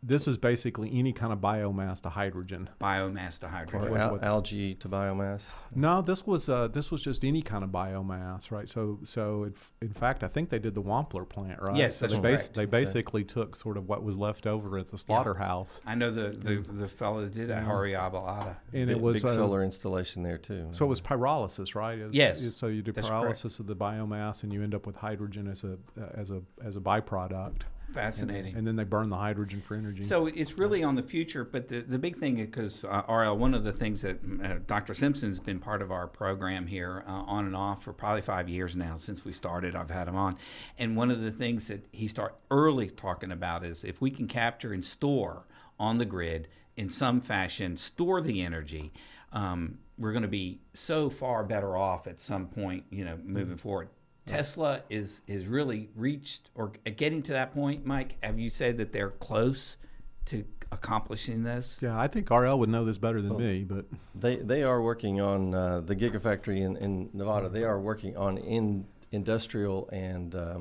this 0.08 0.28
is 0.28 0.38
basically 0.38 0.92
any 0.98 1.12
kind 1.12 1.34
of 1.34 1.40
biomass 1.40 2.00
to 2.02 2.10
hydrogen. 2.10 2.70
Biomass 2.80 3.40
to 3.40 3.48
hydrogen. 3.48 3.90
Or 3.90 3.98
al- 3.98 4.20
algae 4.24 4.76
to 4.76 4.88
biomass. 4.88 5.50
No, 5.74 6.02
this 6.02 6.28
was 6.28 6.48
uh, 6.48 6.68
this 6.68 6.92
was 6.92 7.02
just 7.02 7.26
any 7.26 7.42
kind 7.42 7.64
of 7.64 7.72
biomass, 7.72 8.52
right? 8.52 8.70
So 8.70 9.00
so 9.04 9.46
it, 9.46 9.56
in 9.82 9.94
fact, 9.94 10.24
I 10.24 10.28
think 10.28 10.50
they 10.50 10.60
did 10.60 10.76
the 10.76 10.82
Wampler 10.84 11.28
plant, 11.28 11.60
right? 11.62 11.76
Yes, 11.76 11.98
so 11.98 12.06
that's 12.08 12.20
they, 12.20 12.30
correct. 12.36 12.54
they 12.54 12.62
Okay. 12.64 12.72
basically 12.72 13.24
took 13.24 13.56
sort 13.56 13.78
of 13.78 13.88
what 13.90 14.04
was 14.04 14.16
left 14.18 14.46
over 14.46 14.78
at 14.78 14.90
the 14.90 14.98
slaughterhouse, 14.98 15.82
I 15.86 15.96
know 15.96 16.12
the 16.12 16.30
the, 16.30 16.56
the 16.72 16.88
fellow 16.88 17.22
that 17.22 17.34
did 17.34 17.48
that, 17.50 17.64
Hari 17.64 17.94
Abalada. 17.94 18.56
and 18.74 18.90
it 18.92 19.00
was 19.02 19.22
big 19.24 19.26
uh, 19.32 19.34
solar 19.34 19.64
installation 19.64 20.22
there 20.24 20.38
too. 20.38 20.68
So 20.72 20.86
it 20.86 20.90
was 20.90 21.02
pyrolysis, 21.02 21.74
right? 21.76 21.98
Is- 21.98 22.14
Yes, 22.14 22.42
is- 22.42 22.56
so 22.56 22.68
you 22.68 22.82
do 22.82 22.92
that's 22.92 23.10
correct. 23.10 23.40
pyrolysis 23.40 23.60
of 23.60 23.66
the 23.68 23.76
biomass, 23.76 24.44
and 24.44 24.54
you 24.54 24.62
end 24.62 24.76
up 24.76 24.86
with 24.86 24.96
hydrogen 24.98 25.48
as 25.48 25.64
a 25.64 25.78
as 26.16 26.30
a 26.30 26.42
as 26.64 26.76
a 26.76 26.80
byproduct. 26.80 27.64
And, 27.96 28.04
Fascinating. 28.04 28.56
and 28.56 28.68
then 28.68 28.76
they 28.76 28.84
burn 28.84 29.10
the 29.10 29.16
hydrogen 29.18 29.62
for 29.62 29.76
energy. 29.76 30.04
So 30.04 30.28
it's 30.28 30.58
really 30.58 30.84
on 30.84 30.96
the 30.96 31.04
future, 31.04 31.46
but 31.46 31.68
the, 31.68 31.82
the 31.82 31.98
big 31.98 32.18
thing, 32.18 32.36
because 32.36 32.84
uh, 32.84 33.04
RL, 33.08 33.38
one 33.38 33.54
of 33.54 33.64
the 33.64 33.72
things 33.72 34.02
that 34.02 34.20
uh, 34.44 34.56
Dr. 34.68 34.94
Simpson's 34.94 35.40
been 35.40 35.60
part 35.60 35.82
of 35.82 35.92
our 35.92 36.08
program 36.08 36.68
here 36.68 37.04
uh, 37.08 37.12
on 37.12 37.46
and 37.46 37.56
off 37.56 37.84
for 37.84 37.94
probably 37.94 38.22
five 38.22 38.50
years 38.50 38.76
now 38.76 38.98
since 38.98 39.24
we 39.24 39.32
started. 39.32 39.76
I've 39.76 39.90
had 39.90 40.08
him 40.08 40.16
on, 40.16 40.38
and 40.78 40.98
one 40.98 41.10
of 41.10 41.22
the 41.22 41.32
things 41.32 41.68
that 41.68 41.86
he 41.92 42.08
start 42.08 42.36
early 42.52 42.90
talking 42.90 43.32
about 43.32 43.64
is 43.64 43.84
if 43.84 44.02
we 44.02 44.12
can 44.12 44.28
capture 44.28 44.74
and 44.74 44.84
store 44.84 45.46
on 45.80 45.98
the 45.98 46.06
grid 46.06 46.48
in 46.76 46.90
some 46.90 47.22
fashion, 47.22 47.78
store 47.78 48.22
the 48.22 48.42
energy. 48.42 48.92
Um, 49.32 49.80
we're 49.98 50.12
going 50.12 50.24
to 50.24 50.28
be 50.28 50.60
so 50.74 51.10
far 51.10 51.44
better 51.44 51.78
off 51.78 52.08
at 52.08 52.20
some 52.20 52.48
point, 52.48 52.84
you 52.90 53.06
know, 53.06 53.18
moving 53.24 53.58
forward. 53.58 53.90
Tesla 54.26 54.82
is 54.90 55.22
is 55.28 55.48
really 55.48 55.90
reached 55.96 56.50
or 56.56 56.72
getting 56.96 57.22
to 57.24 57.32
that 57.34 57.54
point, 57.54 57.86
Mike. 57.86 58.16
Have 58.24 58.40
you 58.40 58.50
said 58.50 58.78
that 58.78 58.92
they're 58.92 59.12
close 59.12 59.78
to 60.26 60.44
accomplishing 60.72 61.44
this? 61.44 61.78
yeah, 61.82 62.00
I 62.00 62.08
think 62.08 62.30
RL 62.32 62.58
would 62.60 62.70
know 62.70 62.84
this 62.86 62.98
better 62.98 63.22
than 63.22 63.38
me, 63.38 63.64
but 63.64 63.86
They 64.16 64.38
they 64.38 64.64
are 64.64 64.82
working 64.82 65.22
on 65.22 65.54
uh, 65.54 65.82
the 65.82 65.96
Gigafactory 65.96 66.62
in, 66.62 66.76
in 66.78 67.10
Nevada. 67.14 67.50
They 67.50 67.64
are 67.64 67.80
working 67.80 68.18
on 68.18 68.38
in 68.38 68.86
industrial 69.12 69.88
and 69.92 70.34
uh, 70.36 70.60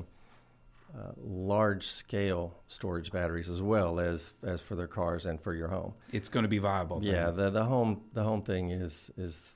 uh, 0.95 1.11
large 1.17 1.87
scale 1.87 2.53
storage 2.67 3.11
batteries 3.11 3.49
as 3.49 3.61
well 3.61 3.99
as 3.99 4.33
as 4.43 4.61
for 4.61 4.75
their 4.75 4.87
cars 4.87 5.25
and 5.25 5.41
for 5.41 5.53
your 5.55 5.67
home. 5.69 5.93
It's 6.11 6.29
going 6.29 6.43
to 6.43 6.49
be 6.49 6.59
viable. 6.59 6.99
then. 6.99 7.11
Yeah, 7.11 7.31
the 7.31 7.49
the 7.49 7.65
home 7.65 8.01
the 8.13 8.23
home 8.23 8.43
thing 8.43 8.69
is 8.69 9.09
is 9.17 9.54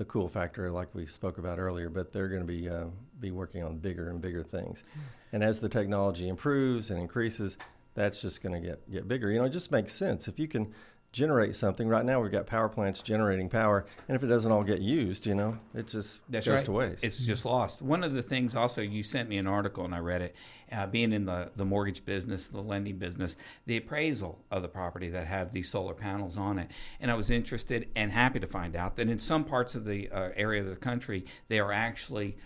the 0.00 0.06
cool 0.06 0.30
factor 0.30 0.70
like 0.70 0.94
we 0.94 1.04
spoke 1.04 1.36
about 1.36 1.58
earlier. 1.58 1.90
But 1.90 2.10
they're 2.10 2.28
going 2.28 2.40
to 2.40 2.46
be 2.46 2.70
uh, 2.70 2.86
be 3.20 3.30
working 3.30 3.62
on 3.62 3.76
bigger 3.76 4.08
and 4.08 4.18
bigger 4.18 4.42
things, 4.42 4.82
and 5.30 5.44
as 5.44 5.60
the 5.60 5.68
technology 5.68 6.26
improves 6.26 6.88
and 6.88 6.98
increases, 6.98 7.58
that's 7.94 8.22
just 8.22 8.42
going 8.42 8.54
to 8.54 8.66
get 8.66 8.90
get 8.90 9.06
bigger. 9.06 9.30
You 9.30 9.40
know, 9.40 9.44
it 9.44 9.50
just 9.50 9.70
makes 9.70 9.92
sense 9.92 10.26
if 10.26 10.38
you 10.38 10.48
can 10.48 10.72
generate 11.12 11.56
something. 11.56 11.88
Right 11.88 12.04
now, 12.04 12.20
we've 12.20 12.30
got 12.30 12.46
power 12.46 12.68
plants 12.68 13.02
generating 13.02 13.48
power, 13.48 13.84
and 14.06 14.16
if 14.16 14.22
it 14.22 14.28
doesn't 14.28 14.50
all 14.50 14.62
get 14.62 14.80
used, 14.80 15.26
you 15.26 15.34
know, 15.34 15.58
it 15.74 15.88
just 15.88 16.20
That's 16.28 16.46
goes 16.46 16.56
right. 16.56 16.64
to 16.66 16.72
waste. 16.72 17.04
It's 17.04 17.18
just 17.18 17.44
lost. 17.44 17.82
One 17.82 18.04
of 18.04 18.14
the 18.14 18.22
things 18.22 18.54
also, 18.54 18.80
you 18.80 19.02
sent 19.02 19.28
me 19.28 19.38
an 19.38 19.46
article 19.46 19.84
and 19.84 19.94
I 19.94 19.98
read 19.98 20.22
it. 20.22 20.36
Uh, 20.70 20.86
being 20.86 21.12
in 21.12 21.24
the, 21.24 21.50
the 21.56 21.64
mortgage 21.64 22.04
business, 22.04 22.46
the 22.46 22.62
lending 22.62 22.96
business, 22.96 23.34
the 23.66 23.76
appraisal 23.76 24.38
of 24.52 24.62
the 24.62 24.68
property 24.68 25.08
that 25.08 25.26
have 25.26 25.52
these 25.52 25.68
solar 25.68 25.94
panels 25.94 26.38
on 26.38 26.60
it. 26.60 26.70
And 27.00 27.10
I 27.10 27.14
was 27.14 27.28
interested 27.28 27.88
and 27.96 28.12
happy 28.12 28.38
to 28.38 28.46
find 28.46 28.76
out 28.76 28.94
that 28.94 29.08
in 29.08 29.18
some 29.18 29.42
parts 29.42 29.74
of 29.74 29.84
the 29.84 30.08
uh, 30.10 30.28
area 30.36 30.60
of 30.62 30.68
the 30.68 30.76
country, 30.76 31.26
they 31.48 31.58
are 31.58 31.72
actually 31.72 32.36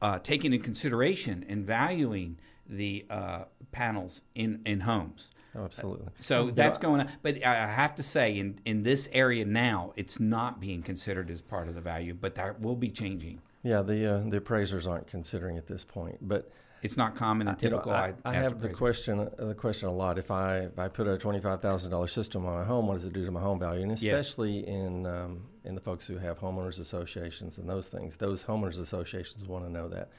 uh, 0.00 0.20
taking 0.20 0.52
into 0.52 0.64
consideration 0.64 1.44
and 1.48 1.66
valuing 1.66 2.38
the 2.68 3.06
uh, 3.10 3.44
panels 3.72 4.20
in, 4.36 4.62
in 4.64 4.80
homes. 4.80 5.32
Oh, 5.56 5.64
absolutely. 5.64 6.08
So 6.20 6.50
that's 6.50 6.78
going 6.78 7.00
on. 7.02 7.08
But 7.22 7.44
I 7.44 7.66
have 7.66 7.94
to 7.96 8.02
say, 8.02 8.38
in, 8.38 8.58
in 8.64 8.82
this 8.82 9.08
area 9.12 9.44
now, 9.44 9.92
it's 9.96 10.18
not 10.20 10.60
being 10.60 10.82
considered 10.82 11.30
as 11.30 11.40
part 11.40 11.68
of 11.68 11.74
the 11.74 11.80
value, 11.80 12.14
but 12.14 12.34
that 12.36 12.60
will 12.60 12.76
be 12.76 12.90
changing. 12.90 13.40
Yeah, 13.62 13.82
the 13.82 14.14
uh, 14.14 14.18
the 14.28 14.38
appraisers 14.38 14.86
aren't 14.86 15.06
considering 15.06 15.56
at 15.56 15.66
this 15.66 15.84
point, 15.84 16.18
but 16.20 16.50
It's 16.82 16.98
not 16.98 17.16
common 17.16 17.48
and 17.48 17.62
You 17.62 17.70
know, 17.70 17.76
typical. 17.76 17.92
I, 17.92 18.12
I 18.26 18.34
have 18.34 18.60
the 18.60 18.68
question 18.68 19.20
uh, 19.20 19.30
the 19.38 19.54
question 19.54 19.88
a 19.88 19.92
lot. 19.92 20.18
If 20.18 20.30
I 20.30 20.58
if 20.58 20.78
I 20.78 20.88
put 20.88 21.06
a 21.08 21.16
twenty 21.16 21.40
five 21.40 21.62
thousand 21.62 21.90
dollars 21.90 22.12
system 22.12 22.44
on 22.44 22.60
a 22.60 22.64
home, 22.66 22.86
what 22.86 22.94
does 22.94 23.06
it 23.06 23.14
do 23.14 23.24
to 23.24 23.30
my 23.30 23.40
home 23.40 23.58
value? 23.58 23.82
And 23.82 23.92
especially 23.92 24.66
in 24.68 25.06
um, 25.06 25.46
in 25.64 25.74
the 25.74 25.80
folks 25.80 26.06
who 26.06 26.18
have 26.18 26.38
homeowners 26.40 26.78
associations 26.78 27.56
and 27.56 27.66
those 27.66 27.88
things, 27.88 28.16
those 28.16 28.44
homeowners 28.44 28.78
associations 28.78 29.46
want 29.48 29.64
to 29.64 29.72
know 29.72 29.88
that. 29.88 30.10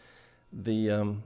The 0.51 0.89
um, 0.89 1.23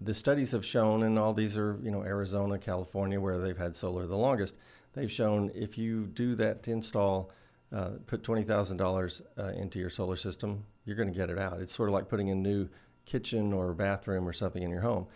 the 0.00 0.14
studies 0.14 0.52
have 0.52 0.64
shown, 0.64 1.02
and 1.02 1.18
all 1.18 1.34
these 1.34 1.56
are 1.56 1.78
you 1.82 1.90
know 1.90 2.02
Arizona, 2.02 2.58
California, 2.58 3.20
where 3.20 3.38
they've 3.38 3.58
had 3.58 3.76
solar 3.76 4.06
the 4.06 4.16
longest. 4.16 4.54
They've 4.94 5.10
shown 5.10 5.50
if 5.54 5.78
you 5.78 6.06
do 6.06 6.34
that 6.36 6.66
install, 6.66 7.30
uh, 7.72 7.90
put 8.06 8.22
twenty 8.22 8.42
thousand 8.42 8.78
dollars 8.78 9.22
uh, 9.38 9.48
into 9.48 9.78
your 9.78 9.90
solar 9.90 10.16
system, 10.16 10.64
you're 10.84 10.96
going 10.96 11.12
to 11.12 11.16
get 11.16 11.30
it 11.30 11.38
out. 11.38 11.60
It's 11.60 11.74
sort 11.74 11.88
of 11.88 11.92
like 11.92 12.08
putting 12.08 12.30
a 12.30 12.34
new 12.34 12.68
kitchen 13.04 13.52
or 13.52 13.72
bathroom 13.74 14.28
or 14.28 14.32
something 14.32 14.62
in 14.62 14.70
your 14.70 14.80
home. 14.80 15.06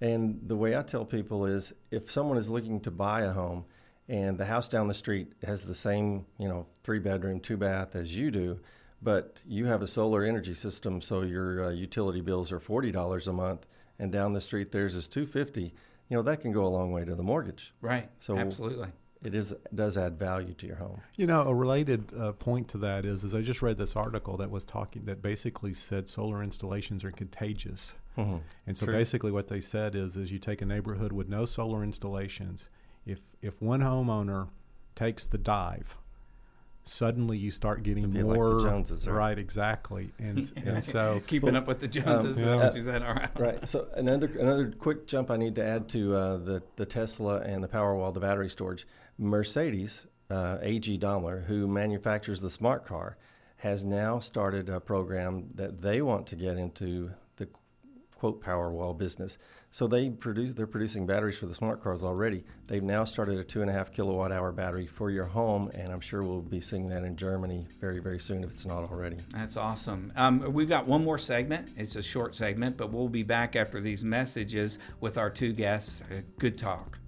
And 0.00 0.40
the 0.46 0.56
way 0.56 0.76
I 0.76 0.82
tell 0.82 1.04
people 1.04 1.46
is 1.46 1.72
if 1.90 2.10
someone 2.10 2.36
is 2.36 2.50
looking 2.50 2.80
to 2.80 2.90
buy 2.90 3.22
a 3.22 3.32
home 3.32 3.64
and 4.08 4.36
the 4.38 4.46
house 4.46 4.68
down 4.68 4.88
the 4.88 4.94
street 4.94 5.32
has 5.42 5.64
the 5.64 5.74
same, 5.74 6.26
you 6.38 6.48
know, 6.48 6.66
three 6.82 6.98
bedroom, 6.98 7.40
two 7.40 7.56
bath 7.56 7.94
as 7.94 8.14
you 8.14 8.30
do, 8.30 8.60
but 9.00 9.40
you 9.46 9.66
have 9.66 9.82
a 9.82 9.86
solar 9.86 10.24
energy 10.24 10.54
system 10.54 11.00
so 11.00 11.22
your 11.22 11.66
uh, 11.66 11.70
utility 11.70 12.20
bills 12.20 12.50
are 12.50 12.60
$40 12.60 13.26
a 13.26 13.32
month 13.32 13.66
and 13.98 14.10
down 14.12 14.32
the 14.32 14.40
street 14.40 14.72
theirs 14.72 14.94
is 14.94 15.06
250, 15.08 15.74
you 16.08 16.16
know, 16.16 16.22
that 16.22 16.40
can 16.40 16.52
go 16.52 16.64
a 16.64 16.68
long 16.68 16.92
way 16.92 17.04
to 17.04 17.14
the 17.14 17.22
mortgage. 17.22 17.72
Right. 17.80 18.10
So- 18.20 18.36
Absolutely. 18.36 18.88
It 19.22 19.34
is 19.34 19.54
does 19.74 19.96
add 19.96 20.18
value 20.18 20.52
to 20.52 20.66
your 20.66 20.76
home. 20.76 21.00
You 21.16 21.26
know, 21.26 21.44
a 21.48 21.54
related 21.54 22.12
uh, 22.14 22.32
point 22.32 22.68
to 22.68 22.78
that 22.78 23.06
is, 23.06 23.24
is 23.24 23.34
I 23.34 23.40
just 23.40 23.62
read 23.62 23.78
this 23.78 23.96
article 23.96 24.36
that 24.36 24.50
was 24.50 24.64
talking 24.64 25.06
that 25.06 25.22
basically 25.22 25.72
said 25.72 26.10
solar 26.10 26.42
installations 26.42 27.04
are 27.04 27.10
contagious, 27.10 27.94
Mhm. 28.18 28.42
and 28.66 28.76
so 28.76 28.84
True. 28.84 28.94
basically 28.94 29.32
what 29.32 29.48
they 29.48 29.62
said 29.62 29.94
is, 29.94 30.18
is 30.18 30.30
you 30.30 30.38
take 30.38 30.60
a 30.60 30.66
neighborhood 30.66 31.10
with 31.10 31.30
no 31.30 31.46
solar 31.46 31.82
installations, 31.82 32.68
if 33.06 33.20
if 33.40 33.62
one 33.62 33.80
homeowner 33.80 34.50
takes 34.94 35.26
the 35.26 35.38
dive, 35.38 35.96
suddenly 36.84 37.38
you 37.38 37.50
start 37.50 37.82
getting 37.82 38.04
It'd 38.04 38.14
like 38.14 38.22
the 38.22 38.34
more 38.34 38.60
Joneses, 38.60 39.06
right? 39.06 39.38
exactly, 39.38 40.10
and 40.18 40.52
and 40.64 40.84
so 40.84 41.22
Keeping 41.26 41.56
up 41.56 41.66
with 41.66 41.80
the 41.80 41.88
Joneses. 41.88 42.36
is 42.36 42.44
that 42.44 42.56
yeah. 42.56 42.56
what 42.56 42.74
you? 42.76 43.06
All 43.06 43.14
right. 43.14 43.40
Right. 43.40 43.68
So 43.68 43.88
another 43.94 44.26
another 44.38 44.70
quick 44.70 45.06
jump 45.06 45.30
I 45.30 45.36
need 45.36 45.54
to 45.56 45.64
add 45.64 45.88
to 45.90 46.14
uh, 46.14 46.36
the 46.36 46.62
the 46.76 46.86
Tesla 46.86 47.40
and 47.40 47.62
the 47.64 47.68
Powerwall, 47.68 48.12
the 48.12 48.20
battery 48.20 48.50
storage. 48.50 48.86
Mercedes 49.18 50.06
uh, 50.30 50.58
AG 50.62 50.96
Daimler, 50.98 51.40
who 51.46 51.66
manufactures 51.66 52.40
the 52.40 52.50
smart 52.50 52.84
car, 52.84 53.16
has 53.58 53.84
now 53.84 54.18
started 54.18 54.68
a 54.68 54.80
program 54.80 55.48
that 55.54 55.80
they 55.80 56.02
want 56.02 56.26
to 56.28 56.36
get 56.36 56.56
into 56.56 57.12
the 57.36 57.48
quote 58.16 58.42
Powerwall 58.42 58.96
business. 58.96 59.38
So 59.74 59.88
they 59.88 60.08
produce 60.08 60.54
they're 60.54 60.68
producing 60.68 61.04
batteries 61.04 61.36
for 61.36 61.46
the 61.46 61.54
smart 61.54 61.82
cars 61.82 62.04
already. 62.04 62.44
They've 62.68 62.80
now 62.80 63.02
started 63.02 63.38
a 63.40 63.42
two 63.42 63.60
and 63.60 63.68
a 63.68 63.72
half 63.72 63.90
kilowatt 63.90 64.30
hour 64.30 64.52
battery 64.52 64.86
for 64.86 65.10
your 65.10 65.24
home, 65.24 65.68
and 65.74 65.88
I'm 65.88 66.00
sure 66.00 66.22
we'll 66.22 66.42
be 66.42 66.60
seeing 66.60 66.86
that 66.86 67.02
in 67.02 67.16
Germany 67.16 67.64
very 67.80 67.98
very 67.98 68.20
soon 68.20 68.44
if 68.44 68.52
it's 68.52 68.64
not 68.64 68.88
already. 68.88 69.16
That's 69.30 69.56
awesome. 69.56 70.12
Um, 70.14 70.52
we've 70.52 70.68
got 70.68 70.86
one 70.86 71.02
more 71.02 71.18
segment. 71.18 71.70
It's 71.76 71.96
a 71.96 72.02
short 72.02 72.36
segment, 72.36 72.76
but 72.76 72.92
we'll 72.92 73.08
be 73.08 73.24
back 73.24 73.56
after 73.56 73.80
these 73.80 74.04
messages 74.04 74.78
with 75.00 75.18
our 75.18 75.28
two 75.28 75.52
guests. 75.52 76.02
Uh, 76.02 76.20
good 76.38 76.56
talk. 76.56 77.00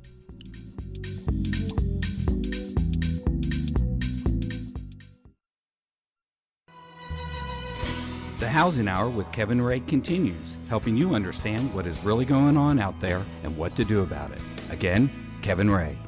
Housing 8.56 8.88
Hour 8.88 9.10
with 9.10 9.30
Kevin 9.32 9.60
Ray 9.60 9.80
continues, 9.80 10.56
helping 10.70 10.96
you 10.96 11.14
understand 11.14 11.74
what 11.74 11.86
is 11.86 12.02
really 12.02 12.24
going 12.24 12.56
on 12.56 12.78
out 12.78 12.98
there 13.00 13.22
and 13.42 13.54
what 13.54 13.76
to 13.76 13.84
do 13.84 14.00
about 14.00 14.30
it. 14.30 14.40
Again, 14.70 15.10
Kevin 15.42 15.70
Ray. 15.70 15.98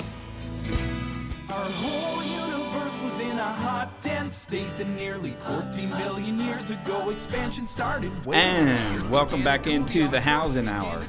Our 1.51 1.67
whole 1.67 2.23
universe 2.23 2.99
was 3.03 3.19
in 3.21 3.39
a 3.39 3.43
hot, 3.43 3.91
dense 4.01 4.35
state 4.35 4.71
that 4.79 4.89
nearly 4.89 5.35
14 5.47 5.91
billion 5.91 6.41
years 6.41 6.71
ago 6.71 7.11
expansion 7.11 7.67
started. 7.67 8.13
And 8.27 9.11
welcome 9.11 9.45
back 9.45 9.67
into 9.67 10.09
the 10.09 10.23
Housing 10.23 10.69
Hour. 10.69 11.05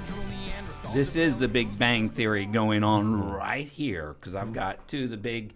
This 0.93 1.15
is 1.15 1.39
the 1.39 1.47
Big 1.47 1.79
Bang 1.79 2.09
Theory 2.09 2.47
going 2.47 2.83
on 2.83 3.31
right 3.31 3.65
here 3.65 4.17
because 4.19 4.35
I've 4.35 4.51
got 4.51 4.85
two 4.89 5.05
of 5.05 5.11
the 5.11 5.15
big 5.15 5.53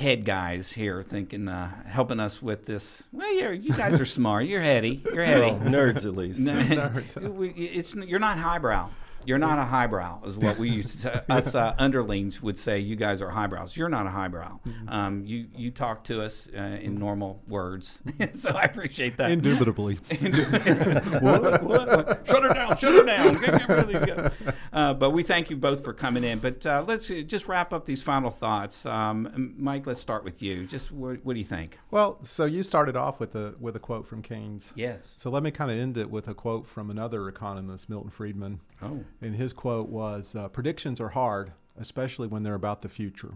head 0.00 0.24
guys 0.24 0.72
here 0.72 1.02
thinking, 1.02 1.46
uh, 1.48 1.84
helping 1.86 2.18
us 2.18 2.40
with 2.42 2.64
this. 2.66 3.04
Well, 3.12 3.32
you're, 3.34 3.52
you 3.52 3.72
guys 3.74 4.00
are 4.00 4.06
smart. 4.06 4.46
You're 4.46 4.60
heady. 4.62 5.02
You're 5.12 5.24
heady. 5.24 5.42
Well, 5.52 5.58
nerds 5.60 6.04
at 6.04 6.16
least. 6.16 6.40
We- 7.30 7.50
it's 7.50 7.94
you're 7.94 8.18
not 8.18 8.38
highbrow. 8.38 8.88
You're 9.26 9.38
not 9.38 9.58
a 9.58 9.64
highbrow, 9.64 10.22
is 10.24 10.36
what 10.36 10.58
we 10.58 10.70
used 10.70 11.02
to 11.02 11.24
us 11.32 11.54
uh, 11.54 11.74
underlings 11.78 12.42
would 12.42 12.58
say. 12.58 12.78
You 12.78 12.96
guys 12.96 13.20
are 13.20 13.30
highbrows. 13.30 13.76
You're 13.76 13.88
not 13.88 14.06
a 14.06 14.10
highbrow. 14.10 14.60
Um, 14.88 15.24
you 15.24 15.46
you 15.54 15.70
talk 15.70 16.04
to 16.04 16.22
us 16.22 16.48
uh, 16.56 16.60
in 16.60 16.98
normal 16.98 17.42
words, 17.46 18.00
so 18.32 18.50
I 18.50 18.62
appreciate 18.62 19.16
that. 19.18 19.30
Indubitably. 19.30 19.94
what, 21.20 21.62
what, 21.62 21.62
what? 21.62 22.26
Shut 22.26 22.42
her 22.42 22.54
down! 22.54 22.76
Shut 22.76 22.92
her 22.92 23.04
down! 23.04 23.34
Get, 23.34 23.66
get 23.66 23.68
rid 23.68 24.08
of. 24.18 24.54
Uh, 24.72 24.94
but 24.94 25.10
we 25.10 25.22
thank 25.22 25.50
you 25.50 25.56
both 25.56 25.84
for 25.84 25.92
coming 25.92 26.24
in. 26.24 26.38
But 26.38 26.64
uh, 26.64 26.84
let's 26.86 27.10
uh, 27.10 27.22
just 27.26 27.48
wrap 27.48 27.72
up 27.72 27.84
these 27.84 28.02
final 28.02 28.30
thoughts. 28.30 28.86
Um, 28.86 29.54
Mike, 29.58 29.86
let's 29.86 30.00
start 30.00 30.24
with 30.24 30.42
you. 30.42 30.66
Just 30.66 30.92
what, 30.92 31.24
what 31.24 31.34
do 31.34 31.38
you 31.38 31.44
think? 31.44 31.78
Well, 31.90 32.18
so 32.22 32.44
you 32.44 32.62
started 32.62 32.96
off 32.96 33.20
with 33.20 33.34
a 33.34 33.54
with 33.60 33.76
a 33.76 33.80
quote 33.80 34.06
from 34.06 34.22
Keynes. 34.22 34.72
Yes. 34.74 35.14
So 35.16 35.30
let 35.30 35.42
me 35.42 35.50
kind 35.50 35.70
of 35.70 35.78
end 35.78 35.96
it 35.96 36.10
with 36.10 36.28
a 36.28 36.34
quote 36.34 36.66
from 36.66 36.90
another 36.90 37.28
economist, 37.28 37.88
Milton 37.88 38.10
Friedman. 38.10 38.60
Oh. 38.82 39.04
And 39.22 39.34
his 39.34 39.52
quote 39.52 39.88
was, 39.88 40.34
uh, 40.34 40.48
"Predictions 40.48 41.00
are 41.00 41.08
hard, 41.08 41.52
especially 41.78 42.28
when 42.28 42.42
they're 42.42 42.54
about 42.54 42.82
the 42.82 42.88
future." 42.88 43.34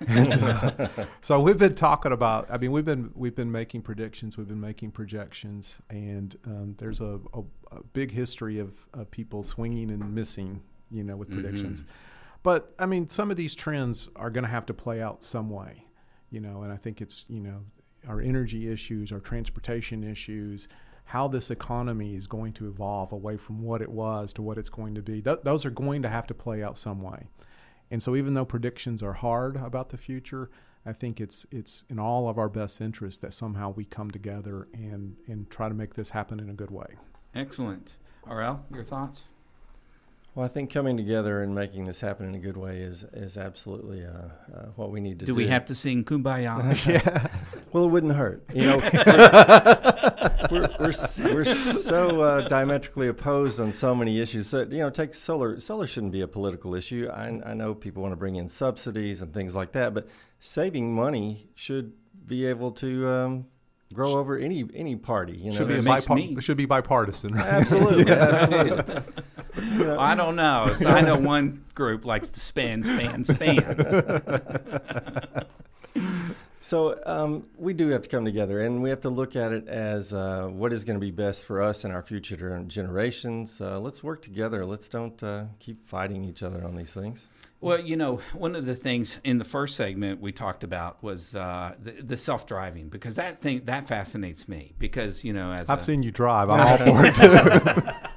And, 0.08 0.32
uh, 0.32 0.88
so 1.20 1.38
we've 1.40 1.58
been 1.58 1.74
talking 1.74 2.12
about. 2.12 2.50
I 2.50 2.56
mean, 2.56 2.72
we've 2.72 2.86
been 2.86 3.10
we've 3.14 3.34
been 3.34 3.52
making 3.52 3.82
predictions, 3.82 4.38
we've 4.38 4.48
been 4.48 4.58
making 4.58 4.92
projections, 4.92 5.78
and 5.90 6.38
um, 6.46 6.74
there's 6.78 7.00
a, 7.00 7.20
a, 7.34 7.42
a 7.72 7.82
big 7.92 8.10
history 8.10 8.60
of, 8.60 8.74
of 8.94 9.10
people 9.10 9.42
swinging 9.42 9.90
and 9.90 10.14
missing, 10.14 10.62
you 10.90 11.04
know, 11.04 11.18
with 11.18 11.30
predictions. 11.30 11.84
But 12.42 12.74
I 12.78 12.86
mean, 12.86 13.08
some 13.10 13.30
of 13.30 13.36
these 13.36 13.54
trends 13.54 14.08
are 14.16 14.30
going 14.30 14.44
to 14.44 14.50
have 14.50 14.64
to 14.66 14.74
play 14.74 15.02
out 15.02 15.22
some 15.22 15.50
way, 15.50 15.84
you 16.30 16.40
know. 16.40 16.62
And 16.62 16.72
I 16.72 16.76
think 16.76 17.02
it's 17.02 17.26
you 17.28 17.40
know 17.40 17.60
our 18.08 18.20
energy 18.20 18.72
issues, 18.72 19.12
our 19.12 19.20
transportation 19.20 20.02
issues, 20.02 20.68
how 21.10 21.26
this 21.26 21.50
economy 21.50 22.14
is 22.14 22.28
going 22.28 22.52
to 22.52 22.68
evolve 22.68 23.10
away 23.10 23.36
from 23.36 23.60
what 23.60 23.82
it 23.82 23.90
was 23.90 24.32
to 24.32 24.40
what 24.40 24.56
it's 24.56 24.68
going 24.68 24.94
to 24.94 25.02
be. 25.02 25.20
Th- 25.20 25.40
those 25.42 25.66
are 25.66 25.70
going 25.70 26.02
to 26.02 26.08
have 26.08 26.24
to 26.28 26.34
play 26.34 26.62
out 26.62 26.78
some 26.78 27.02
way. 27.02 27.26
And 27.90 28.00
so, 28.00 28.14
even 28.14 28.34
though 28.34 28.44
predictions 28.44 29.02
are 29.02 29.14
hard 29.14 29.56
about 29.56 29.88
the 29.88 29.96
future, 29.96 30.50
I 30.86 30.92
think 30.92 31.20
it's 31.20 31.46
it's 31.50 31.82
in 31.90 31.98
all 31.98 32.28
of 32.28 32.38
our 32.38 32.48
best 32.48 32.80
interest 32.80 33.22
that 33.22 33.34
somehow 33.34 33.72
we 33.72 33.86
come 33.86 34.12
together 34.12 34.68
and 34.72 35.16
and 35.26 35.50
try 35.50 35.68
to 35.68 35.74
make 35.74 35.94
this 35.94 36.10
happen 36.10 36.38
in 36.38 36.48
a 36.48 36.54
good 36.54 36.70
way. 36.70 36.94
Excellent. 37.34 37.96
RL, 38.24 38.64
your 38.72 38.84
thoughts? 38.84 39.26
Well, 40.34 40.44
I 40.44 40.48
think 40.48 40.72
coming 40.72 40.96
together 40.96 41.42
and 41.42 41.54
making 41.54 41.86
this 41.86 42.00
happen 42.00 42.26
in 42.28 42.34
a 42.36 42.38
good 42.38 42.56
way 42.56 42.78
is 42.82 43.04
is 43.12 43.36
absolutely 43.36 44.04
uh, 44.04 44.10
uh, 44.54 44.66
what 44.76 44.90
we 44.92 45.00
need 45.00 45.18
to 45.20 45.26
do. 45.26 45.32
Do 45.32 45.36
we 45.36 45.48
have 45.48 45.64
to 45.66 45.74
sing 45.74 46.04
Kumbaya? 46.04 46.86
yeah. 46.86 47.26
Well, 47.72 47.84
it 47.84 47.88
wouldn't 47.88 48.14
hurt. 48.14 48.42
You 48.54 48.62
know, 48.66 48.76
we're, 50.50 50.68
we're, 50.78 50.88
s- 50.90 51.18
we're 51.18 51.44
so 51.44 52.20
uh, 52.20 52.48
diametrically 52.48 53.08
opposed 53.08 53.58
on 53.60 53.72
so 53.72 53.94
many 53.94 54.20
issues. 54.20 54.48
So, 54.48 54.60
you 54.62 54.78
know, 54.78 54.90
take 54.90 55.14
solar. 55.14 55.58
Solar 55.60 55.86
shouldn't 55.86 56.12
be 56.12 56.20
a 56.20 56.28
political 56.28 56.74
issue. 56.74 57.08
I, 57.12 57.40
I 57.44 57.54
know 57.54 57.74
people 57.74 58.02
want 58.02 58.12
to 58.12 58.16
bring 58.16 58.36
in 58.36 58.48
subsidies 58.48 59.22
and 59.22 59.32
things 59.34 59.54
like 59.54 59.72
that, 59.72 59.94
but 59.94 60.08
saving 60.40 60.94
money 60.94 61.48
should 61.54 61.92
be 62.26 62.46
able 62.46 62.70
to 62.72 63.08
um, 63.08 63.46
grow 63.94 64.12
over 64.12 64.38
any 64.38 64.64
any 64.74 64.96
party. 64.96 65.36
You 65.36 65.50
know, 65.50 65.56
should 65.56 65.68
be 65.68 65.78
a 65.78 65.82
makes 65.82 66.08
me- 66.08 66.36
should 66.40 66.56
be 66.56 66.66
bipartisan. 66.66 67.34
Right? 67.34 67.46
absolutely, 67.46 68.12
absolutely. 68.12 69.02
You 69.56 69.96
I 69.98 70.14
don't 70.14 70.36
know. 70.36 70.72
So 70.76 70.88
I 70.88 71.00
know 71.00 71.18
one 71.18 71.64
group 71.74 72.04
likes 72.04 72.30
to 72.30 72.40
spend, 72.40 72.86
spend, 72.86 73.26
spend. 73.26 73.64
So 76.62 77.00
um, 77.06 77.46
we 77.56 77.72
do 77.72 77.88
have 77.88 78.02
to 78.02 78.08
come 78.08 78.24
together, 78.24 78.60
and 78.60 78.80
we 78.82 78.90
have 78.90 79.00
to 79.00 79.08
look 79.08 79.34
at 79.34 79.52
it 79.52 79.66
as 79.66 80.12
uh, 80.12 80.46
what 80.46 80.72
is 80.72 80.84
going 80.84 80.94
to 80.94 81.00
be 81.00 81.10
best 81.10 81.44
for 81.46 81.62
us 81.62 81.82
and 81.84 81.92
our 81.92 82.02
future 82.02 82.62
generations. 82.68 83.60
Uh, 83.60 83.80
let's 83.80 84.04
work 84.04 84.22
together. 84.22 84.64
Let's 84.66 84.88
don't 84.88 85.20
uh, 85.22 85.46
keep 85.58 85.84
fighting 85.84 86.22
each 86.22 86.44
other 86.44 86.62
on 86.64 86.76
these 86.76 86.92
things. 86.92 87.28
Well, 87.62 87.80
you 87.80 87.96
know, 87.96 88.20
one 88.34 88.54
of 88.54 88.66
the 88.66 88.76
things 88.76 89.18
in 89.24 89.38
the 89.38 89.44
first 89.44 89.74
segment 89.74 90.20
we 90.20 90.32
talked 90.32 90.62
about 90.62 91.02
was 91.02 91.34
uh, 91.34 91.74
the, 91.80 91.90
the 91.90 92.16
self-driving 92.16 92.88
because 92.88 93.16
that 93.16 93.40
thing 93.40 93.62
that 93.64 93.88
fascinates 93.88 94.46
me 94.46 94.72
because 94.78 95.24
you 95.24 95.32
know 95.32 95.52
as 95.52 95.68
I've 95.68 95.78
a, 95.78 95.84
seen 95.84 96.02
you 96.02 96.10
drive. 96.10 96.50
I'm 96.50 96.60
all 96.60 96.76
for 96.76 97.04
it 97.04 97.14
too. 97.16 97.92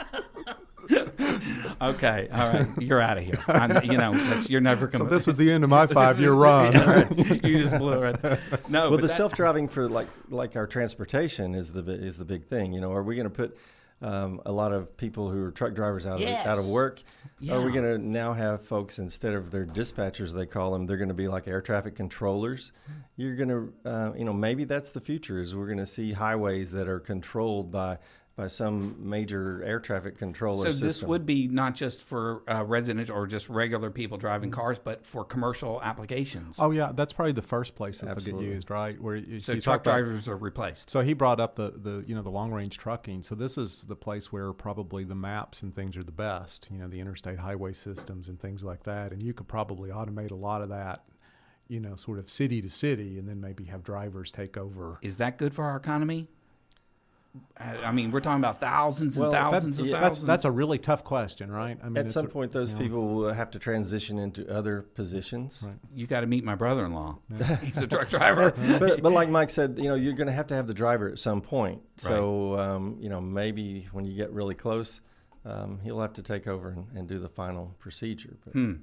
okay, 1.90 2.28
all 2.32 2.54
right, 2.54 2.68
you're 2.82 3.02
out 3.02 3.18
of 3.18 3.24
here. 3.24 3.40
I'm, 3.48 3.84
you 3.84 3.98
know, 3.98 4.14
you're 4.48 4.62
never 4.62 4.90
so 4.92 5.06
this 5.06 5.28
is 5.28 5.38
the 5.38 5.52
end 5.52 5.64
of 5.64 5.70
my 5.70 5.88
five-year 5.88 6.34
run. 6.34 6.74
you 7.44 7.62
just 7.64 7.78
blew 7.78 8.04
it. 8.04 8.18
Right. 8.24 8.40
No, 8.70 8.82
well, 8.82 8.92
but 8.92 9.02
the 9.02 9.08
that- 9.08 9.18
self-driving 9.18 9.68
for 9.70 9.90
like 9.90 10.08
like 10.30 10.56
our 10.56 10.68
transportation 10.68 11.56
is 11.56 11.72
the 11.72 11.82
is 11.92 12.18
the 12.18 12.26
big 12.26 12.46
thing. 12.46 12.74
You 12.74 12.82
know, 12.82 12.92
are 12.92 13.04
we 13.04 13.16
going 13.16 13.30
to 13.30 13.34
put 13.34 13.58
um, 14.02 14.42
a 14.46 14.52
lot 14.52 14.74
of 14.74 14.98
people 14.98 15.30
who 15.30 15.44
are 15.46 15.52
truck 15.52 15.74
drivers 15.74 16.06
out 16.06 16.22
of 16.22 16.28
out 16.28 16.58
of 16.58 16.66
Yes. 16.66 16.74
work? 16.74 17.02
Are 17.50 17.62
we 17.62 17.72
going 17.74 17.84
to 17.86 17.98
now 17.98 18.32
have 18.34 18.66
folks 18.66 19.00
instead 19.00 19.34
of 19.34 19.52
their 19.52 19.66
dispatchers? 19.66 20.32
They 20.34 20.46
call 20.46 20.72
them. 20.72 20.86
They're 20.86 20.98
going 20.98 21.10
to 21.10 21.14
be 21.14 21.28
like 21.28 21.48
air 21.48 21.62
traffic 21.62 21.96
controllers. 21.96 22.72
You're 23.18 23.36
going 23.36 23.50
to, 23.50 23.74
uh, 23.90 24.14
you 24.18 24.24
know, 24.24 24.32
maybe 24.34 24.64
that's 24.64 24.92
the 24.92 25.02
future. 25.02 25.42
Is 25.42 25.54
we're 25.54 25.66
going 25.66 25.78
to 25.78 25.86
see 25.86 26.14
highways 26.14 26.72
that 26.72 26.88
are 26.88 27.00
controlled 27.02 27.70
by 27.72 27.98
by 28.36 28.48
some 28.48 28.96
major 29.10 29.62
air 29.64 29.80
traffic 29.80 30.18
controller 30.18 30.66
So 30.66 30.72
system. 30.72 30.88
this 30.88 31.04
would 31.04 31.24
be 31.26 31.48
not 31.48 31.76
just 31.76 32.02
for 32.02 32.42
uh, 32.48 32.64
residents 32.66 33.12
or 33.12 33.28
just 33.28 33.48
regular 33.48 33.92
people 33.92 34.18
driving 34.18 34.50
Mm-hmm. 34.50 34.60
cars, 34.60 34.80
but 34.80 35.06
for 35.06 35.24
commercial 35.24 35.80
applications. 35.84 36.56
Oh 36.58 36.72
yeah, 36.72 36.92
that's 36.96 37.14
probably 37.14 37.34
the 37.34 37.44
first 37.44 37.76
place 37.76 38.00
that 38.00 38.08
they'll 38.08 38.38
get 38.40 38.44
used, 38.44 38.72
right? 38.72 39.00
Where 39.00 39.16
you, 39.18 39.40
so 39.40 39.52
you 39.54 39.62
truck 39.62 39.84
talk 39.84 39.94
about- 39.94 40.00
drivers 40.04 40.28
are 40.28 40.36
replaced. 40.36 40.90
So 40.90 41.02
he 41.02 41.14
brought 41.14 41.40
up 41.40 41.56
the, 41.56 41.74
the 41.78 42.04
you 42.08 42.16
know 42.16 42.24
the 42.24 42.32
long 42.32 42.52
range 42.52 42.78
trucking. 42.80 43.22
So 43.22 43.36
this 43.36 43.58
is 43.58 43.84
the 43.84 43.96
place 43.96 44.32
where 44.32 44.52
probably 44.52 45.04
the 45.04 45.16
maps 45.16 45.62
and 45.62 45.74
things 45.76 45.96
are 45.96 46.04
the 46.04 46.12
best. 46.12 46.70
You 46.72 46.80
know 46.80 46.88
the 46.88 47.00
interstate 47.00 47.38
highway 47.38 47.74
systems 47.74 48.30
and 48.30 48.40
things 48.40 48.64
like 48.64 48.84
that. 48.84 49.12
And 49.12 49.22
you 49.22 49.34
could 49.34 49.48
probably 49.48 49.92
automate 49.92 50.32
a 50.32 50.36
lot 50.36 50.62
of 50.64 50.70
that. 50.70 51.04
You 51.68 51.80
know, 51.80 51.96
sort 51.96 52.20
of 52.20 52.30
city 52.30 52.62
to 52.62 52.70
city, 52.70 53.18
and 53.20 53.28
then 53.30 53.40
maybe 53.40 53.64
have 53.66 53.84
drivers 53.84 54.32
take 54.32 54.58
over. 54.58 54.98
Is 55.02 55.18
that 55.18 55.38
good 55.38 55.54
for 55.54 55.64
our 55.64 55.78
economy? 55.78 56.28
I 57.58 57.78
I 57.86 57.92
mean, 57.92 58.12
we're 58.12 58.20
talking 58.20 58.42
about 58.44 58.60
thousands 58.60 59.16
and 59.18 59.24
Well, 59.24 59.32
that- 59.32 59.52
thousands 59.52 59.80
and 59.80 59.88
yeah, 59.88 59.94
That's 60.00 60.18
thousands. 60.18 60.28
that's 60.28 60.46
a 60.46 60.52
really 60.52 60.78
tough 60.78 61.04
question, 61.04 61.52
right? 61.52 61.78
I 61.84 61.88
mean, 61.90 61.98
At 61.98 62.12
some 62.12 62.26
a- 62.26 62.30
point, 62.30 62.52
those 62.52 62.72
you 62.74 62.78
know, 62.78 62.84
people 62.84 63.08
will 63.16 63.34
have 63.34 63.50
to 63.52 63.60
transition 63.60 64.20
into 64.20 64.48
other 64.54 64.84
positions. 64.84 65.62
Right. 65.66 65.76
you 65.94 66.06
got 66.08 66.22
to 66.22 66.28
meet 66.28 66.44
my 66.44 66.56
brother-in-law. 66.56 67.18
He's 67.64 67.78
a 67.80 67.88
truck 67.88 68.10
driver. 68.18 68.52
but, 68.80 69.02
but 69.02 69.12
like 69.12 69.30
Mike 69.30 69.50
said, 69.50 69.78
you 69.78 69.86
know, 69.86 69.96
you're 69.96 70.14
going 70.14 70.28
to 70.28 70.34
have 70.34 70.48
to 70.48 70.56
have 70.56 70.68
the 70.68 70.74
driver 70.74 71.10
at 71.10 71.18
some 71.20 71.42
point. 71.42 71.82
So, 71.98 72.60
um, 72.60 72.98
you 73.00 73.10
know, 73.10 73.22
maybe 73.22 73.88
when 73.92 74.06
you 74.06 74.14
get 74.16 74.32
really 74.32 74.56
close, 74.56 75.02
um, 75.46 75.80
he'll 75.84 76.00
have 76.02 76.14
to 76.14 76.22
take 76.24 76.48
over 76.48 76.70
and, 76.70 76.88
and 76.96 77.08
do 77.08 77.20
the 77.20 77.30
final 77.30 77.76
procedure. 77.80 78.38
But 78.46 78.54
Hmm. 78.54 78.74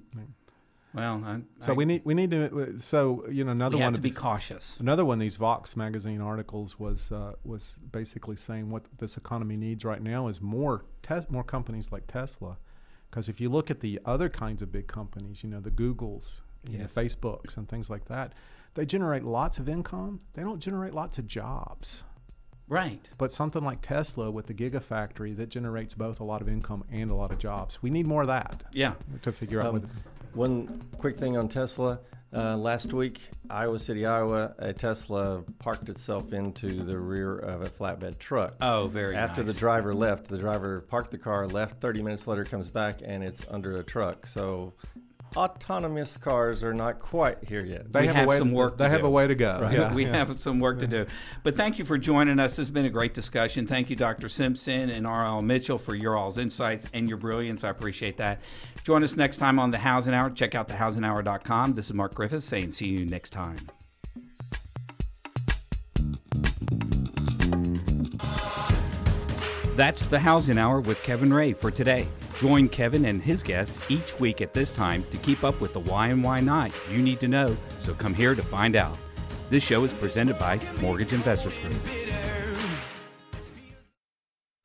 Well, 0.93 1.23
I, 1.25 1.41
So 1.61 1.73
I- 1.73 1.77
we 1.77 1.85
need 1.85 2.03
we 2.05 2.15
need 2.15 2.31
to. 2.33 2.79
So 2.81 3.25
you 3.31 3.45
know 3.45 3.53
another 3.53 3.77
one 3.77 3.85
have 3.85 3.95
to 3.95 4.01
be 4.01 4.11
cautious. 4.11 4.81
Another 4.81 5.05
one 5.05 5.19
of 5.19 5.21
these 5.21 5.37
Vox 5.37 5.77
magazine 5.77 6.21
articles 6.21 6.79
was 6.79 7.13
uh, 7.13 7.35
was 7.45 7.77
basically 7.93 8.37
saying 8.37 8.71
what 8.71 8.85
this 8.99 9.17
economy 9.17 9.57
needs 9.57 9.85
right 9.85 10.03
now 10.03 10.27
is 10.29 10.41
more 10.41 10.85
tes- 11.03 11.31
more 11.31 11.45
companies 11.45 11.93
like 11.93 12.07
Tesla, 12.09 12.59
because 13.11 13.29
if 13.29 13.41
you 13.41 13.49
look 13.49 13.71
at 13.71 13.81
the 13.81 14.01
other 14.05 14.29
kinds 14.29 14.63
of 14.63 14.73
big 14.73 14.89
companies, 14.89 15.45
you 15.45 15.49
know 15.51 15.61
the 15.61 15.71
Googles, 15.71 16.41
you 16.69 16.79
Yes. 16.79 16.95
know, 16.97 17.03
Facebooks, 17.03 17.57
and 17.57 17.69
things 17.69 17.89
like 17.89 18.07
that, 18.07 18.33
they 18.75 18.85
generate 18.85 19.23
lots 19.23 19.59
of 19.59 19.69
income. 19.69 20.19
They 20.33 20.43
don't 20.43 20.59
generate 20.61 20.93
lots 20.95 21.19
of 21.19 21.27
jobs. 21.29 22.03
Right. 22.69 23.01
But 23.19 23.33
something 23.33 23.65
like 23.65 23.81
Tesla 23.81 24.31
with 24.31 24.47
the 24.47 24.55
Gigafactory 24.55 25.37
that 25.37 25.49
generates 25.49 25.95
both 25.95 26.21
a 26.21 26.25
lot 26.25 26.41
of 26.41 26.49
income 26.49 26.85
and 26.89 27.11
a 27.11 27.15
lot 27.17 27.33
of 27.33 27.39
jobs. 27.41 27.83
We 27.83 27.91
need 27.91 28.07
more 28.07 28.23
of 28.23 28.29
that 28.29 28.63
Yeah. 28.73 28.95
to 29.23 29.33
figure 29.33 29.61
out 29.61 29.69
Um, 29.69 29.73
what. 29.81 29.83
One 30.35 30.81
quick 30.99 31.19
thing 31.19 31.37
on 31.37 31.49
Tesla. 31.49 32.01
Uh, 32.33 32.57
last 32.57 32.93
week, 32.93 33.21
Iowa 33.51 33.79
City, 33.81 34.07
Iowa, 34.07 34.55
a 34.61 34.73
Tesla 34.73 35.43
parked 35.59 35.89
itself 35.89 36.33
into 36.33 36.69
the 36.69 36.97
rear 36.97 37.37
of 37.37 37.63
a 37.63 37.67
flatbed 37.67 38.21
truck. 38.21 38.55
Oh, 38.61 38.87
very 38.87 39.17
After 39.17 39.43
nice. 39.43 39.53
the 39.53 39.59
driver 39.59 39.93
left, 39.93 40.29
the 40.29 40.39
driver 40.39 40.81
parked 40.83 41.11
the 41.11 41.19
car, 41.19 41.49
left. 41.49 41.81
30 41.81 42.03
minutes 42.03 42.29
later, 42.29 42.45
comes 42.45 42.69
back, 42.69 43.01
and 43.05 43.25
it's 43.25 43.49
under 43.49 43.79
a 43.79 43.83
truck. 43.83 44.27
So 44.27 44.75
autonomous 45.37 46.17
cars 46.17 46.63
are 46.63 46.75
not 46.75 46.99
quite 46.99 47.39
here 47.45 47.65
yet. 47.65 47.93
They 47.93 48.03
we 48.03 48.07
have, 48.07 48.17
have 48.17 48.25
a 48.27 48.29
way 48.29 48.39
some 48.39 48.51
to, 48.51 48.55
work 48.55 48.79
They 48.79 48.85
to 48.85 48.91
have 48.91 49.01
do. 49.01 49.07
a 49.07 49.11
way 49.11 49.27
to 49.27 49.35
go. 49.35 49.69
Yeah, 49.73 49.95
we 49.95 50.05
yeah. 50.05 50.17
have 50.17 50.41
some 50.41 50.61
work 50.61 50.79
to 50.81 50.87
do. 50.87 51.07
But 51.43 51.57
thank 51.57 51.79
you 51.79 51.85
for 51.85 51.99
joining 51.99 52.39
us. 52.39 52.59
It's 52.59 52.71
been 52.71 52.87
a 52.87 52.91
great 52.91 53.15
discussion. 53.15 53.67
Thank 53.67 53.91
you, 53.91 53.97
Dr. 53.97 54.29
Simpson 54.29 54.91
and 54.91 55.07
R.L. 55.07 55.43
Mitchell, 55.43 55.79
for 55.79 55.95
your 55.95 56.17
all's 56.17 56.39
insights 56.39 56.87
and 56.93 57.09
your 57.09 57.19
brilliance. 57.19 57.65
I 57.65 57.71
appreciate 57.71 58.17
that. 58.19 58.41
Join 58.83 59.03
us 59.03 59.17
next 59.17 59.39
time 59.39 59.59
on 59.59 59.71
the 59.71 59.79
Housing 59.79 60.15
Hour. 60.15 60.31
Check 60.31 60.55
out 60.55 60.69
thehousinghour.com. 60.69 61.75
This 61.75 61.87
is 61.87 61.95
Mark 61.95 62.15
Griffiths 62.15 62.47
saying 62.47 62.73
see 62.73 62.89
you 62.89 63.07
next 63.07 63.31
time. 63.31 63.59
That's 69.81 70.05
the 70.05 70.19
Housing 70.19 70.59
Hour 70.59 70.83
with 70.83 71.03
Kevin 71.03 71.33
Ray 71.33 71.55
for 71.55 71.71
today. 71.71 72.07
Join 72.39 72.69
Kevin 72.69 73.07
and 73.07 73.23
his 73.23 73.43
guests 73.43 73.79
each 73.91 74.21
week 74.21 74.43
at 74.43 74.53
this 74.53 74.71
time 74.71 75.07
to 75.11 75.17
keep 75.17 75.43
up 75.43 75.59
with 75.59 75.73
the 75.73 75.81
why 75.81 76.09
and 76.09 76.23
why 76.23 76.41
not 76.41 76.71
you 76.93 76.99
need 76.99 77.19
to 77.21 77.29
know, 77.29 77.57
so 77.81 77.95
come 77.95 78.13
here 78.13 78.35
to 78.35 78.43
find 78.43 78.77
out. 78.77 78.99
This 79.49 79.63
show 79.63 79.83
is 79.85 79.95
presented 79.95 80.39
by 80.39 80.61
Mortgage 80.83 81.15
Investors 81.15 81.59
Group. 81.61 82.40